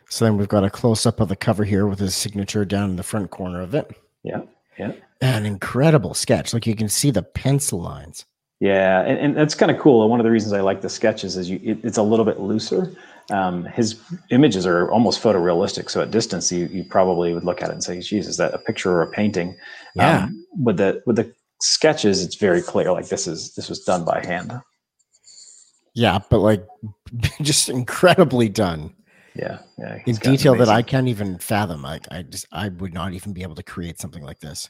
So 0.09 0.25
then 0.25 0.37
we've 0.37 0.47
got 0.47 0.63
a 0.63 0.69
close 0.69 1.05
up 1.05 1.19
of 1.19 1.29
the 1.29 1.35
cover 1.35 1.63
here 1.63 1.85
with 1.85 1.99
his 1.99 2.15
signature 2.15 2.65
down 2.65 2.89
in 2.89 2.95
the 2.95 3.03
front 3.03 3.29
corner 3.29 3.61
of 3.61 3.75
it. 3.75 3.95
Yeah, 4.23 4.41
yeah. 4.77 4.93
An 5.21 5.45
incredible 5.45 6.15
sketch. 6.15 6.53
Like 6.53 6.65
you 6.65 6.75
can 6.75 6.89
see 6.89 7.11
the 7.11 7.21
pencil 7.21 7.79
lines. 7.79 8.25
Yeah, 8.59 9.01
and, 9.01 9.17
and 9.19 9.37
that's 9.37 9.55
kind 9.55 9.71
of 9.71 9.77
cool. 9.79 10.07
One 10.09 10.19
of 10.19 10.25
the 10.25 10.31
reasons 10.31 10.51
I 10.51 10.61
like 10.61 10.81
the 10.81 10.89
sketches 10.89 11.37
is 11.37 11.49
you, 11.49 11.59
it, 11.63 11.79
it's 11.83 11.97
a 11.97 12.03
little 12.03 12.25
bit 12.25 12.39
looser. 12.39 12.93
Um, 13.31 13.63
his 13.65 14.01
images 14.31 14.65
are 14.65 14.91
almost 14.91 15.21
photorealistic, 15.21 15.89
so 15.89 16.01
at 16.01 16.11
distance, 16.11 16.51
you, 16.51 16.65
you 16.65 16.83
probably 16.83 17.33
would 17.33 17.45
look 17.45 17.61
at 17.61 17.69
it 17.69 17.73
and 17.73 17.83
say, 17.83 18.01
"Geez, 18.01 18.27
is 18.27 18.37
that 18.37 18.53
a 18.53 18.57
picture 18.57 18.91
or 18.91 19.03
a 19.03 19.11
painting?" 19.11 19.55
Yeah. 19.95 20.23
Um, 20.23 20.45
with 20.57 20.77
the 20.77 21.01
with 21.05 21.15
the 21.15 21.31
sketches, 21.61 22.23
it's 22.23 22.35
very 22.35 22.61
clear. 22.61 22.91
Like 22.91 23.07
this 23.07 23.27
is 23.27 23.53
this 23.53 23.69
was 23.69 23.83
done 23.83 24.03
by 24.03 24.25
hand. 24.25 24.59
Yeah, 25.93 26.19
but 26.29 26.39
like 26.39 26.65
just 27.41 27.69
incredibly 27.69 28.49
done 28.49 28.93
Yeah, 29.39 29.59
yeah. 29.77 29.99
in 30.05 30.15
detail 30.15 30.55
that 30.55 30.67
I 30.67 30.81
can't 30.81 31.07
even 31.07 31.37
fathom. 31.37 31.85
I, 31.85 32.01
I 32.11 32.23
just 32.23 32.45
I 32.51 32.67
would 32.69 32.93
not 32.93 33.13
even 33.13 33.31
be 33.31 33.41
able 33.41 33.55
to 33.55 33.63
create 33.63 33.99
something 33.99 34.23
like 34.23 34.39
this. 34.39 34.69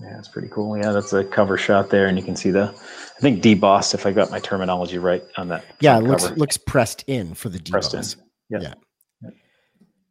Yeah, 0.00 0.18
it's 0.18 0.28
pretty 0.28 0.48
cool. 0.48 0.76
Yeah, 0.78 0.92
that's 0.92 1.12
a 1.12 1.24
cover 1.24 1.58
shot 1.58 1.90
there, 1.90 2.06
and 2.06 2.18
you 2.18 2.24
can 2.24 2.36
see 2.36 2.50
the, 2.50 2.74
I 2.74 3.20
think 3.20 3.42
debossed, 3.42 3.94
if 3.94 4.06
I 4.06 4.12
got 4.12 4.30
my 4.30 4.38
terminology 4.38 4.98
right 4.98 5.22
on 5.36 5.48
that. 5.48 5.64
Yeah, 5.80 5.98
it 5.98 6.04
looks 6.04 6.24
cover. 6.24 6.36
looks 6.36 6.56
pressed 6.56 7.04
in 7.06 7.34
for 7.34 7.48
the 7.48 7.58
Pressed 7.60 7.94
in. 7.94 8.02
Yeah. 8.48 8.60
Yeah. 8.60 8.74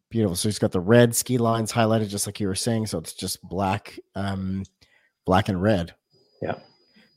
Beautiful. 0.09 0.35
So 0.35 0.47
he's 0.47 0.59
got 0.59 0.71
the 0.71 0.79
red 0.79 1.15
ski 1.15 1.37
lines 1.37 1.71
highlighted 1.71 2.09
just 2.09 2.27
like 2.27 2.39
you 2.39 2.47
were 2.47 2.55
saying. 2.55 2.87
So 2.87 2.97
it's 2.99 3.13
just 3.13 3.41
black, 3.43 3.99
um, 4.15 4.63
black 5.25 5.49
and 5.49 5.61
red. 5.61 5.93
Yeah. 6.41 6.55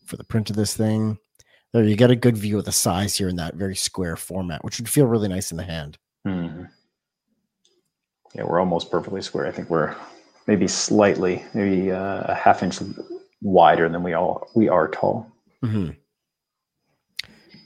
For 0.07 0.17
the 0.17 0.25
print 0.25 0.51
of 0.51 0.57
this 0.57 0.77
thing. 0.77 1.19
There 1.73 1.85
you 1.85 1.97
get 1.97 2.11
a 2.11 2.17
good 2.17 2.37
view 2.37 2.59
of 2.59 2.65
the 2.65 2.73
size 2.73 3.17
here 3.17 3.29
in 3.29 3.37
that 3.37 3.55
very 3.55 3.77
square 3.77 4.17
format, 4.17 4.65
which 4.65 4.79
would 4.79 4.89
feel 4.89 5.07
really 5.07 5.29
nice 5.29 5.51
in 5.51 5.59
the 5.59 5.65
hand. 5.65 5.99
Mhm. 6.29 6.69
Yeah, 8.35 8.45
we're 8.45 8.61
almost 8.61 8.91
perfectly 8.91 9.23
square. 9.23 9.47
I 9.47 9.51
think 9.51 9.71
we're 9.71 9.97
maybe 10.47 10.69
slightly, 10.69 11.45
maybe 11.55 11.91
uh, 11.91 12.23
a 12.27 12.35
half 12.35 12.63
inch 12.63 12.79
wider 13.41 13.89
than 13.89 14.03
we 14.03 14.13
all 14.15 14.49
we 14.55 14.69
are 14.69 14.89
tall. 14.89 15.31
Mhm. 15.65 15.97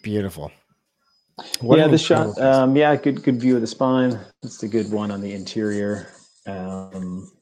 Beautiful. 0.03 0.51
yeah, 1.63 1.85
an 1.85 1.91
this 1.91 2.03
shot. 2.05 2.39
Um, 2.39 2.77
yeah, 2.77 2.95
good 2.97 3.23
good 3.23 3.41
view 3.41 3.57
of 3.57 3.61
the 3.61 3.67
spine. 3.67 4.19
That's 4.43 4.59
the 4.59 4.69
good 4.69 4.91
one 4.91 5.11
on 5.11 5.21
the 5.21 5.33
interior. 5.33 6.09
Um, 6.47 7.31
yeah, 7.33 7.42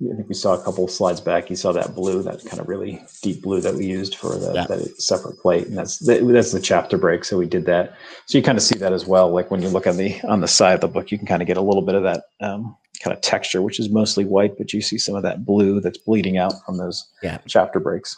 I 0.00 0.14
think 0.14 0.28
we 0.28 0.34
saw 0.34 0.54
a 0.54 0.62
couple 0.62 0.84
of 0.84 0.92
slides 0.92 1.20
back. 1.20 1.50
You 1.50 1.56
saw 1.56 1.72
that 1.72 1.96
blue, 1.96 2.22
that 2.22 2.44
kind 2.44 2.60
of 2.60 2.68
really 2.68 3.02
deep 3.20 3.42
blue 3.42 3.60
that 3.60 3.74
we 3.74 3.84
used 3.86 4.14
for 4.14 4.36
the, 4.38 4.52
Yeah. 4.54 4.66
that 4.68 5.02
separate 5.02 5.40
plate, 5.40 5.66
and 5.66 5.76
that's 5.76 5.98
that, 6.06 6.24
that's 6.28 6.52
the 6.52 6.60
chapter 6.60 6.96
break. 6.96 7.24
So 7.24 7.36
we 7.36 7.46
did 7.46 7.66
that. 7.66 7.94
So 8.26 8.38
you 8.38 8.44
kind 8.44 8.56
of 8.56 8.62
see 8.62 8.78
that 8.78 8.92
as 8.92 9.06
well. 9.06 9.28
Like 9.30 9.50
when 9.50 9.60
you 9.60 9.68
look 9.68 9.88
on 9.88 9.96
the 9.96 10.20
on 10.22 10.40
the 10.40 10.46
side 10.46 10.74
of 10.74 10.80
the 10.82 10.86
book, 10.88 11.10
you 11.10 11.18
can 11.18 11.26
kind 11.26 11.42
of 11.42 11.48
get 11.48 11.56
a 11.56 11.60
little 11.60 11.82
bit 11.82 11.96
of 11.96 12.04
that 12.04 12.24
um, 12.40 12.76
kind 13.02 13.12
of 13.16 13.20
texture, 13.22 13.60
which 13.60 13.80
is 13.80 13.88
mostly 13.90 14.24
white, 14.24 14.56
but 14.56 14.72
you 14.72 14.80
see 14.80 14.98
some 14.98 15.16
of 15.16 15.24
that 15.24 15.44
blue 15.44 15.80
that's 15.80 15.98
bleeding 15.98 16.38
out 16.38 16.52
from 16.64 16.76
those 16.76 17.08
Yeah. 17.24 17.38
chapter 17.48 17.80
breaks. 17.80 18.16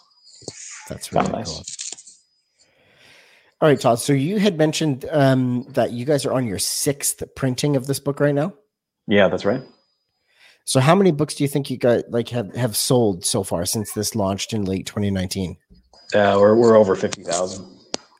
That's 0.90 1.12
really 1.14 1.32
nice. 1.32 1.46
cool. 1.50 1.64
All 3.62 3.68
right, 3.68 3.80
Todd. 3.80 3.98
So 4.00 4.12
you 4.12 4.38
had 4.38 4.58
mentioned 4.58 5.06
um, 5.10 5.64
that 5.70 5.92
you 5.92 6.04
guys 6.04 6.26
are 6.26 6.32
on 6.32 6.46
your 6.46 6.58
sixth 6.58 7.22
printing 7.36 7.76
of 7.76 7.86
this 7.86 8.00
book 8.00 8.20
right 8.20 8.34
now. 8.34 8.52
Yeah, 9.06 9.28
that's 9.28 9.44
right. 9.46 9.62
So 10.70 10.78
how 10.78 10.94
many 10.94 11.10
books 11.10 11.34
do 11.34 11.42
you 11.42 11.48
think 11.48 11.68
you 11.68 11.76
got 11.76 12.08
like 12.12 12.28
have 12.28 12.54
have 12.54 12.76
sold 12.76 13.24
so 13.24 13.42
far 13.42 13.66
since 13.66 13.92
this 13.92 14.14
launched 14.14 14.52
in 14.52 14.64
late 14.64 14.86
2019? 14.86 15.56
Uh, 16.14 16.36
we're 16.38 16.54
we're 16.54 16.76
over 16.76 16.94
fifty 16.94 17.24
thousand. 17.24 17.66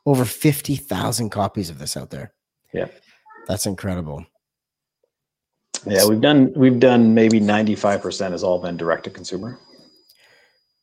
Over 0.05 0.25
50,000 0.25 1.31
copies 1.31 1.71
of 1.71 1.79
this 1.79 1.97
out 1.97 2.11
there. 2.11 2.33
Yeah. 2.73 2.89
That's 3.47 3.67
incredible. 3.67 4.27
Yeah, 5.87 6.09
we've 6.09 6.21
done 6.21 6.53
we've 6.57 6.81
done 6.81 7.15
maybe 7.15 7.39
ninety 7.39 7.77
five 7.77 8.03
percent 8.03 8.33
has 8.33 8.43
all 8.43 8.61
been 8.61 8.77
direct 8.77 9.05
to 9.05 9.11
consumer. 9.11 9.57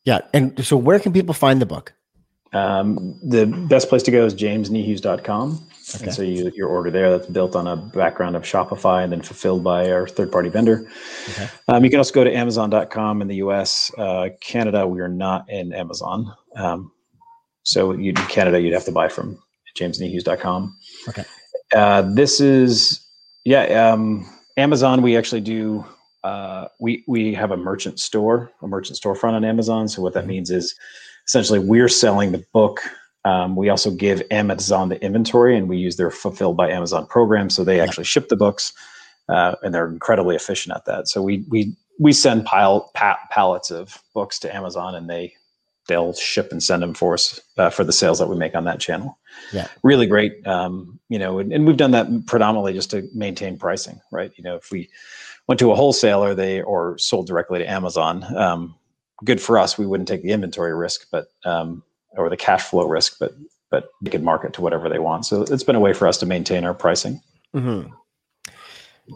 Yeah. 0.05 0.21
And 0.33 0.65
so 0.65 0.77
where 0.77 0.99
can 1.01 1.11
people 1.11 1.33
find 1.33 1.61
the 1.61 1.65
book? 1.65 1.93
Um, 2.53 3.19
the 3.21 3.45
best 3.45 3.89
place 3.89 4.03
to 4.03 4.11
go 4.11 4.25
is 4.25 4.33
jamesniehues.com. 4.33 5.67
Okay. 5.95 6.05
And 6.05 6.13
so 6.13 6.21
you, 6.21 6.51
your 6.55 6.67
order 6.67 6.91
there 6.91 7.09
that's 7.09 7.27
built 7.27 7.55
on 7.55 7.65
a 7.67 7.75
background 7.75 8.35
of 8.35 8.43
Shopify 8.43 9.03
and 9.03 9.11
then 9.11 9.21
fulfilled 9.21 9.63
by 9.63 9.89
our 9.89 10.07
third 10.07 10.31
party 10.31 10.49
vendor. 10.49 10.89
Okay. 11.29 11.47
Um, 11.69 11.83
you 11.83 11.89
can 11.89 11.99
also 11.99 12.13
go 12.13 12.23
to 12.23 12.35
amazon.com 12.35 13.21
in 13.21 13.27
the 13.27 13.37
US. 13.37 13.91
Uh, 13.97 14.29
Canada, 14.41 14.85
we 14.85 14.99
are 14.99 15.07
not 15.07 15.49
in 15.49 15.71
Amazon. 15.73 16.33
Um, 16.55 16.91
so 17.63 17.93
you, 17.93 18.09
in 18.09 18.15
Canada, 18.15 18.59
you'd 18.59 18.73
have 18.73 18.85
to 18.85 18.91
buy 18.91 19.07
from 19.07 19.41
jamesniehues.com. 19.79 20.77
Okay. 21.07 21.23
Uh, 21.75 22.01
this 22.01 22.39
is, 22.41 23.05
yeah, 23.45 23.91
um, 23.91 24.29
Amazon, 24.57 25.01
we 25.01 25.15
actually 25.15 25.41
do. 25.41 25.85
Uh, 26.23 26.67
we 26.79 27.03
we 27.07 27.33
have 27.33 27.51
a 27.51 27.57
merchant 27.57 27.99
store, 27.99 28.51
a 28.61 28.67
merchant 28.67 28.99
storefront 28.99 29.33
on 29.33 29.45
Amazon. 29.45 29.87
So 29.87 30.01
what 30.01 30.13
that 30.13 30.25
Mhm. 30.25 30.27
means 30.27 30.51
is 30.51 30.75
essentially 31.25 31.59
we're 31.59 31.87
selling 31.87 32.31
the 32.31 32.43
book. 32.53 32.81
Um, 33.27 33.57
we 33.57 33.67
also 33.67 33.91
give 33.91 34.23
Amazon 34.31 34.87
the 34.87 35.03
inventory, 35.03 35.57
and 35.57 35.67
we 35.67 35.77
use 35.77 35.97
their 35.97 36.11
fulfilled 36.11 36.55
by 36.55 36.69
Amazon 36.69 37.05
program. 37.05 37.49
So 37.49 37.63
they 37.63 37.81
actually 37.81 38.05
ship 38.05 38.29
the 38.29 38.37
books, 38.37 38.71
uh, 39.27 39.55
and 39.61 39.73
they're 39.73 39.89
incredibly 39.89 40.35
efficient 40.35 40.75
at 40.75 40.85
that. 40.85 41.09
So 41.09 41.21
we 41.21 41.43
we 41.49 41.75
we 41.99 42.13
send 42.13 42.45
pile 42.45 42.89
pa- 42.93 43.19
pallets 43.29 43.69
of 43.69 44.01
books 44.13 44.39
to 44.39 44.55
Amazon, 44.55 44.95
and 44.95 45.09
they 45.09 45.33
they'll 45.87 46.13
ship 46.13 46.51
and 46.51 46.63
send 46.63 46.83
them 46.83 46.93
for 46.93 47.15
us 47.15 47.41
uh, 47.57 47.69
for 47.69 47.83
the 47.83 47.93
sales 47.93 48.19
that 48.19 48.29
we 48.29 48.35
make 48.37 48.55
on 48.55 48.65
that 48.65 48.79
channel. 48.79 49.17
Yeah. 49.51 49.67
really 49.83 50.05
great. 50.05 50.45
Um, 50.45 50.99
you 51.09 51.19
know, 51.19 51.39
and, 51.39 51.53
and 51.53 51.65
we've 51.65 51.77
done 51.77 51.91
that 51.91 52.07
predominantly 52.27 52.73
just 52.73 52.91
to 52.91 53.07
maintain 53.13 53.57
pricing, 53.57 54.01
right? 54.11 54.31
You 54.35 54.43
know, 54.43 54.55
if 54.55 54.71
we 54.71 54.89
went 55.47 55.59
to 55.59 55.71
a 55.71 55.75
wholesaler, 55.75 56.33
they 56.33 56.61
or 56.61 56.97
sold 56.97 57.27
directly 57.27 57.59
to 57.59 57.69
Amazon. 57.69 58.25
Um, 58.35 58.75
good 59.23 59.41
for 59.41 59.57
us. 59.57 59.77
We 59.77 59.85
wouldn't 59.85 60.07
take 60.07 60.23
the 60.23 60.31
inventory 60.31 60.75
risk, 60.75 61.07
but 61.11 61.27
um, 61.45 61.83
or 62.17 62.29
the 62.29 62.37
cash 62.37 62.63
flow 62.63 62.87
risk, 62.87 63.17
but 63.19 63.33
but 63.69 63.89
they 64.01 64.09
can 64.09 64.23
market 64.23 64.53
to 64.53 64.61
whatever 64.61 64.87
they 64.87 64.99
want. 64.99 65.25
So 65.25 65.41
it's 65.41 65.63
been 65.63 65.75
a 65.75 65.79
way 65.79 65.93
for 65.93 66.07
us 66.07 66.17
to 66.19 66.25
maintain 66.25 66.63
our 66.63 66.73
pricing. 66.73 67.21
Mhm. 67.53 67.91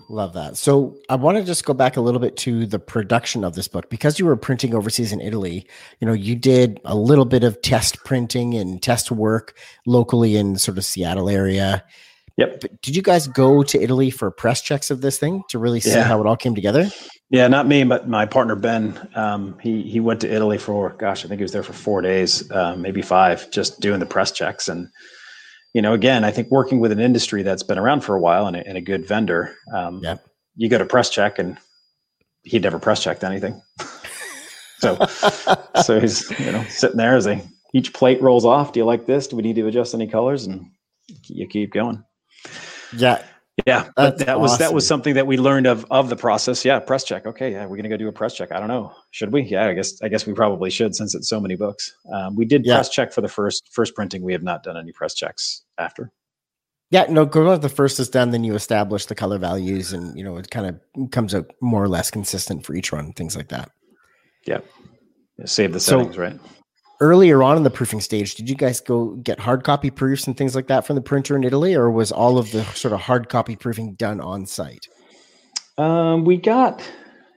Love 0.10 0.34
that. 0.34 0.56
So 0.56 0.96
I 1.10 1.16
want 1.16 1.38
to 1.38 1.44
just 1.44 1.66
go 1.66 1.74
back 1.74 1.98
a 1.98 2.02
little 2.02 2.20
bit 2.20 2.38
to 2.38 2.66
the 2.66 2.80
production 2.80 3.44
of 3.44 3.56
this 3.56 3.68
book 3.68 3.90
because 3.90 4.20
you 4.20 4.26
were 4.26 4.38
printing 4.38 4.74
overseas 4.74 5.12
in 5.12 5.20
Italy. 5.20 5.68
You 6.00 6.08
know, 6.08 6.14
you 6.14 6.36
did 6.36 6.80
a 6.86 6.96
little 6.96 7.26
bit 7.26 7.44
of 7.44 7.62
test 7.62 7.98
printing 8.06 8.56
and 8.56 8.82
test 8.82 9.12
work 9.12 9.58
locally 9.86 10.38
in 10.38 10.58
sort 10.58 10.78
of 10.78 10.86
Seattle 10.86 11.30
area. 11.30 11.84
Yep. 12.38 12.62
But 12.62 12.82
did 12.82 12.96
you 12.96 13.02
guys 13.02 13.28
go 13.28 13.62
to 13.64 13.82
Italy 13.82 14.10
for 14.10 14.32
press 14.32 14.62
checks 14.62 14.90
of 14.90 15.02
this 15.02 15.18
thing 15.20 15.44
to 15.50 15.60
really 15.60 15.80
see 15.80 15.92
Yeah. 15.92 16.04
how 16.04 16.20
it 16.22 16.28
all 16.28 16.38
came 16.38 16.56
together? 16.56 16.90
Yeah, 17.30 17.48
not 17.48 17.68
me, 17.68 17.84
but 17.84 18.08
my 18.10 18.26
partner 18.26 18.56
Ben. 18.56 19.08
Um, 19.16 19.58
he 19.62 19.84
he 19.84 20.00
went 20.00 20.20
to 20.22 20.34
Italy 20.34 20.58
for 20.58 20.90
gosh, 20.98 21.24
I 21.24 21.28
think 21.28 21.40
he 21.40 21.44
was 21.44 21.52
there 21.52 21.64
for 21.64 21.74
four 21.74 22.02
days, 22.02 22.50
um, 22.52 22.82
maybe 22.82 23.02
five, 23.02 23.50
just 23.52 23.80
doing 23.80 24.00
the 24.00 24.06
press 24.06 24.32
checks. 24.32 24.68
And 24.68 24.88
you 25.74 25.82
know, 25.82 25.94
again, 25.94 26.24
I 26.26 26.32
think 26.32 26.50
working 26.52 26.80
with 26.82 26.92
an 26.92 27.00
industry 27.00 27.44
that's 27.44 27.64
been 27.64 27.78
around 27.78 28.02
for 28.02 28.16
a 28.16 28.20
while 28.20 28.48
and 28.48 28.58
a, 28.58 28.68
and 28.68 28.78
a 28.78 28.82
good 28.82 29.08
vendor, 29.08 29.56
um, 29.74 30.02
Yeah. 30.04 30.18
you 30.56 30.68
go 30.68 30.78
to 30.78 30.86
press 30.86 31.10
check, 31.10 31.40
and 31.40 31.58
he'd 32.44 32.64
never 32.64 32.80
press 32.80 33.02
checked 33.04 33.24
anything. 33.24 33.62
so 34.80 34.98
so 35.84 36.00
he's 36.00 36.30
you 36.40 36.52
know 36.52 36.64
sitting 36.70 36.98
there 36.98 37.16
as 37.16 37.28
a 37.28 37.42
each 37.74 37.94
plate 37.94 38.22
rolls 38.22 38.44
off. 38.46 38.74
Do 38.74 38.80
you 38.82 38.86
like 38.86 39.06
this? 39.06 39.28
Do 39.28 39.36
we 39.38 39.44
need 39.44 39.56
to 39.56 39.68
adjust 39.68 39.94
any 39.94 40.08
colors? 40.08 40.46
And 40.48 40.66
you 41.28 41.48
keep 41.48 41.72
going. 41.72 42.04
Yeah. 42.96 43.24
Yeah, 43.68 43.90
but 43.96 44.18
that 44.20 44.40
was 44.40 44.58
that 44.60 44.74
was 44.74 44.88
something 44.88 45.14
that 45.16 45.28
we 45.28 45.38
learned 45.38 45.68
of 45.68 45.86
of 45.92 46.10
the 46.10 46.16
process. 46.16 46.64
Yeah, 46.66 46.80
press 46.80 47.04
check. 47.04 47.28
Okay, 47.28 47.52
yeah, 47.52 47.66
we're 47.66 47.76
gonna 47.76 47.90
go 47.90 47.98
do 47.98 48.08
a 48.08 48.12
press 48.12 48.34
check. 48.34 48.52
I 48.52 48.60
don't 48.60 48.70
know, 48.70 48.94
should 49.12 49.32
we? 49.34 49.42
Yeah, 49.44 49.68
I 49.68 49.74
guess 49.74 50.02
I 50.02 50.08
guess 50.08 50.26
we 50.26 50.34
probably 50.34 50.70
should 50.72 50.96
since 50.96 51.14
it's 51.14 51.28
so 51.30 51.40
many 51.40 51.56
books. 51.56 51.94
Um, 52.12 52.36
we 52.36 52.46
did 52.46 52.66
Yeah. 52.66 52.76
press 52.76 52.90
check 52.90 53.12
for 53.12 53.20
the 53.22 53.28
first 53.28 53.70
first 53.72 53.94
printing. 53.94 54.24
We 54.24 54.32
have 54.32 54.42
not 54.42 54.64
done 54.64 54.78
any 54.78 54.94
press 54.94 55.14
checks 55.14 55.64
after. 55.78 56.12
Yeah, 56.92 57.06
no, 57.10 57.26
go 57.26 57.56
the 57.58 57.70
first 57.70 58.00
is 58.00 58.10
done, 58.10 58.32
then 58.32 58.44
you 58.44 58.56
establish 58.56 59.06
the 59.06 59.16
color 59.16 59.38
values 59.38 59.94
and 59.94 60.18
you 60.18 60.24
know 60.24 60.38
it 60.38 60.50
kind 60.50 60.66
of 60.96 61.12
comes 61.12 61.36
out 61.36 61.52
more 61.62 61.84
or 61.84 61.90
less 61.90 62.10
consistent 62.10 62.66
for 62.66 62.74
each 62.74 62.92
run, 62.92 63.12
things 63.14 63.36
like 63.36 63.50
that. 63.50 63.70
Yeah, 64.48 64.60
save 65.46 65.74
the 65.74 65.80
So- 65.80 66.00
settings, 66.00 66.18
right? 66.18 66.40
Earlier 67.02 67.44
on 67.44 67.58
in 67.58 67.64
the 67.64 67.70
proofing 67.70 68.00
stage, 68.00 68.36
did 68.36 68.50
you 68.50 68.56
guys 68.56 68.80
go 68.80 69.16
get 69.16 69.40
hard 69.40 69.66
copy 69.66 69.90
proofs 69.90 70.28
and 70.28 70.38
things 70.38 70.56
like 70.56 70.68
that 70.68 70.86
from 70.88 70.96
the 70.96 71.02
printer 71.02 71.36
in 71.36 71.44
Italy, 71.44 71.76
or 71.76 71.92
was 71.92 72.12
all 72.12 72.38
of 72.38 72.52
the 72.52 72.64
sort 72.76 72.94
of 72.94 73.02
hard 73.02 73.28
copy 73.28 73.56
proofing 73.58 73.96
done 73.96 74.22
on 74.22 74.46
site? 74.46 74.88
Um, 75.78 76.24
we 76.24 76.38
got 76.38 76.82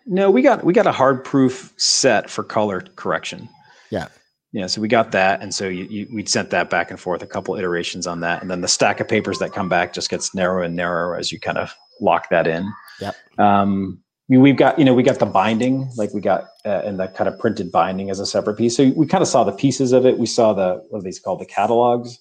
no, 0.06 0.30
we 0.30 0.42
got 0.42 0.64
we 0.64 0.72
got 0.72 0.86
a 0.86 0.92
hard 0.92 1.24
proof 1.24 1.72
set 1.76 2.30
for 2.30 2.44
color 2.44 2.82
correction. 2.94 3.48
Yeah. 3.90 4.08
Yeah, 4.52 4.68
so 4.68 4.80
we 4.80 4.86
got 4.86 5.10
that, 5.10 5.42
and 5.42 5.52
so 5.52 5.66
you, 5.66 5.82
you, 5.86 6.06
we'd 6.14 6.28
sent 6.28 6.50
that 6.50 6.70
back 6.70 6.92
and 6.92 7.00
forth, 7.00 7.24
a 7.24 7.26
couple 7.26 7.56
iterations 7.56 8.06
on 8.06 8.20
that, 8.20 8.40
and 8.40 8.48
then 8.48 8.60
the 8.60 8.68
stack 8.68 9.00
of 9.00 9.08
papers 9.08 9.40
that 9.40 9.52
come 9.52 9.68
back 9.68 9.92
just 9.92 10.08
gets 10.08 10.32
narrower 10.32 10.62
and 10.62 10.76
narrower 10.76 11.16
as 11.16 11.32
you 11.32 11.40
kind 11.40 11.58
of 11.58 11.74
lock 12.00 12.28
that 12.30 12.46
in. 12.46 12.72
Yep. 13.00 13.16
Um, 13.38 14.03
we've 14.28 14.56
got 14.56 14.78
you 14.78 14.84
know 14.84 14.94
we 14.94 15.02
got 15.02 15.18
the 15.18 15.26
binding 15.26 15.90
like 15.96 16.12
we 16.14 16.20
got 16.20 16.48
uh, 16.64 16.82
and 16.84 16.98
that 16.98 17.14
kind 17.14 17.28
of 17.28 17.38
printed 17.38 17.70
binding 17.70 18.10
as 18.10 18.20
a 18.20 18.26
separate 18.26 18.56
piece. 18.56 18.76
So 18.76 18.90
we 18.96 19.06
kind 19.06 19.22
of 19.22 19.28
saw 19.28 19.44
the 19.44 19.52
pieces 19.52 19.92
of 19.92 20.06
it. 20.06 20.18
We 20.18 20.26
saw 20.26 20.52
the 20.52 20.84
what 20.88 21.00
are 21.00 21.02
these 21.02 21.18
called? 21.18 21.40
The 21.40 21.46
catalogs 21.46 22.18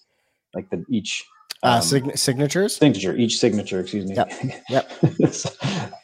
like 0.53 0.69
the 0.69 0.85
each 0.89 1.25
uh, 1.63 1.75
um, 1.75 1.81
sig- 1.81 2.17
signatures? 2.17 2.75
signature 2.75 3.15
each 3.15 3.37
signature 3.39 3.79
excuse 3.79 4.05
me. 4.05 4.15
Yep 4.15 4.31
yep. 4.69 4.91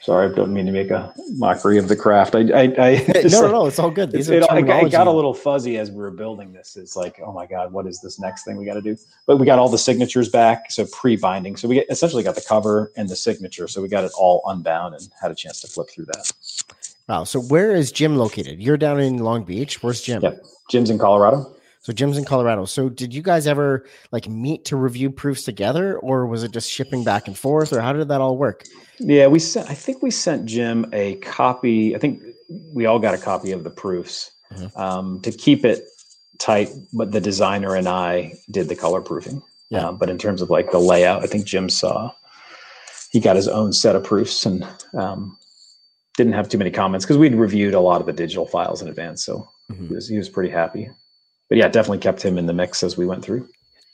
Sorry 0.02 0.32
i 0.32 0.34
don't 0.34 0.54
mean 0.54 0.66
to 0.66 0.72
make 0.72 0.92
a 0.92 1.14
mockery 1.34 1.78
of 1.78 1.88
the 1.88 1.96
craft. 1.96 2.36
I 2.36 2.40
i, 2.40 2.62
I 2.78 3.06
no 3.26 3.42
no 3.42 3.52
no 3.52 3.66
it's 3.66 3.80
all 3.80 3.92
good. 3.92 4.12
These 4.12 4.30
it, 4.30 4.44
it, 4.44 4.50
it, 4.52 4.92
got 4.92 5.08
a 5.08 5.12
little 5.12 5.34
fuzzy 5.34 5.78
as 5.78 5.92
we 5.92 5.98
were 5.98 6.12
building 6.12 6.52
this. 6.54 6.78
It's 6.78 6.96
like 6.96 7.20
oh 7.26 7.32
my 7.32 7.46
god 7.46 7.72
what 7.72 7.86
is 7.88 8.02
this 8.02 8.20
next 8.20 8.46
thing 8.46 8.58
we 8.58 8.66
got 8.66 8.76
to 8.76 8.82
do? 8.82 8.98
But 9.28 9.38
we 9.38 9.46
got 9.46 9.60
all 9.60 9.70
the 9.70 9.78
signatures 9.78 10.30
back 10.30 10.72
so 10.72 10.86
pre-binding. 10.92 11.58
So 11.58 11.68
we 11.68 11.76
get, 11.76 11.88
essentially 11.90 12.24
got 12.24 12.36
the 12.36 12.46
cover 12.48 12.92
and 12.96 13.10
the 13.10 13.16
signature 13.16 13.68
so 13.68 13.82
we 13.82 13.88
got 13.88 14.04
it 14.04 14.12
all 14.18 14.42
unbound 14.48 14.96
and 14.96 15.08
had 15.22 15.32
a 15.32 15.36
chance 15.36 15.62
to 15.62 15.68
flip 15.68 15.90
through 15.90 16.06
that. 16.06 16.32
Wow 17.08 17.24
so 17.24 17.42
where 17.42 17.76
is 17.76 17.92
jim 17.92 18.16
located? 18.18 18.62
You're 18.62 18.78
down 18.78 19.00
in 19.00 19.18
long 19.18 19.44
beach? 19.44 19.84
Where's 19.84 20.02
jim? 20.02 20.22
Yep. 20.22 20.44
jim's 20.70 20.90
in 20.90 20.98
colorado 20.98 21.56
so 21.82 21.94
Jim's 21.94 22.18
in 22.18 22.26
Colorado. 22.26 22.66
So 22.66 22.90
did 22.90 23.14
you 23.14 23.22
guys 23.22 23.48
ever 23.48 23.86
like 24.12 24.28
meet 24.28 24.66
to 24.66 24.76
review 24.76 25.10
proofs 25.10 25.44
together, 25.44 25.98
or 26.00 26.26
was 26.26 26.44
it 26.44 26.52
just 26.52 26.70
shipping 26.70 27.04
back 27.04 27.28
and 27.28 27.38
forth, 27.38 27.72
or 27.72 27.82
how 27.82 27.94
did 27.94 28.10
that 28.10 28.22
all 28.22 28.38
work? 28.38 28.66
Yeah, 29.00 29.28
we 29.28 29.40
sent. 29.40 29.70
I 29.70 29.74
think 29.74 30.02
we 30.02 30.12
sent 30.12 30.46
Jim 30.46 30.86
a 30.92 31.16
copy. 31.16 31.96
I 31.96 32.00
think 32.00 32.22
we 32.74 32.86
all 32.86 33.00
got 33.00 33.14
a 33.14 33.18
copy 33.18 33.52
of 33.52 33.64
the 33.64 33.70
proofs 33.70 34.32
mm-hmm. 34.54 34.78
um, 34.80 35.22
to 35.22 35.32
keep 35.32 35.64
it 35.64 35.86
tight. 36.38 36.70
But 36.92 37.14
the 37.14 37.22
designer 37.22 37.76
and 37.76 37.88
I 37.88 38.34
did 38.52 38.68
the 38.68 38.76
color 38.76 39.02
proofing. 39.02 39.42
Yeah. 39.70 39.88
Um, 39.88 39.98
but 39.98 40.10
in 40.10 40.18
terms 40.18 40.42
of 40.42 40.50
like 40.50 40.72
the 40.72 40.80
layout, 40.80 41.24
I 41.24 41.28
think 41.28 41.46
Jim 41.46 41.70
saw 41.70 42.12
he 43.12 43.22
got 43.22 43.38
his 43.38 43.48
own 43.48 43.72
set 43.72 43.96
of 43.96 44.04
proofs 44.04 44.46
and 44.46 44.68
um, 44.96 45.38
didn't 46.18 46.34
have 46.34 46.50
too 46.50 46.58
many 46.58 46.72
comments 46.72 47.06
because 47.06 47.18
we'd 47.18 47.36
reviewed 47.36 47.74
a 47.74 47.80
lot 47.80 48.02
of 48.02 48.08
the 48.08 48.14
digital 48.14 48.46
files 48.46 48.82
in 48.82 48.90
advance. 48.90 49.24
So 49.24 49.48
mm-hmm. 49.72 49.88
he 49.88 49.94
was 49.94 50.10
he 50.10 50.18
was 50.18 50.28
pretty 50.28 50.50
happy 50.50 50.90
but 51.50 51.58
yeah, 51.58 51.68
definitely 51.68 51.98
kept 51.98 52.22
him 52.22 52.38
in 52.38 52.46
the 52.46 52.54
mix 52.54 52.84
as 52.84 52.96
we 52.98 53.06
went 53.06 53.24
through. 53.24 53.48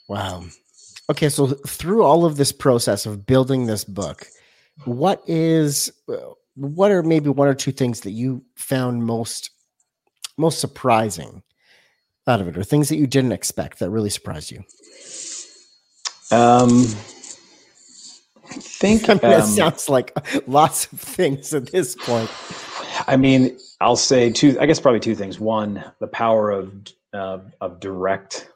Wow. 0.08 0.44
Okay, 1.10 1.28
so 1.28 1.46
through 1.46 2.02
all 2.02 2.24
of 2.24 2.36
this 2.36 2.52
process 2.52 3.06
of 3.06 3.26
building 3.26 3.66
this 3.66 3.84
book, 3.84 4.28
what 4.84 5.22
is 5.26 5.90
what 6.54 6.90
are 6.90 7.02
maybe 7.02 7.28
one 7.28 7.48
or 7.48 7.54
two 7.54 7.72
things 7.72 8.00
that 8.00 8.10
you 8.10 8.44
found 8.56 9.04
most 9.04 9.50
most 10.36 10.58
surprising 10.58 11.42
out 12.26 12.40
of 12.40 12.48
it, 12.48 12.58
or 12.58 12.64
things 12.64 12.88
that 12.88 12.96
you 12.96 13.06
didn't 13.06 13.32
expect 13.32 13.78
that 13.78 13.90
really 13.90 14.10
surprised 14.10 14.50
you? 14.50 14.58
Um, 16.30 16.84
I 18.50 18.58
think 18.58 19.08
I 19.08 19.14
mean, 19.14 19.24
um, 19.24 19.40
it 19.40 19.44
sounds 19.44 19.88
like 19.88 20.12
lots 20.48 20.92
of 20.92 21.00
things 21.00 21.54
at 21.54 21.70
this 21.70 21.94
point. 21.94 22.30
I 23.06 23.16
mean, 23.16 23.56
I'll 23.80 23.96
say 23.96 24.30
two. 24.30 24.58
I 24.60 24.66
guess 24.66 24.80
probably 24.80 25.00
two 25.00 25.14
things. 25.14 25.38
One, 25.38 25.84
the 26.00 26.08
power 26.08 26.50
of 26.50 26.72
uh, 27.16 27.40
of 27.60 27.80
direct 27.80 28.48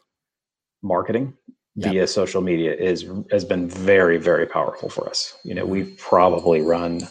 marketing 0.82 1.34
yep. 1.74 1.92
via 1.92 2.06
social 2.06 2.40
media 2.40 2.74
is 2.74 3.06
has 3.30 3.44
been 3.44 3.68
very 3.68 4.18
very 4.18 4.46
powerful 4.46 4.88
for 4.88 5.08
us. 5.08 5.36
You 5.44 5.54
know, 5.54 5.64
we've 5.64 5.96
probably 5.98 6.60
run. 6.60 7.02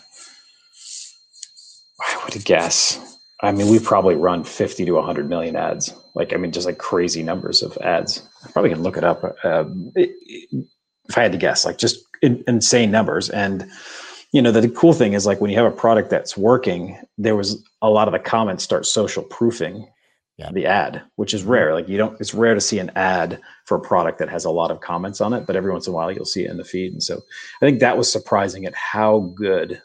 I 2.01 2.21
would 2.23 2.45
guess. 2.45 3.17
I 3.41 3.51
mean, 3.51 3.69
we've 3.69 3.83
probably 3.83 4.15
run 4.15 4.43
50 4.43 4.85
to 4.85 4.91
100 4.93 5.29
million 5.29 5.55
ads. 5.55 5.93
Like, 6.13 6.33
I 6.33 6.37
mean, 6.37 6.51
just 6.51 6.65
like 6.65 6.77
crazy 6.77 7.23
numbers 7.23 7.61
of 7.61 7.77
ads. 7.77 8.21
I 8.45 8.51
probably 8.51 8.69
can 8.69 8.83
look 8.83 8.97
it 8.97 9.03
up. 9.03 9.23
It, 9.95 10.11
if 11.09 11.17
I 11.17 11.23
had 11.23 11.31
to 11.31 11.37
guess, 11.37 11.65
like 11.65 11.77
just 11.77 12.03
insane 12.21 12.91
numbers. 12.91 13.29
And, 13.29 13.69
you 14.33 14.41
know, 14.41 14.51
the, 14.51 14.61
the 14.61 14.69
cool 14.69 14.93
thing 14.93 15.13
is 15.13 15.25
like 15.25 15.39
when 15.39 15.49
you 15.49 15.57
have 15.57 15.71
a 15.71 15.75
product 15.75 16.09
that's 16.09 16.37
working, 16.37 16.99
there 17.17 17.35
was 17.35 17.63
a 17.81 17.89
lot 17.89 18.07
of 18.07 18.11
the 18.11 18.19
comments 18.19 18.63
start 18.63 18.85
social 18.85 19.23
proofing 19.23 19.87
yeah. 20.39 20.51
the 20.53 20.65
ad, 20.65 21.01
which 21.17 21.33
is 21.33 21.43
rare. 21.43 21.73
Like 21.73 21.89
you 21.89 21.97
don't, 21.97 22.19
it's 22.19 22.33
rare 22.33 22.53
to 22.53 22.61
see 22.61 22.79
an 22.79 22.91
ad 22.95 23.41
for 23.65 23.77
a 23.77 23.81
product 23.81 24.19
that 24.19 24.29
has 24.29 24.45
a 24.45 24.49
lot 24.49 24.71
of 24.71 24.79
comments 24.79 25.19
on 25.19 25.33
it, 25.33 25.45
but 25.45 25.57
every 25.57 25.71
once 25.71 25.85
in 25.85 25.91
a 25.91 25.95
while 25.95 26.11
you'll 26.11 26.23
see 26.23 26.45
it 26.45 26.49
in 26.49 26.57
the 26.57 26.63
feed. 26.63 26.93
And 26.93 27.03
so 27.03 27.17
I 27.61 27.65
think 27.65 27.81
that 27.81 27.97
was 27.97 28.11
surprising 28.11 28.65
at 28.65 28.73
how 28.73 29.33
good 29.35 29.81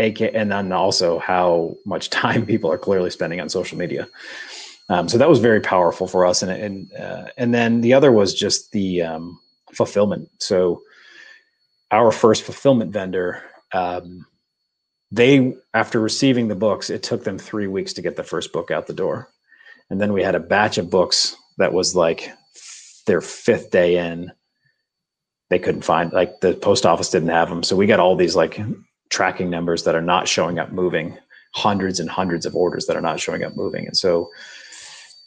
AK, 0.00 0.22
and 0.34 0.50
then 0.50 0.72
also 0.72 1.20
how 1.20 1.76
much 1.86 2.10
time 2.24 2.44
people 2.44 2.70
are 2.70 2.78
clearly 2.78 3.10
spending 3.10 3.40
on 3.40 3.48
social 3.48 3.78
media. 3.78 4.08
Um, 4.88 5.08
so 5.08 5.18
that 5.18 5.28
was 5.28 5.38
very 5.38 5.60
powerful 5.60 6.08
for 6.08 6.26
us. 6.26 6.42
And, 6.42 6.50
and, 6.50 6.92
uh, 6.94 7.28
and 7.36 7.54
then 7.54 7.80
the 7.80 7.92
other 7.92 8.10
was 8.10 8.34
just 8.34 8.72
the 8.72 9.02
um, 9.02 9.38
fulfillment. 9.72 10.28
So 10.40 10.82
our 11.92 12.10
first 12.10 12.42
fulfillment 12.42 12.90
vendor, 12.90 13.42
um, 13.72 14.26
they 15.10 15.54
after 15.74 16.00
receiving 16.00 16.48
the 16.48 16.54
books 16.54 16.90
it 16.90 17.02
took 17.02 17.24
them 17.24 17.38
three 17.38 17.66
weeks 17.66 17.92
to 17.94 18.02
get 18.02 18.16
the 18.16 18.24
first 18.24 18.52
book 18.52 18.70
out 18.70 18.86
the 18.86 18.92
door. 18.92 19.28
And 19.90 20.00
then 20.00 20.12
we 20.12 20.22
had 20.22 20.34
a 20.34 20.40
batch 20.40 20.76
of 20.76 20.90
books 20.90 21.34
that 21.56 21.72
was 21.72 21.96
like 21.96 22.30
their 23.06 23.20
fifth 23.20 23.70
day 23.70 23.96
in. 23.96 24.30
They 25.48 25.58
couldn't 25.58 25.82
find 25.82 26.12
like 26.12 26.40
the 26.40 26.54
post 26.54 26.84
office 26.84 27.08
didn't 27.08 27.30
have 27.30 27.48
them 27.48 27.62
so 27.62 27.74
we 27.74 27.86
got 27.86 28.00
all 28.00 28.16
these 28.16 28.36
like 28.36 28.60
tracking 29.08 29.48
numbers 29.48 29.84
that 29.84 29.94
are 29.94 30.02
not 30.02 30.28
showing 30.28 30.58
up 30.58 30.72
moving 30.72 31.16
hundreds 31.54 31.98
and 31.98 32.10
hundreds 32.10 32.44
of 32.44 32.54
orders 32.54 32.86
that 32.86 32.96
are 32.96 33.00
not 33.02 33.18
showing 33.18 33.42
up 33.42 33.56
moving. 33.56 33.86
And 33.86 33.96
so 33.96 34.30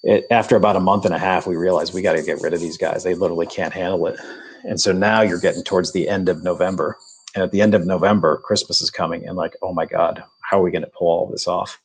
it, 0.04 0.26
after 0.30 0.56
about 0.56 0.76
a 0.76 0.80
month 0.80 1.06
and 1.06 1.14
a 1.16 1.20
half 1.20 1.48
we 1.48 1.56
realized 1.56 1.94
we 1.94 2.04
got 2.04 2.14
to 2.14 2.22
get 2.22 2.42
rid 2.42 2.54
of 2.54 2.60
these 2.60 2.78
guys. 2.78 3.04
They 3.04 3.16
literally 3.16 3.48
can't 3.48 3.74
handle 3.74 4.06
it. 4.06 4.20
And 4.64 4.80
so 4.80 4.92
now 4.92 5.22
you're 5.22 5.40
getting 5.40 5.64
towards 5.64 5.92
the 5.92 6.08
end 6.08 6.30
of 6.30 6.44
november 6.44 7.00
and 7.36 7.44
at 7.44 7.52
the 7.52 7.62
end 7.62 7.74
of 7.74 7.86
November, 7.86 8.38
Christmas 8.38 8.82
is 8.82 8.92
coming, 8.92 9.26
and 9.28 9.38
like, 9.38 9.56
oh 9.62 9.74
my 9.74 9.86
God, 9.86 10.24
how 10.42 10.60
are 10.60 10.64
we 10.64 10.72
going 10.72 10.84
to 10.84 10.92
pull 10.98 11.08
all 11.08 11.28
this 11.28 11.48
off? 11.48 11.80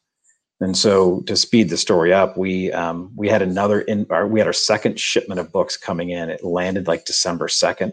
And 0.61 0.76
so, 0.76 1.20
to 1.22 1.36
speed 1.36 1.68
the 1.68 1.76
story 1.76 2.12
up, 2.12 2.36
we 2.36 2.72
um, 2.72 3.12
we 3.14 3.28
had 3.28 3.42
another 3.42 3.82
in 3.82 4.07
our, 4.11 4.26
we 4.26 4.40
had 4.40 4.47
our 4.47 4.53
second 4.53 4.99
shipment 4.99 5.38
of 5.38 5.53
books 5.53 5.76
coming 5.76 6.11
in. 6.11 6.30
It 6.30 6.42
landed 6.44 6.86
like 6.86 7.05
December 7.05 7.49
second. 7.49 7.92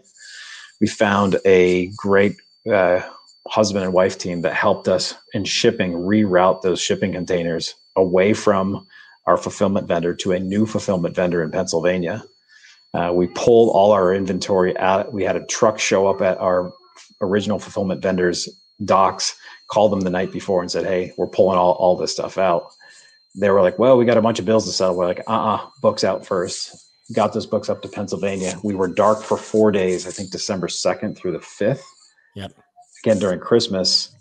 We 0.80 0.86
found 0.86 1.36
a 1.44 1.88
great 1.96 2.36
uh, 2.72 3.02
husband 3.46 3.84
and 3.84 3.92
wife 3.92 4.18
team 4.18 4.40
that 4.42 4.54
helped 4.54 4.88
us 4.88 5.14
in 5.34 5.44
shipping 5.44 5.92
reroute 5.92 6.62
those 6.62 6.80
shipping 6.80 7.12
containers 7.12 7.74
away 7.96 8.32
from 8.32 8.86
our 9.26 9.36
fulfillment 9.36 9.86
vendor 9.86 10.14
to 10.14 10.32
a 10.32 10.40
new 10.40 10.66
fulfillment 10.66 11.14
vendor 11.14 11.42
in 11.42 11.50
Pennsylvania. 11.50 12.24
Uh, 12.94 13.12
we 13.12 13.26
pulled 13.28 13.74
all 13.74 13.92
our 13.92 14.14
inventory 14.14 14.76
out. 14.78 15.12
We 15.12 15.24
had 15.24 15.36
a 15.36 15.46
truck 15.46 15.78
show 15.78 16.06
up 16.06 16.22
at 16.22 16.38
our 16.38 16.72
original 17.20 17.58
fulfillment 17.58 18.02
vendors 18.02 18.48
docs 18.84 19.36
called 19.68 19.92
them 19.92 20.00
the 20.00 20.10
night 20.10 20.32
before 20.32 20.60
and 20.60 20.70
said 20.70 20.84
hey 20.84 21.12
we're 21.16 21.26
pulling 21.26 21.58
all, 21.58 21.72
all 21.72 21.96
this 21.96 22.12
stuff 22.12 22.38
out. 22.38 22.68
They 23.36 23.50
were 23.50 23.62
like 23.62 23.78
well 23.78 23.96
we 23.96 24.04
got 24.04 24.16
a 24.16 24.22
bunch 24.22 24.38
of 24.38 24.44
bills 24.44 24.66
to 24.66 24.72
settle. 24.72 24.96
We're 24.96 25.06
like 25.06 25.22
uh-uh 25.26 25.68
books 25.80 26.04
out 26.04 26.26
first. 26.26 26.80
Got 27.14 27.34
those 27.34 27.46
books 27.46 27.68
up 27.68 27.82
to 27.82 27.88
pennsylvania. 27.88 28.58
We 28.62 28.74
were 28.74 28.88
dark 28.88 29.22
for 29.22 29.36
four 29.36 29.70
days 29.70 30.06
i 30.06 30.10
think 30.10 30.30
december 30.30 30.68
2nd 30.68 31.16
through 31.16 31.32
the 31.32 31.38
5th 31.38 31.82
yep. 32.34 32.52
Again 33.04 33.18
during 33.18 33.40
christmas 33.40 34.14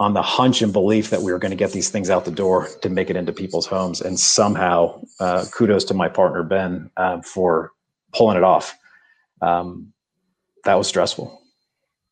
on 0.00 0.14
the 0.14 0.22
hunch 0.22 0.62
and 0.62 0.72
belief 0.72 1.10
that 1.10 1.22
we 1.22 1.32
were 1.32 1.38
going 1.38 1.50
to 1.50 1.56
get 1.56 1.72
these 1.72 1.90
things 1.90 2.08
out 2.08 2.24
the 2.24 2.30
door 2.30 2.68
to 2.82 2.88
make 2.88 3.10
it 3.10 3.16
into 3.16 3.32
people's 3.32 3.66
homes. 3.66 4.00
And 4.00 4.18
somehow 4.18 5.00
uh, 5.18 5.44
kudos 5.52 5.84
to 5.86 5.94
my 5.94 6.08
partner 6.08 6.44
ben 6.44 6.90
uh, 6.96 7.20
for 7.22 7.72
pulling 8.14 8.36
it 8.36 8.44
off. 8.44 8.76
Um, 9.42 9.92
that 10.64 10.74
was 10.74 10.86
stressful 10.86 11.40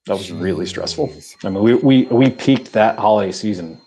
that 0.06 0.16
was 0.16 0.30
really 0.30 0.66
stressful. 0.66 1.12
I 1.44 1.50
mean, 1.50 1.62
we 1.62 1.74
we 1.74 2.04
we 2.04 2.30
peaked 2.30 2.72
that 2.72 2.98
holiday 2.98 3.32
season, 3.32 3.80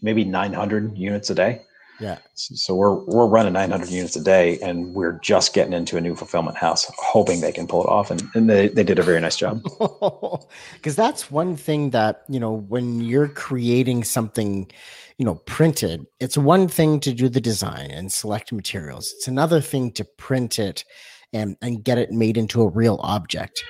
maybe 0.00 0.24
900 0.24 0.96
units 0.96 1.30
a 1.30 1.34
day. 1.34 1.62
Yeah. 1.98 2.18
So 2.34 2.74
we're 2.74 2.94
we're 2.94 3.26
running 3.26 3.52
900 3.52 3.90
units 3.90 4.16
a 4.16 4.22
day, 4.22 4.58
and 4.60 4.94
we're 4.94 5.18
just 5.22 5.52
getting 5.52 5.74
into 5.74 5.98
a 5.98 6.00
new 6.00 6.14
fulfillment 6.16 6.56
house, 6.56 6.90
hoping 6.98 7.40
they 7.40 7.52
can 7.52 7.66
pull 7.66 7.82
it 7.82 7.88
off, 7.88 8.10
and, 8.10 8.22
and 8.34 8.48
they 8.48 8.68
they 8.68 8.84
did 8.84 8.98
a 8.98 9.02
very 9.02 9.20
nice 9.20 9.36
job. 9.36 9.62
Because 10.74 10.96
that's 10.96 11.30
one 11.30 11.56
thing 11.56 11.90
that 11.90 12.22
you 12.28 12.40
know 12.40 12.52
when 12.52 13.00
you're 13.02 13.28
creating 13.28 14.04
something, 14.04 14.70
you 15.18 15.26
know, 15.26 15.34
printed, 15.46 16.06
it's 16.20 16.38
one 16.38 16.68
thing 16.68 17.00
to 17.00 17.12
do 17.12 17.28
the 17.28 17.40
design 17.40 17.90
and 17.90 18.10
select 18.10 18.50
materials. 18.52 19.12
It's 19.16 19.28
another 19.28 19.60
thing 19.60 19.92
to 19.92 20.04
print 20.04 20.58
it 20.58 20.84
and 21.32 21.56
and 21.62 21.84
get 21.84 21.98
it 21.98 22.10
made 22.10 22.36
into 22.36 22.62
a 22.62 22.68
real 22.68 22.98
object 23.02 23.64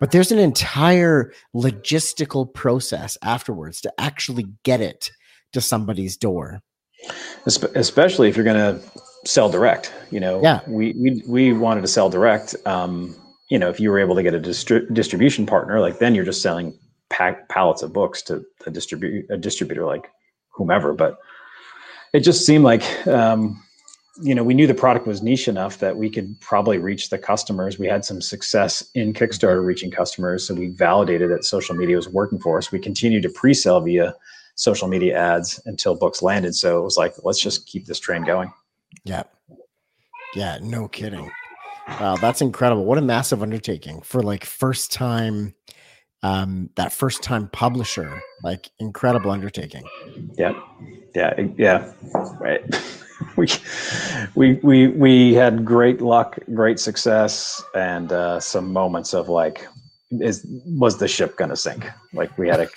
but 0.00 0.10
there's 0.12 0.32
an 0.32 0.38
entire 0.38 1.32
logistical 1.54 2.52
process 2.52 3.16
afterwards 3.22 3.80
to 3.80 3.92
actually 3.98 4.46
get 4.62 4.80
it 4.80 5.10
to 5.52 5.60
somebody's 5.60 6.16
door 6.16 6.60
especially 7.46 8.28
if 8.28 8.36
you're 8.36 8.44
going 8.44 8.56
to 8.56 9.00
sell 9.24 9.48
direct. 9.48 9.92
You 10.10 10.20
know, 10.20 10.42
yeah, 10.42 10.60
we 10.66 10.94
we 10.98 11.22
we 11.26 11.52
wanted 11.52 11.82
to 11.82 11.88
sell 11.88 12.08
direct. 12.08 12.54
Um, 12.66 13.14
you 13.50 13.58
know, 13.58 13.68
if 13.68 13.80
you 13.80 13.90
were 13.90 13.98
able 13.98 14.14
to 14.14 14.22
get 14.22 14.34
a 14.34 14.40
distri- 14.40 14.92
distribution 14.92 15.46
partner, 15.46 15.80
like 15.80 15.98
then 15.98 16.14
you're 16.14 16.24
just 16.24 16.42
selling 16.42 16.78
pack 17.10 17.48
pallets 17.48 17.82
of 17.82 17.92
books 17.92 18.22
to 18.22 18.44
a 18.66 18.70
distribute 18.70 19.26
a 19.30 19.36
distributor 19.36 19.84
like 19.84 20.10
whomever. 20.50 20.92
But 20.92 21.18
it 22.12 22.20
just 22.20 22.44
seemed 22.44 22.64
like 22.64 23.06
um, 23.06 23.62
you 24.20 24.34
know 24.34 24.42
we 24.42 24.54
knew 24.54 24.66
the 24.66 24.74
product 24.74 25.06
was 25.06 25.22
niche 25.22 25.48
enough 25.48 25.78
that 25.78 25.96
we 25.96 26.10
could 26.10 26.38
probably 26.40 26.78
reach 26.78 27.10
the 27.10 27.18
customers. 27.18 27.78
We 27.78 27.86
had 27.86 28.04
some 28.04 28.20
success 28.20 28.82
in 28.94 29.12
Kickstarter 29.12 29.64
reaching 29.64 29.90
customers, 29.90 30.46
so 30.46 30.54
we 30.54 30.68
validated 30.68 31.30
that 31.30 31.44
social 31.44 31.74
media 31.74 31.96
was 31.96 32.08
working 32.08 32.38
for 32.38 32.58
us. 32.58 32.72
We 32.72 32.78
continued 32.78 33.22
to 33.22 33.30
pre-sell 33.30 33.80
via 33.80 34.14
social 34.56 34.88
media 34.88 35.16
ads 35.16 35.60
until 35.66 35.94
books 35.94 36.20
landed. 36.20 36.54
So 36.54 36.78
it 36.78 36.82
was 36.82 36.96
like, 36.96 37.14
let's 37.22 37.40
just 37.40 37.66
keep 37.66 37.86
this 37.86 38.00
train 38.00 38.24
going. 38.24 38.52
Yeah. 39.04 39.22
Yeah, 40.34 40.58
no 40.60 40.88
kidding. 40.88 41.30
Wow, 42.00 42.16
that's 42.16 42.42
incredible. 42.42 42.84
What 42.84 42.98
a 42.98 43.02
massive 43.02 43.42
undertaking 43.42 44.02
for 44.02 44.22
like 44.22 44.44
first 44.44 44.92
time 44.92 45.54
um 46.24 46.68
that 46.74 46.92
first 46.92 47.22
time 47.22 47.48
publisher. 47.48 48.20
Like 48.42 48.68
incredible 48.78 49.30
undertaking. 49.30 49.84
Yeah. 50.36 50.60
Yeah, 51.14 51.40
yeah. 51.56 51.92
Right. 52.40 52.62
we 53.36 53.48
we 54.34 54.54
we 54.62 54.88
we 54.88 55.34
had 55.34 55.64
great 55.64 56.00
luck, 56.00 56.38
great 56.54 56.78
success 56.78 57.62
and 57.74 58.12
uh 58.12 58.40
some 58.40 58.72
moments 58.72 59.14
of 59.14 59.28
like 59.28 59.66
is 60.10 60.46
was 60.66 60.98
the 60.98 61.08
ship 61.08 61.36
going 61.36 61.50
to 61.50 61.56
sink? 61.56 61.86
Like 62.12 62.36
we 62.38 62.48
had 62.48 62.60
a 62.60 62.68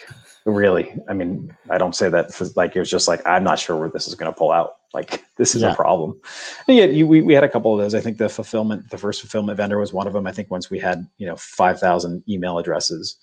really 0.45 0.91
i 1.07 1.13
mean 1.13 1.55
i 1.69 1.77
don't 1.77 1.95
say 1.95 2.09
that 2.09 2.33
for, 2.33 2.47
like 2.55 2.75
it 2.75 2.79
was 2.79 2.89
just 2.89 3.07
like 3.07 3.21
i'm 3.27 3.43
not 3.43 3.59
sure 3.59 3.77
where 3.77 3.89
this 3.89 4.07
is 4.07 4.15
going 4.15 4.31
to 4.31 4.37
pull 4.37 4.51
out. 4.51 4.77
Like 4.93 5.23
this 5.37 5.55
is 5.55 5.61
yeah. 5.61 5.71
a 5.71 5.75
problem. 5.75 6.19
And 6.67 6.77
yet 6.77 6.93
you, 6.93 7.07
we, 7.07 7.21
we 7.21 7.33
had 7.33 7.43
a 7.43 7.49
couple 7.49 7.73
of 7.73 7.79
those. 7.79 7.95
I 7.95 8.01
think 8.01 8.17
the 8.17 8.29
fulfillment 8.29 8.89
the 8.89 8.97
first 8.97 9.21
fulfillment 9.21 9.57
vendor 9.57 9.77
was 9.77 9.93
one 9.93 10.07
of 10.07 10.13
them. 10.13 10.27
I 10.27 10.31
think 10.31 10.51
once 10.51 10.69
we 10.69 10.79
had 10.79 11.07
you 11.17 11.27
know 11.27 11.35
5000 11.35 12.23
email 12.27 12.57
addresses 12.57 13.17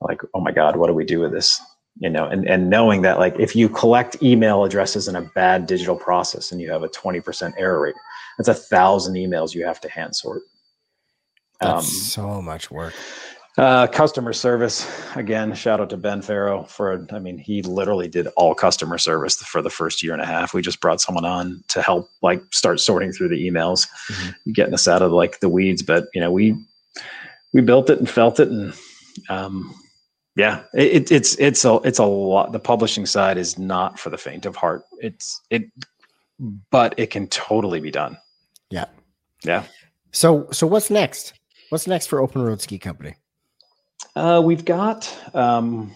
like 0.00 0.20
oh 0.34 0.40
my 0.40 0.52
god 0.52 0.76
what 0.76 0.86
do 0.86 0.94
we 0.94 1.04
do 1.04 1.20
with 1.20 1.32
this 1.32 1.60
you 2.00 2.10
know 2.10 2.26
and, 2.26 2.48
and 2.48 2.68
knowing 2.68 3.02
that 3.02 3.18
like 3.18 3.38
if 3.38 3.54
you 3.54 3.68
collect 3.68 4.20
email 4.22 4.64
addresses 4.64 5.06
in 5.06 5.14
a 5.14 5.22
bad 5.22 5.66
digital 5.66 5.96
process 5.96 6.50
and 6.50 6.60
you 6.60 6.70
have 6.70 6.82
a 6.82 6.88
20% 6.88 7.52
error 7.56 7.80
rate 7.80 7.94
that's 8.36 8.48
a 8.48 8.54
thousand 8.54 9.14
emails 9.14 9.54
you 9.54 9.64
have 9.64 9.80
to 9.80 9.88
hand 9.88 10.16
sort 10.16 10.42
that's 11.60 11.76
um, 11.76 11.82
so 11.84 12.42
much 12.42 12.70
work 12.70 12.94
uh, 13.58 13.86
customer 13.88 14.32
service 14.32 14.88
again. 15.16 15.52
Shout 15.54 15.80
out 15.80 15.90
to 15.90 15.96
Ben 15.96 16.22
Farrow 16.22 16.62
for. 16.64 17.06
I 17.10 17.18
mean, 17.18 17.36
he 17.36 17.62
literally 17.62 18.06
did 18.06 18.28
all 18.36 18.54
customer 18.54 18.96
service 18.96 19.36
for 19.42 19.60
the 19.60 19.68
first 19.68 20.02
year 20.02 20.12
and 20.12 20.22
a 20.22 20.26
half. 20.26 20.54
We 20.54 20.62
just 20.62 20.80
brought 20.80 21.00
someone 21.00 21.24
on 21.24 21.62
to 21.68 21.82
help, 21.82 22.08
like, 22.22 22.42
start 22.52 22.78
sorting 22.78 23.12
through 23.12 23.28
the 23.28 23.50
emails, 23.50 23.88
mm-hmm. 24.08 24.52
getting 24.52 24.72
us 24.72 24.86
out 24.86 25.02
of 25.02 25.10
like 25.10 25.40
the 25.40 25.48
weeds. 25.48 25.82
But 25.82 26.06
you 26.14 26.20
know, 26.20 26.30
we 26.30 26.54
we 27.52 27.60
built 27.60 27.90
it 27.90 27.98
and 27.98 28.08
felt 28.08 28.38
it, 28.38 28.48
and 28.48 28.72
um, 29.28 29.74
yeah, 30.36 30.62
it, 30.74 31.10
it's 31.10 31.34
it's 31.36 31.64
a 31.64 31.80
it's 31.84 31.98
a 31.98 32.04
lot. 32.04 32.52
The 32.52 32.60
publishing 32.60 33.06
side 33.06 33.36
is 33.36 33.58
not 33.58 33.98
for 33.98 34.10
the 34.10 34.18
faint 34.18 34.46
of 34.46 34.56
heart. 34.56 34.84
It's 34.98 35.40
it, 35.50 35.64
but 36.70 36.94
it 36.96 37.10
can 37.10 37.26
totally 37.28 37.80
be 37.80 37.90
done. 37.90 38.16
Yeah, 38.70 38.86
yeah. 39.44 39.64
So 40.12 40.48
so 40.52 40.66
what's 40.66 40.90
next? 40.90 41.34
What's 41.70 41.86
next 41.86 42.06
for 42.06 42.20
Open 42.20 42.42
Road 42.42 42.60
Ski 42.60 42.78
Company? 42.78 43.14
Uh, 44.16 44.40
we've 44.44 44.64
got 44.64 45.12
um, 45.34 45.92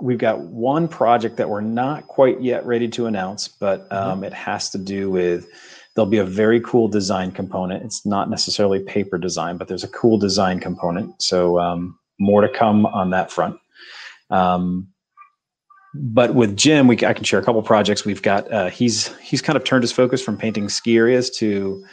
we've 0.00 0.18
got 0.18 0.40
one 0.40 0.86
project 0.88 1.36
that 1.36 1.48
we're 1.48 1.60
not 1.60 2.06
quite 2.06 2.40
yet 2.40 2.64
ready 2.64 2.88
to 2.88 3.06
announce, 3.06 3.48
but 3.48 3.80
um, 3.90 4.16
mm-hmm. 4.16 4.24
it 4.24 4.32
has 4.32 4.70
to 4.70 4.78
do 4.78 5.10
with 5.10 5.48
there'll 5.94 6.10
be 6.10 6.18
a 6.18 6.24
very 6.24 6.60
cool 6.60 6.88
design 6.88 7.30
component. 7.32 7.84
It's 7.84 8.04
not 8.06 8.30
necessarily 8.30 8.80
paper 8.80 9.18
design, 9.18 9.56
but 9.56 9.68
there's 9.68 9.84
a 9.84 9.88
cool 9.88 10.18
design 10.18 10.60
component. 10.60 11.20
So 11.22 11.58
um, 11.58 11.98
more 12.18 12.40
to 12.40 12.48
come 12.48 12.86
on 12.86 13.10
that 13.10 13.30
front. 13.30 13.56
Um, 14.30 14.88
but 15.94 16.34
with 16.34 16.56
Jim, 16.56 16.88
we 16.88 16.96
I 17.04 17.12
can 17.12 17.24
share 17.24 17.38
a 17.38 17.44
couple 17.44 17.62
projects. 17.62 18.04
We've 18.04 18.22
got 18.22 18.50
uh, 18.52 18.68
he's 18.68 19.14
he's 19.18 19.40
kind 19.40 19.56
of 19.56 19.64
turned 19.64 19.84
his 19.84 19.92
focus 19.92 20.22
from 20.22 20.36
painting 20.36 20.68
ski 20.68 20.96
areas 20.96 21.30
to 21.38 21.84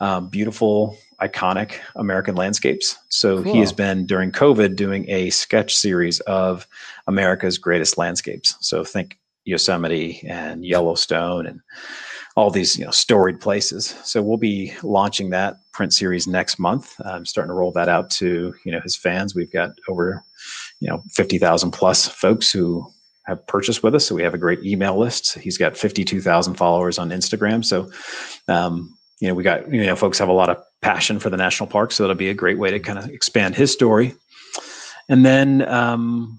um, 0.00 0.28
beautiful 0.28 0.96
iconic 1.20 1.74
American 1.96 2.34
landscapes. 2.34 2.96
So 3.10 3.42
cool. 3.42 3.52
he 3.52 3.60
has 3.60 3.72
been 3.72 4.06
during 4.06 4.32
COVID 4.32 4.76
doing 4.76 5.04
a 5.10 5.28
sketch 5.30 5.76
series 5.76 6.20
of 6.20 6.66
America's 7.06 7.58
greatest 7.58 7.98
landscapes. 7.98 8.56
So 8.60 8.82
think 8.82 9.18
Yosemite 9.44 10.22
and 10.26 10.64
Yellowstone 10.64 11.46
and 11.46 11.60
all 12.36 12.50
these 12.50 12.78
you 12.78 12.84
know 12.84 12.90
storied 12.90 13.40
places. 13.40 13.94
So 14.04 14.22
we'll 14.22 14.38
be 14.38 14.72
launching 14.82 15.30
that 15.30 15.56
print 15.72 15.92
series 15.92 16.26
next 16.26 16.58
month. 16.58 16.94
I'm 17.04 17.26
starting 17.26 17.50
to 17.50 17.54
roll 17.54 17.72
that 17.72 17.88
out 17.88 18.10
to 18.10 18.54
you 18.64 18.72
know 18.72 18.80
his 18.80 18.96
fans. 18.96 19.34
We've 19.34 19.52
got 19.52 19.70
over 19.88 20.22
you 20.80 20.88
know 20.88 21.02
50,000 21.12 21.70
plus 21.70 22.08
folks 22.08 22.50
who 22.50 22.86
have 23.26 23.46
purchased 23.46 23.82
with 23.82 23.94
us. 23.94 24.06
So 24.06 24.14
we 24.14 24.22
have 24.22 24.34
a 24.34 24.38
great 24.38 24.64
email 24.64 24.98
list. 24.98 25.38
He's 25.38 25.58
got 25.58 25.76
52,000 25.76 26.54
followers 26.54 26.98
on 26.98 27.10
Instagram. 27.10 27.64
So 27.64 27.90
um, 28.48 28.96
you 29.20 29.28
know 29.28 29.34
we 29.34 29.42
got 29.42 29.72
you 29.72 29.84
know 29.84 29.96
folks 29.96 30.18
have 30.18 30.28
a 30.28 30.32
lot 30.32 30.50
of 30.50 30.58
passion 30.82 31.18
for 31.18 31.30
the 31.30 31.36
national 31.36 31.68
park. 31.68 31.92
So 31.92 32.04
it'll 32.04 32.16
be 32.16 32.30
a 32.30 32.34
great 32.34 32.58
way 32.58 32.70
to 32.70 32.80
kind 32.80 32.98
of 32.98 33.08
expand 33.10 33.54
his 33.54 33.72
story. 33.72 34.14
And 35.08 35.26
then, 35.26 35.68
um, 35.68 36.38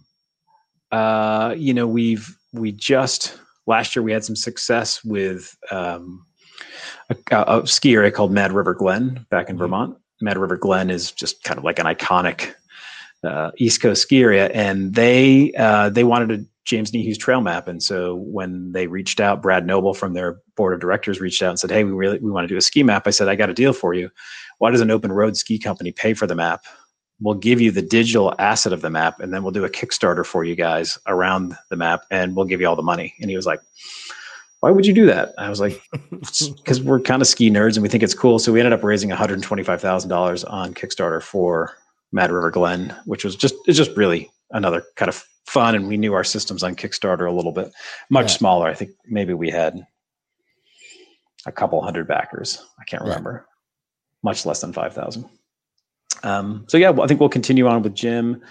uh, 0.92 1.54
you 1.58 1.74
know, 1.74 1.88
we've 1.88 2.38
we 2.54 2.72
just 2.72 3.38
last 3.72 3.96
year 3.96 4.04
we 4.04 4.12
had 4.12 4.24
some 4.24 4.36
success 4.36 5.04
with 5.04 5.58
um, 5.72 6.26
a, 7.10 7.16
a 7.32 7.66
ski 7.66 7.94
area 7.94 8.12
called 8.12 8.32
Mad 8.32 8.52
River 8.52 8.74
Glen 8.74 9.26
back 9.30 9.50
in 9.50 9.56
mm-hmm. 9.56 9.64
Vermont. 9.64 9.98
Mad 10.22 10.38
River 10.38 10.58
Glen 10.58 10.90
is 10.92 11.12
just 11.12 11.44
kind 11.44 11.58
of 11.58 11.64
like 11.64 11.80
an 11.80 11.86
iconic 11.86 12.54
uh, 13.24 13.52
East 13.58 13.82
Coast 13.82 14.04
ski 14.04 14.22
area, 14.22 14.50
and 14.50 14.94
they 14.94 15.54
uh, 15.58 15.90
they 15.90 16.04
wanted 16.04 16.32
a 16.32 16.46
James 16.66 16.92
Niehues 16.92 17.18
trail 17.18 17.42
map. 17.42 17.68
And 17.68 17.82
so 17.82 18.16
when 18.16 18.72
they 18.72 18.88
reached 18.88 19.20
out, 19.20 19.42
Brad 19.42 19.66
Noble 19.66 19.94
from 19.94 20.14
their 20.14 20.40
board 20.56 20.74
of 20.74 20.80
directors 20.80 21.20
reached 21.20 21.42
out 21.42 21.50
and 21.50 21.60
said, 21.60 21.72
"Hey, 21.72 21.84
we 21.84 21.92
really 21.92 22.20
we 22.20 22.30
want 22.30 22.44
to 22.44 22.54
do 22.54 22.58
a 22.58 22.62
ski 22.62 22.84
map." 22.84 23.08
I 23.08 23.12
said, 23.12 23.30
"I 23.30 23.36
got 23.36 23.50
a 23.50 23.54
deal 23.54 23.74
for 23.74 23.94
you. 23.94 24.12
Why 24.60 24.70
does 24.70 24.82
an 24.82 24.92
open 24.92 25.12
road 25.12 25.38
ski 25.38 25.58
company 25.58 25.92
pay 25.92 26.14
for 26.14 26.28
the 26.28 26.36
map? 26.36 26.66
We'll 27.22 27.36
give 27.36 27.62
you 27.62 27.72
the 27.72 27.82
digital 27.82 28.34
asset 28.40 28.74
of 28.74 28.82
the 28.82 28.90
map, 28.90 29.20
and 29.20 29.34
then 29.34 29.44
we'll 29.44 29.52
do 29.52 29.64
a 29.64 29.70
Kickstarter 29.70 30.26
for 30.26 30.44
you 30.44 30.56
guys 30.56 30.98
around 31.08 31.56
the 31.70 31.76
map, 31.76 32.06
and 32.10 32.36
we'll 32.36 32.46
give 32.46 32.62
you 32.62 32.68
all 32.68 32.76
the 32.76 32.82
money." 32.82 33.14
And 33.22 33.30
he 33.30 33.36
was 33.36 33.46
like. 33.46 33.62
Why 34.62 34.70
would 34.70 34.86
you 34.86 34.94
do 34.94 35.08
that? 35.08 35.34
I 35.40 35.50
was 35.50 35.60
like, 35.60 35.82
because 36.20 36.80
we're 36.84 37.00
kind 37.00 37.20
of 37.20 37.28
ski 37.28 37.50
nerds 37.50 37.78
and 37.78 37.82
we 37.82 37.90
think 37.90 38.04
it's 38.04 38.14
cool. 38.14 38.38
So 38.38 38.54
we 38.54 38.60
ended 38.60 38.74
up 38.74 38.84
raising 38.84 39.10
$125,000 39.10 40.54
on 40.54 40.76
Kickstarter 40.76 41.20
for 41.20 41.74
Mad 42.12 42.32
River 42.32 42.52
Glen, 42.52 42.96
which 43.06 43.24
was 43.24 43.36
just 43.36 43.56
it's 43.66 43.78
just 43.78 43.96
really 43.98 44.30
another 44.52 44.84
kind 44.96 45.10
of 45.10 45.24
fun. 45.46 45.76
And 45.76 45.88
we 45.88 45.98
knew 45.98 46.14
our 46.14 46.24
systems 46.24 46.64
on 46.64 46.76
Kickstarter 46.76 47.28
a 47.28 47.34
little 47.34 47.52
bit 47.52 47.74
much 48.10 48.32
yeah. 48.32 48.38
smaller. 48.38 48.68
I 48.68 48.74
think 48.74 48.92
maybe 49.08 49.34
we 49.34 49.50
had 49.50 49.86
a 51.46 51.52
couple 51.52 51.82
hundred 51.82 52.08
backers. 52.08 52.64
I 52.80 52.84
can't 52.84 53.04
remember. 53.04 53.46
Yeah. 53.46 53.52
Much 54.24 54.46
less 54.46 54.62
than 54.62 54.74
five 54.74 54.94
thousand. 54.94 55.28
Um, 56.24 56.66
so 56.68 56.78
yeah, 56.78 56.90
well, 56.90 57.04
I 57.04 57.08
think 57.08 57.20
we'll 57.20 57.30
continue 57.30 57.68
on 57.68 57.82
with 57.82 57.96
Jim. 57.96 58.42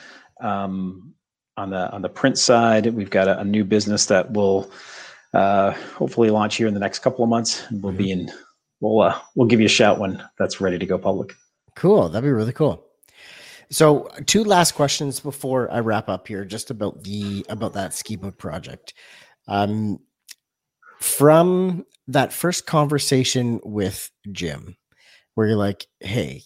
Um, 0.41 1.15
on 1.57 1.71
the 1.71 1.91
on 1.93 2.03
the 2.03 2.09
print 2.09 2.39
side, 2.39 2.87
we've 2.87 3.11
got 3.11 3.29
a, 3.29 3.41
a 3.41 3.45
new 3.45 3.65
business 3.65 4.07
that 4.07 4.33
will 4.33 4.71
uh, 5.35 5.73
hopefully 5.95 6.31
launch 6.31 6.57
here 6.57 6.67
in 6.67 6.75
the 6.75 6.81
next 6.81 7.01
couple 7.01 7.23
of 7.23 7.31
months. 7.31 7.67
and 7.69 7.83
We'll 7.83 7.93
mm-hmm. 7.93 8.03
be 8.03 8.11
in. 8.13 8.33
We'll 8.81 9.03
uh, 9.03 9.19
we'll 9.35 9.49
give 9.49 9.61
you 9.61 9.67
a 9.67 9.71
shout 9.71 9.99
when 9.99 10.23
that's 10.39 10.61
ready 10.61 10.79
to 10.79 10.87
go 10.87 10.99
public. 10.99 11.35
Cool. 11.77 12.09
That'd 12.09 12.27
be 12.27 12.33
really 12.33 12.53
cool. 12.53 12.85
So, 13.71 14.09
two 14.27 14.43
last 14.43 14.73
questions 14.73 15.21
before 15.21 15.71
I 15.71 15.79
wrap 15.79 16.09
up 16.09 16.27
here, 16.27 16.45
just 16.45 16.71
about 16.71 17.05
the 17.05 17.47
about 17.49 17.75
that 17.75 17.95
ski 17.95 18.17
book 18.17 18.37
project. 18.37 18.95
Um, 19.47 20.01
from 20.99 21.87
that 22.09 22.33
first 22.33 22.67
conversation 22.67 23.61
with 23.65 24.11
Jim, 24.33 24.77
where 25.35 25.47
you're 25.47 25.57
like, 25.57 25.87
"Hey, 26.01 26.43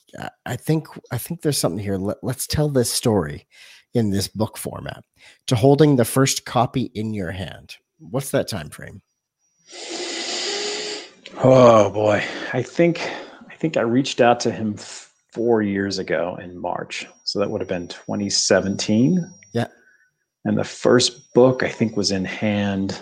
I 0.46 0.56
think 0.56 0.86
I 1.10 1.18
think 1.18 1.42
there's 1.42 1.58
something 1.58 1.82
here. 1.82 1.96
Let, 1.96 2.18
let's 2.22 2.46
tell 2.46 2.68
this 2.68 2.90
story 2.90 3.46
in 3.92 4.10
this 4.10 4.28
book 4.28 4.56
format." 4.56 5.04
To 5.48 5.56
holding 5.56 5.96
the 5.96 6.04
first 6.04 6.44
copy 6.44 6.90
in 6.94 7.14
your 7.14 7.32
hand, 7.32 7.76
what's 7.98 8.30
that 8.30 8.48
time 8.48 8.70
frame? 8.70 9.02
Oh 11.42 11.90
boy, 11.90 12.24
I 12.52 12.62
think 12.62 13.00
I 13.48 13.54
think 13.56 13.76
I 13.76 13.82
reached 13.82 14.20
out 14.20 14.40
to 14.40 14.52
him 14.52 14.76
four 15.34 15.62
years 15.62 15.98
ago 15.98 16.38
in 16.40 16.56
March. 16.56 17.06
So 17.24 17.40
that 17.40 17.50
would 17.50 17.60
have 17.60 17.68
been 17.68 17.88
2017. 17.88 19.28
Yeah. 19.52 19.66
And 20.44 20.56
the 20.56 20.64
first 20.64 21.34
book 21.34 21.62
I 21.62 21.68
think 21.68 21.96
was 21.96 22.12
in 22.12 22.24
hand. 22.24 23.00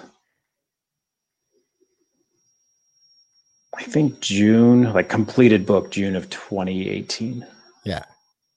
I 3.76 3.82
think 3.84 4.20
June, 4.20 4.92
like 4.92 5.08
completed 5.08 5.64
book, 5.64 5.90
June 5.90 6.14
of 6.14 6.28
2018. 6.30 7.46
Yeah. 7.84 8.04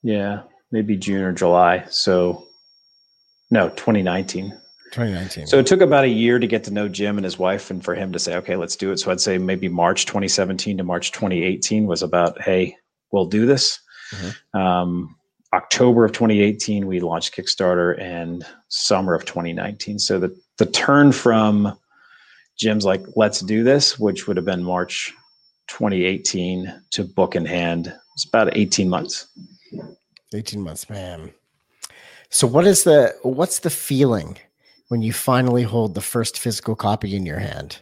Yeah. 0.03 0.41
Maybe 0.71 0.97
June 0.97 1.21
or 1.21 1.31
July. 1.31 1.85
So 1.89 2.45
no, 3.49 3.69
2019. 3.69 4.51
2019. 4.91 5.47
So 5.47 5.59
it 5.59 5.65
took 5.65 5.81
about 5.81 6.05
a 6.05 6.09
year 6.09 6.39
to 6.39 6.47
get 6.47 6.63
to 6.65 6.71
know 6.71 6.87
Jim 6.87 7.17
and 7.17 7.25
his 7.25 7.37
wife, 7.37 7.69
and 7.69 7.83
for 7.83 7.95
him 7.95 8.13
to 8.13 8.19
say, 8.19 8.35
"Okay, 8.37 8.55
let's 8.55 8.75
do 8.75 8.91
it." 8.91 8.97
So 8.97 9.11
I'd 9.11 9.19
say 9.19 9.37
maybe 9.37 9.67
March 9.67 10.05
2017 10.05 10.77
to 10.77 10.83
March 10.83 11.11
2018 11.11 11.85
was 11.85 12.01
about, 12.01 12.41
"Hey, 12.41 12.77
we'll 13.11 13.25
do 13.25 13.45
this." 13.45 13.79
Mm-hmm. 14.13 14.57
Um, 14.57 15.15
October 15.53 16.05
of 16.05 16.13
2018, 16.13 16.87
we 16.87 17.01
launched 17.01 17.35
Kickstarter, 17.35 17.99
and 17.99 18.45
summer 18.69 19.13
of 19.13 19.25
2019. 19.25 19.99
So 19.99 20.17
the 20.17 20.35
the 20.57 20.65
turn 20.65 21.11
from 21.11 21.77
Jim's 22.57 22.85
like, 22.85 23.03
"Let's 23.15 23.41
do 23.41 23.63
this," 23.63 23.99
which 23.99 24.27
would 24.27 24.37
have 24.37 24.45
been 24.45 24.63
March 24.63 25.13
2018 25.67 26.81
to 26.91 27.03
book 27.03 27.35
in 27.35 27.45
hand. 27.45 27.93
It's 28.13 28.25
about 28.25 28.55
18 28.55 28.89
months. 28.89 29.27
18 30.33 30.61
months, 30.61 30.89
man. 30.89 31.31
So 32.29 32.47
what 32.47 32.65
is 32.65 32.83
the 32.83 33.13
what's 33.23 33.59
the 33.59 33.69
feeling 33.69 34.37
when 34.89 35.01
you 35.01 35.13
finally 35.13 35.63
hold 35.63 35.93
the 35.95 36.01
first 36.01 36.39
physical 36.39 36.75
copy 36.75 37.15
in 37.15 37.25
your 37.25 37.39
hand? 37.39 37.79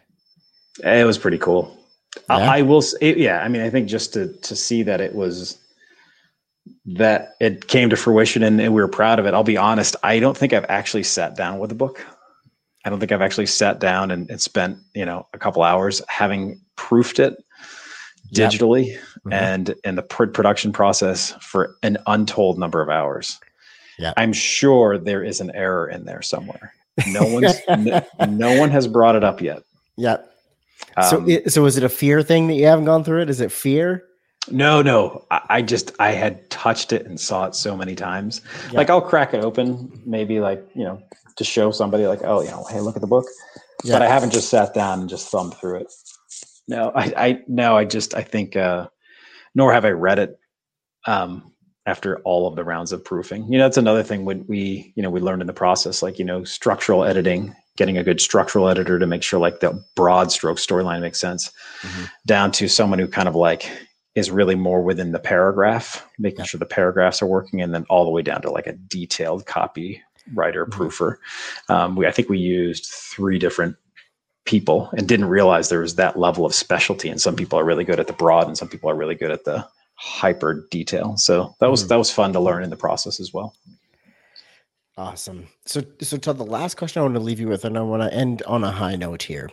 Eh, 0.84 1.02
it 1.02 1.06
was 1.06 1.18
pretty 1.18 1.38
cool. 1.38 1.78
Yeah. 2.30 2.38
I, 2.38 2.60
I, 2.60 2.62
will 2.62 2.84
it, 3.02 3.18
yeah, 3.18 3.44
I 3.44 3.48
mean 3.48 3.62
I 3.62 3.70
think 3.70 3.88
just 3.88 4.14
to 4.14 4.32
to 4.34 4.56
see 4.56 4.84
that 4.84 5.02
it 5.02 5.16
was 5.16 5.58
that 6.86 7.36
it 7.40 7.68
came 7.68 7.90
to 7.90 7.96
fruition 7.96 8.44
and, 8.44 8.60
and 8.62 8.74
we 8.74 8.82
were 8.82 8.88
proud 8.88 9.20
of 9.20 9.26
it. 9.26 9.34
I'll 9.34 9.44
be 9.44 9.58
honest, 9.58 9.96
I 10.04 10.20
don't 10.20 10.38
think 10.38 10.54
I've 10.54 10.66
actually 10.70 11.04
sat 11.04 11.36
down 11.36 11.60
with 11.60 11.72
a 11.72 11.76
book. 11.76 12.06
I 12.86 12.90
don't 12.90 13.00
think 13.00 13.12
I've 13.12 13.22
actually 13.22 13.46
sat 13.46 13.80
down 13.80 14.12
and, 14.12 14.30
and 14.30 14.42
spent, 14.42 14.78
you 14.94 15.06
know, 15.06 15.28
a 15.34 15.40
couple 15.40 15.64
hours 15.64 16.02
having 16.08 16.60
proofed 16.76 17.20
it 17.20 17.38
digitally 18.34 18.88
yep. 18.88 19.00
mm-hmm. 19.00 19.34
and 19.34 19.76
in 19.84 19.96
the 19.96 20.02
production 20.02 20.74
process 20.74 21.32
for 21.42 21.76
an 21.84 21.98
untold 22.08 22.58
number 22.60 22.82
of 22.82 22.90
hours. 22.90 23.40
Yeah. 24.00 24.14
I'm 24.18 24.34
sure 24.34 24.98
there 24.98 25.24
is 25.24 25.40
an 25.40 25.52
error 25.54 25.88
in 25.88 26.06
there 26.06 26.22
somewhere. 26.22 26.74
No 27.08 27.26
one's 27.26 27.56
no, 27.70 28.06
no, 28.28 28.60
one 28.60 28.70
has 28.72 28.88
brought 28.88 29.16
it 29.16 29.24
up 29.24 29.42
yet. 29.42 29.64
Yeah. 29.96 30.18
Um, 30.98 31.04
so 31.10 31.28
it, 31.28 31.52
so 31.52 31.66
is 31.66 31.78
it 31.78 31.84
a 31.84 31.90
fear 31.90 32.22
thing 32.22 32.48
that 32.48 32.56
you 32.56 32.66
haven't 32.66 32.86
gone 32.86 33.04
through 33.04 33.22
it? 33.22 33.30
Is 33.30 33.40
it 33.40 33.52
fear? 33.52 34.04
No, 34.50 34.82
no. 34.82 35.26
I, 35.32 35.42
I 35.50 35.62
just 35.62 35.94
I 36.00 36.12
had 36.12 36.50
touched 36.50 36.92
it 36.92 37.06
and 37.06 37.20
saw 37.20 37.46
it 37.46 37.56
so 37.56 37.78
many 37.78 37.96
times. 37.96 38.42
Yeah. 38.72 38.78
Like 38.78 38.90
I'll 38.90 39.02
crack 39.02 39.34
it 39.34 39.44
open, 39.44 40.02
maybe 40.06 40.40
like, 40.40 40.68
you 40.76 40.84
know, 40.84 41.02
to 41.36 41.44
show 41.44 41.72
somebody 41.72 42.08
like, 42.08 42.22
oh, 42.24 42.42
you 42.42 42.50
know, 42.50 42.66
hey, 42.70 42.80
look 42.80 42.96
at 42.96 43.02
the 43.02 43.08
book. 43.08 43.26
Yeah. 43.84 43.96
But 43.96 44.02
I 44.02 44.08
haven't 44.08 44.32
just 44.32 44.50
sat 44.50 44.74
down 44.74 45.02
and 45.02 45.10
just 45.10 45.30
thumbed 45.30 45.56
through 45.56 45.78
it. 45.78 45.94
No, 46.68 46.92
I, 46.96 47.14
I 47.18 47.40
no, 47.48 47.76
I 47.76 47.86
just 47.86 48.16
I 48.16 48.22
think 48.22 48.56
uh 48.56 48.88
nor 49.54 49.74
have 49.74 49.86
I 49.86 49.90
read 49.90 50.20
it 50.20 50.40
um 51.06 51.52
after 51.86 52.20
all 52.20 52.48
of 52.48 52.56
the 52.56 52.64
rounds 52.64 52.92
of 52.92 53.04
proofing. 53.04 53.44
You 53.52 53.58
know, 53.58 53.66
that's 53.66 53.78
another 53.78 54.04
thing 54.04 54.24
when 54.24 54.46
we, 54.48 54.94
you 54.96 55.04
know, 55.04 55.10
we 55.10 55.20
learned 55.20 55.42
in 55.42 55.48
the 55.48 55.54
process, 55.54 56.02
like, 56.02 56.18
you 56.18 56.24
know, 56.24 56.46
structural 56.46 57.04
editing, 57.04 57.54
getting 57.76 57.98
a 57.98 58.04
good 58.04 58.22
structural 58.22 58.70
editor 58.70 59.00
to 59.00 59.06
make 59.06 59.22
sure 59.22 59.40
like 59.40 59.60
the 59.60 59.84
broad 59.96 60.32
stroke 60.32 60.58
storyline 60.58 61.02
makes 61.02 61.20
sense, 61.20 61.52
mm-hmm. 61.82 62.06
down 62.26 62.52
to 62.54 62.70
someone 62.70 63.00
who 63.00 63.08
kind 63.08 63.28
of 63.28 63.36
like 63.36 63.70
is 64.16 64.32
really 64.32 64.56
more 64.56 64.82
within 64.82 65.12
the 65.12 65.20
paragraph, 65.20 66.08
making 66.20 66.40
yeah. 66.40 66.46
sure 66.46 66.60
the 66.60 66.66
paragraphs 66.66 67.22
are 67.22 67.28
working, 67.28 67.62
and 67.62 67.74
then 67.74 67.86
all 67.90 68.06
the 68.06 68.12
way 68.12 68.22
down 68.22 68.42
to 68.42 68.52
like 68.52 68.68
a 68.68 68.74
detailed 68.74 69.46
copy 69.46 70.02
writer 70.34 70.66
mm-hmm. 70.66 70.82
proofer. 70.82 71.18
Um, 71.70 71.96
we 71.96 72.08
I 72.08 72.12
think 72.12 72.30
we 72.30 72.40
used 72.40 72.86
three 72.86 73.40
different 73.40 73.76
people 74.46 74.90
and 74.98 75.08
didn't 75.08 75.28
realize 75.28 75.70
there 75.70 75.80
was 75.80 75.96
that 75.96 76.20
level 76.20 76.46
of 76.46 76.54
specialty. 76.54 77.10
And 77.10 77.22
some 77.22 77.36
people 77.36 77.58
are 77.58 77.64
really 77.64 77.86
good 77.86 78.00
at 78.00 78.08
the 78.08 78.14
broad, 78.14 78.48
and 78.48 78.58
some 78.58 78.68
people 78.68 78.90
are 78.90 78.96
really 78.96 79.16
good 79.16 79.32
at 79.32 79.46
the 79.46 79.66
hyper 79.96 80.68
detail. 80.70 81.18
So 81.18 81.56
that 81.60 81.70
was 81.70 81.82
mm-hmm. 81.82 81.90
that 81.90 81.98
was 81.98 82.12
fun 82.12 82.34
to 82.34 82.40
learn 82.40 82.64
in 82.64 82.70
the 82.70 82.76
process 82.76 83.20
as 83.20 83.34
well. 83.34 83.56
Awesome. 84.98 85.48
So 85.66 85.84
so 86.02 86.18
Todd, 86.18 86.38
the 86.38 86.46
last 86.46 86.76
question 86.78 87.00
I 87.00 87.04
want 87.04 87.16
to 87.16 87.22
leave 87.22 87.40
you 87.40 87.48
with, 87.48 87.66
and 87.66 87.78
I 87.78 87.82
want 87.82 88.04
to 88.04 88.14
end 88.14 88.44
on 88.44 88.64
a 88.64 88.72
high 88.72 88.96
note 88.96 89.24
here. 89.24 89.50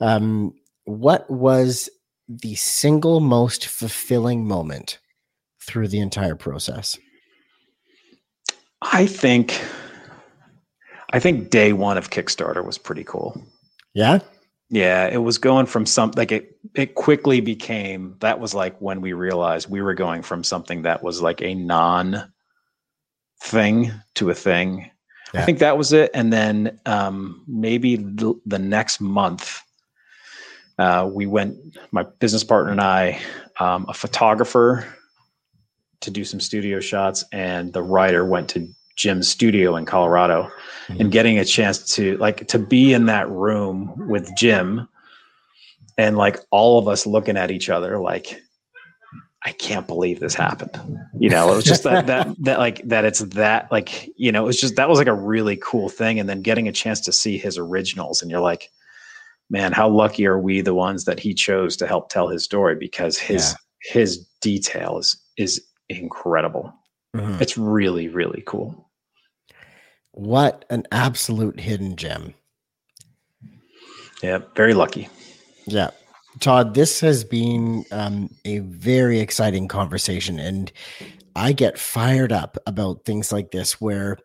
Um, 0.00 0.54
what 0.84 1.28
was 1.30 1.90
the 2.28 2.54
single 2.54 3.20
most 3.20 3.66
fulfilling 3.66 4.46
moment 4.46 4.98
through 5.60 5.88
the 5.88 6.00
entire 6.00 6.36
process? 6.36 6.98
I 8.82 9.06
think 9.06 9.60
I 11.12 11.18
think 11.18 11.50
day 11.50 11.72
one 11.72 11.98
of 11.98 12.10
Kickstarter 12.10 12.64
was 12.64 12.78
pretty 12.78 13.04
cool. 13.04 13.40
Yeah. 13.94 14.20
Yeah, 14.72 15.08
it 15.08 15.18
was 15.18 15.38
going 15.38 15.66
from 15.66 15.84
some 15.84 16.12
like 16.12 16.30
it 16.30 16.56
it 16.76 16.94
quickly 16.94 17.40
became 17.40 18.14
that 18.20 18.38
was 18.38 18.54
like 18.54 18.80
when 18.80 19.00
we 19.00 19.12
realized 19.12 19.68
we 19.68 19.82
were 19.82 19.94
going 19.94 20.22
from 20.22 20.44
something 20.44 20.82
that 20.82 21.02
was 21.02 21.20
like 21.20 21.42
a 21.42 21.54
non 21.54 22.32
thing 23.42 23.90
to 24.14 24.30
a 24.30 24.34
thing. 24.34 24.88
Yeah. 25.34 25.42
I 25.42 25.44
think 25.44 25.58
that 25.58 25.76
was 25.76 25.92
it 25.92 26.12
and 26.14 26.32
then 26.32 26.78
um 26.86 27.44
maybe 27.48 27.96
the, 27.96 28.34
the 28.46 28.60
next 28.60 29.00
month 29.00 29.60
uh 30.78 31.10
we 31.12 31.26
went 31.26 31.56
my 31.90 32.04
business 32.20 32.44
partner 32.44 32.70
and 32.70 32.80
I 32.80 33.20
um 33.58 33.86
a 33.88 33.94
photographer 33.94 34.86
to 36.02 36.10
do 36.12 36.24
some 36.24 36.38
studio 36.38 36.78
shots 36.78 37.24
and 37.32 37.72
the 37.72 37.82
writer 37.82 38.24
went 38.24 38.48
to 38.50 38.68
Jim's 39.00 39.28
studio 39.28 39.76
in 39.76 39.86
Colorado 39.86 40.50
mm-hmm. 40.88 41.00
and 41.00 41.10
getting 41.10 41.38
a 41.38 41.44
chance 41.44 41.94
to 41.94 42.18
like 42.18 42.46
to 42.48 42.58
be 42.58 42.92
in 42.92 43.06
that 43.06 43.30
room 43.30 43.94
with 44.08 44.30
Jim 44.36 44.86
and 45.96 46.18
like 46.18 46.38
all 46.50 46.78
of 46.78 46.86
us 46.86 47.06
looking 47.06 47.38
at 47.38 47.50
each 47.50 47.70
other 47.70 47.98
like 47.98 48.42
I 49.42 49.52
can't 49.52 49.86
believe 49.86 50.20
this 50.20 50.34
happened. 50.34 50.78
You 51.18 51.30
know, 51.30 51.50
it 51.50 51.56
was 51.56 51.64
just 51.64 51.84
that 51.84 52.06
that 52.08 52.28
that 52.40 52.58
like 52.58 52.86
that 52.86 53.06
it's 53.06 53.20
that 53.20 53.72
like, 53.72 54.10
you 54.16 54.30
know, 54.30 54.42
it 54.42 54.46
was 54.46 54.60
just 54.60 54.76
that 54.76 54.88
was 54.88 54.98
like 54.98 55.06
a 55.06 55.14
really 55.14 55.56
cool 55.62 55.88
thing 55.88 56.20
and 56.20 56.28
then 56.28 56.42
getting 56.42 56.68
a 56.68 56.72
chance 56.72 57.00
to 57.00 57.12
see 57.12 57.38
his 57.38 57.56
originals 57.56 58.20
and 58.20 58.30
you're 58.30 58.40
like 58.40 58.70
man, 59.50 59.72
how 59.72 59.88
lucky 59.88 60.26
are 60.26 60.38
we 60.38 60.60
the 60.60 60.74
ones 60.74 61.04
that 61.06 61.18
he 61.18 61.34
chose 61.34 61.76
to 61.76 61.86
help 61.86 62.08
tell 62.08 62.28
his 62.28 62.44
story 62.44 62.76
because 62.76 63.18
his 63.18 63.56
yeah. 63.84 63.92
his 63.92 64.26
detail 64.40 64.98
is 64.98 65.20
is 65.36 65.66
incredible. 65.88 66.72
Mm-hmm. 67.16 67.42
It's 67.42 67.58
really 67.58 68.08
really 68.08 68.42
cool. 68.46 68.89
What 70.20 70.66
an 70.68 70.86
absolute 70.92 71.58
hidden 71.58 71.96
gem. 71.96 72.34
Yeah, 74.22 74.40
very 74.54 74.74
lucky. 74.74 75.08
Yeah. 75.64 75.92
Todd, 76.40 76.74
this 76.74 77.00
has 77.00 77.24
been 77.24 77.86
um, 77.90 78.28
a 78.44 78.58
very 78.58 79.18
exciting 79.18 79.66
conversation, 79.66 80.38
and 80.38 80.70
I 81.36 81.52
get 81.52 81.78
fired 81.78 82.32
up 82.32 82.58
about 82.66 83.06
things 83.06 83.32
like 83.32 83.50
this 83.50 83.80
where 83.80 84.18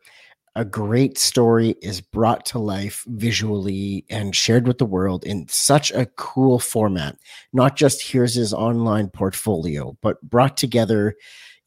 a 0.53 0.65
great 0.65 1.17
story 1.17 1.77
is 1.81 2.01
brought 2.01 2.45
to 2.47 2.59
life 2.59 3.05
visually 3.07 4.03
and 4.09 4.35
shared 4.35 4.67
with 4.67 4.79
the 4.79 4.85
world 4.85 5.23
in 5.23 5.47
such 5.47 5.93
a 5.93 6.07
cool 6.17 6.59
format. 6.59 7.15
Not 7.53 7.77
just 7.77 8.03
here's 8.03 8.35
his 8.35 8.53
online 8.53 9.07
portfolio, 9.07 9.97
but 10.01 10.21
brought 10.21 10.57
together 10.57 11.15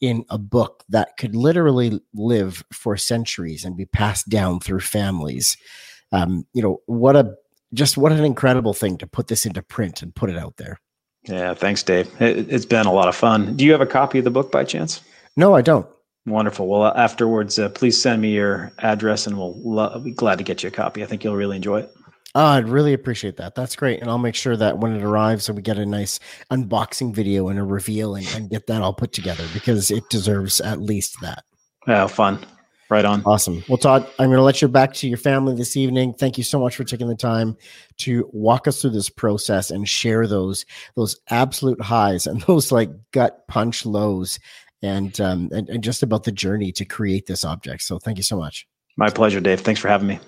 in 0.00 0.24
a 0.30 0.38
book 0.38 0.84
that 0.88 1.16
could 1.18 1.34
literally 1.34 2.00
live 2.14 2.64
for 2.72 2.96
centuries 2.96 3.64
and 3.64 3.76
be 3.76 3.86
passed 3.86 4.28
down 4.28 4.60
through 4.60 4.80
families. 4.80 5.56
Um, 6.12 6.46
you 6.52 6.62
know, 6.62 6.80
what 6.86 7.16
a 7.16 7.34
just 7.74 7.96
what 7.96 8.12
an 8.12 8.24
incredible 8.24 8.72
thing 8.72 8.96
to 8.98 9.06
put 9.06 9.28
this 9.28 9.44
into 9.44 9.62
print 9.62 10.02
and 10.02 10.14
put 10.14 10.30
it 10.30 10.38
out 10.38 10.56
there. 10.56 10.80
Yeah, 11.24 11.52
thanks, 11.54 11.82
Dave. 11.82 12.08
It, 12.20 12.50
has 12.50 12.64
been 12.64 12.86
a 12.86 12.92
lot 12.92 13.08
of 13.08 13.16
fun. 13.16 13.56
Do 13.56 13.64
you 13.64 13.72
have 13.72 13.80
a 13.80 13.86
copy 13.86 14.18
of 14.18 14.24
the 14.24 14.30
book 14.30 14.50
by 14.50 14.64
chance? 14.64 15.02
No, 15.36 15.54
I 15.54 15.60
don't. 15.62 15.86
Wonderful. 16.26 16.66
Well, 16.66 16.86
afterwards, 16.86 17.58
uh, 17.58 17.68
please 17.70 18.00
send 18.00 18.22
me 18.22 18.30
your 18.30 18.72
address, 18.78 19.26
and 19.26 19.36
we'll 19.36 19.58
lo- 19.62 19.98
be 20.00 20.12
glad 20.12 20.38
to 20.38 20.44
get 20.44 20.62
you 20.62 20.68
a 20.68 20.72
copy. 20.72 21.02
I 21.02 21.06
think 21.06 21.24
you'll 21.24 21.36
really 21.36 21.56
enjoy 21.56 21.80
it. 21.80 21.90
Oh, 22.34 22.44
I'd 22.44 22.68
really 22.68 22.92
appreciate 22.92 23.38
that. 23.38 23.54
That's 23.54 23.74
great. 23.74 24.00
And 24.00 24.10
I'll 24.10 24.18
make 24.18 24.34
sure 24.34 24.56
that 24.56 24.78
when 24.78 24.94
it 24.94 25.02
arrives, 25.02 25.44
so 25.44 25.52
we 25.52 25.62
get 25.62 25.78
a 25.78 25.86
nice 25.86 26.20
unboxing 26.50 27.14
video 27.14 27.48
and 27.48 27.58
a 27.58 27.64
reveal 27.64 28.14
and, 28.14 28.26
and 28.34 28.50
get 28.50 28.66
that 28.66 28.82
all 28.82 28.92
put 28.92 29.12
together 29.12 29.44
because 29.54 29.90
it 29.90 30.08
deserves 30.10 30.60
at 30.60 30.80
least 30.80 31.16
that. 31.22 31.44
Oh, 31.86 32.06
fun. 32.06 32.44
Right 32.90 33.04
on. 33.04 33.22
Awesome. 33.26 33.62
Well, 33.68 33.76
Todd, 33.76 34.06
I'm 34.18 34.28
going 34.28 34.38
to 34.38 34.42
let 34.42 34.62
you 34.62 34.68
back 34.68 34.94
to 34.94 35.08
your 35.08 35.18
family 35.18 35.54
this 35.54 35.76
evening. 35.76 36.14
Thank 36.14 36.38
you 36.38 36.44
so 36.44 36.58
much 36.58 36.76
for 36.76 36.84
taking 36.84 37.08
the 37.08 37.14
time 37.14 37.56
to 37.98 38.28
walk 38.32 38.66
us 38.66 38.80
through 38.80 38.90
this 38.90 39.10
process 39.10 39.70
and 39.70 39.86
share 39.86 40.26
those 40.26 40.64
those 40.96 41.20
absolute 41.28 41.80
highs 41.82 42.26
and 42.26 42.40
those 42.46 42.72
like 42.72 42.90
gut 43.12 43.46
punch 43.46 43.84
lows 43.84 44.38
and 44.80 45.20
um 45.20 45.50
and, 45.52 45.68
and 45.68 45.84
just 45.84 46.02
about 46.02 46.24
the 46.24 46.32
journey 46.32 46.72
to 46.72 46.86
create 46.86 47.26
this 47.26 47.44
object. 47.44 47.82
So 47.82 47.98
thank 47.98 48.16
you 48.16 48.24
so 48.24 48.38
much. 48.38 48.66
My 48.96 49.10
pleasure, 49.10 49.40
Dave. 49.40 49.60
Thanks 49.60 49.80
for 49.80 49.88
having 49.88 50.08
me. 50.08 50.18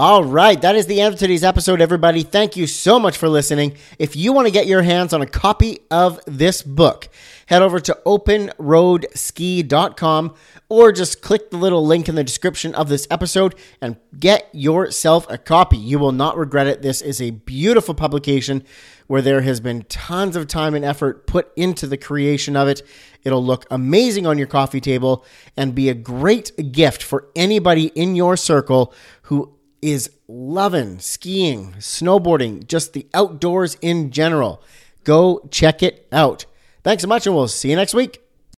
All 0.00 0.22
right, 0.22 0.60
that 0.60 0.76
is 0.76 0.86
the 0.86 1.00
end 1.00 1.14
of 1.14 1.18
today's 1.18 1.42
episode, 1.42 1.80
everybody. 1.80 2.22
Thank 2.22 2.56
you 2.56 2.68
so 2.68 3.00
much 3.00 3.16
for 3.16 3.28
listening. 3.28 3.76
If 3.98 4.14
you 4.14 4.32
want 4.32 4.46
to 4.46 4.52
get 4.52 4.68
your 4.68 4.82
hands 4.82 5.12
on 5.12 5.22
a 5.22 5.26
copy 5.26 5.80
of 5.90 6.20
this 6.24 6.62
book, 6.62 7.08
head 7.46 7.62
over 7.62 7.80
to 7.80 7.98
openroadski.com 8.06 10.34
or 10.68 10.92
just 10.92 11.20
click 11.20 11.50
the 11.50 11.56
little 11.56 11.84
link 11.84 12.08
in 12.08 12.14
the 12.14 12.22
description 12.22 12.76
of 12.76 12.88
this 12.88 13.08
episode 13.10 13.56
and 13.80 13.96
get 14.16 14.48
yourself 14.52 15.26
a 15.28 15.36
copy. 15.36 15.76
You 15.76 15.98
will 15.98 16.12
not 16.12 16.36
regret 16.36 16.68
it. 16.68 16.80
This 16.80 17.02
is 17.02 17.20
a 17.20 17.30
beautiful 17.30 17.94
publication 17.94 18.62
where 19.08 19.22
there 19.22 19.40
has 19.40 19.58
been 19.58 19.82
tons 19.88 20.36
of 20.36 20.46
time 20.46 20.76
and 20.76 20.84
effort 20.84 21.26
put 21.26 21.50
into 21.56 21.88
the 21.88 21.96
creation 21.96 22.54
of 22.54 22.68
it. 22.68 22.82
It'll 23.24 23.44
look 23.44 23.66
amazing 23.68 24.28
on 24.28 24.38
your 24.38 24.46
coffee 24.46 24.80
table 24.80 25.24
and 25.56 25.74
be 25.74 25.88
a 25.88 25.94
great 25.94 26.70
gift 26.70 27.02
for 27.02 27.26
anybody 27.34 27.86
in 27.96 28.14
your 28.14 28.36
circle 28.36 28.94
who 29.22 29.57
is 29.80 30.10
loving 30.26 30.98
skiing, 30.98 31.74
snowboarding, 31.78 32.66
just 32.66 32.92
the 32.92 33.06
outdoors 33.14 33.76
in 33.80 34.10
general. 34.10 34.62
Go 35.04 35.48
check 35.50 35.82
it 35.82 36.06
out. 36.12 36.44
Thanks 36.84 37.02
so 37.02 37.08
much, 37.08 37.26
and 37.26 37.34
we'll 37.34 37.48
see 37.48 37.70
you 37.70 37.76
next 37.76 37.94
week. 37.94 38.27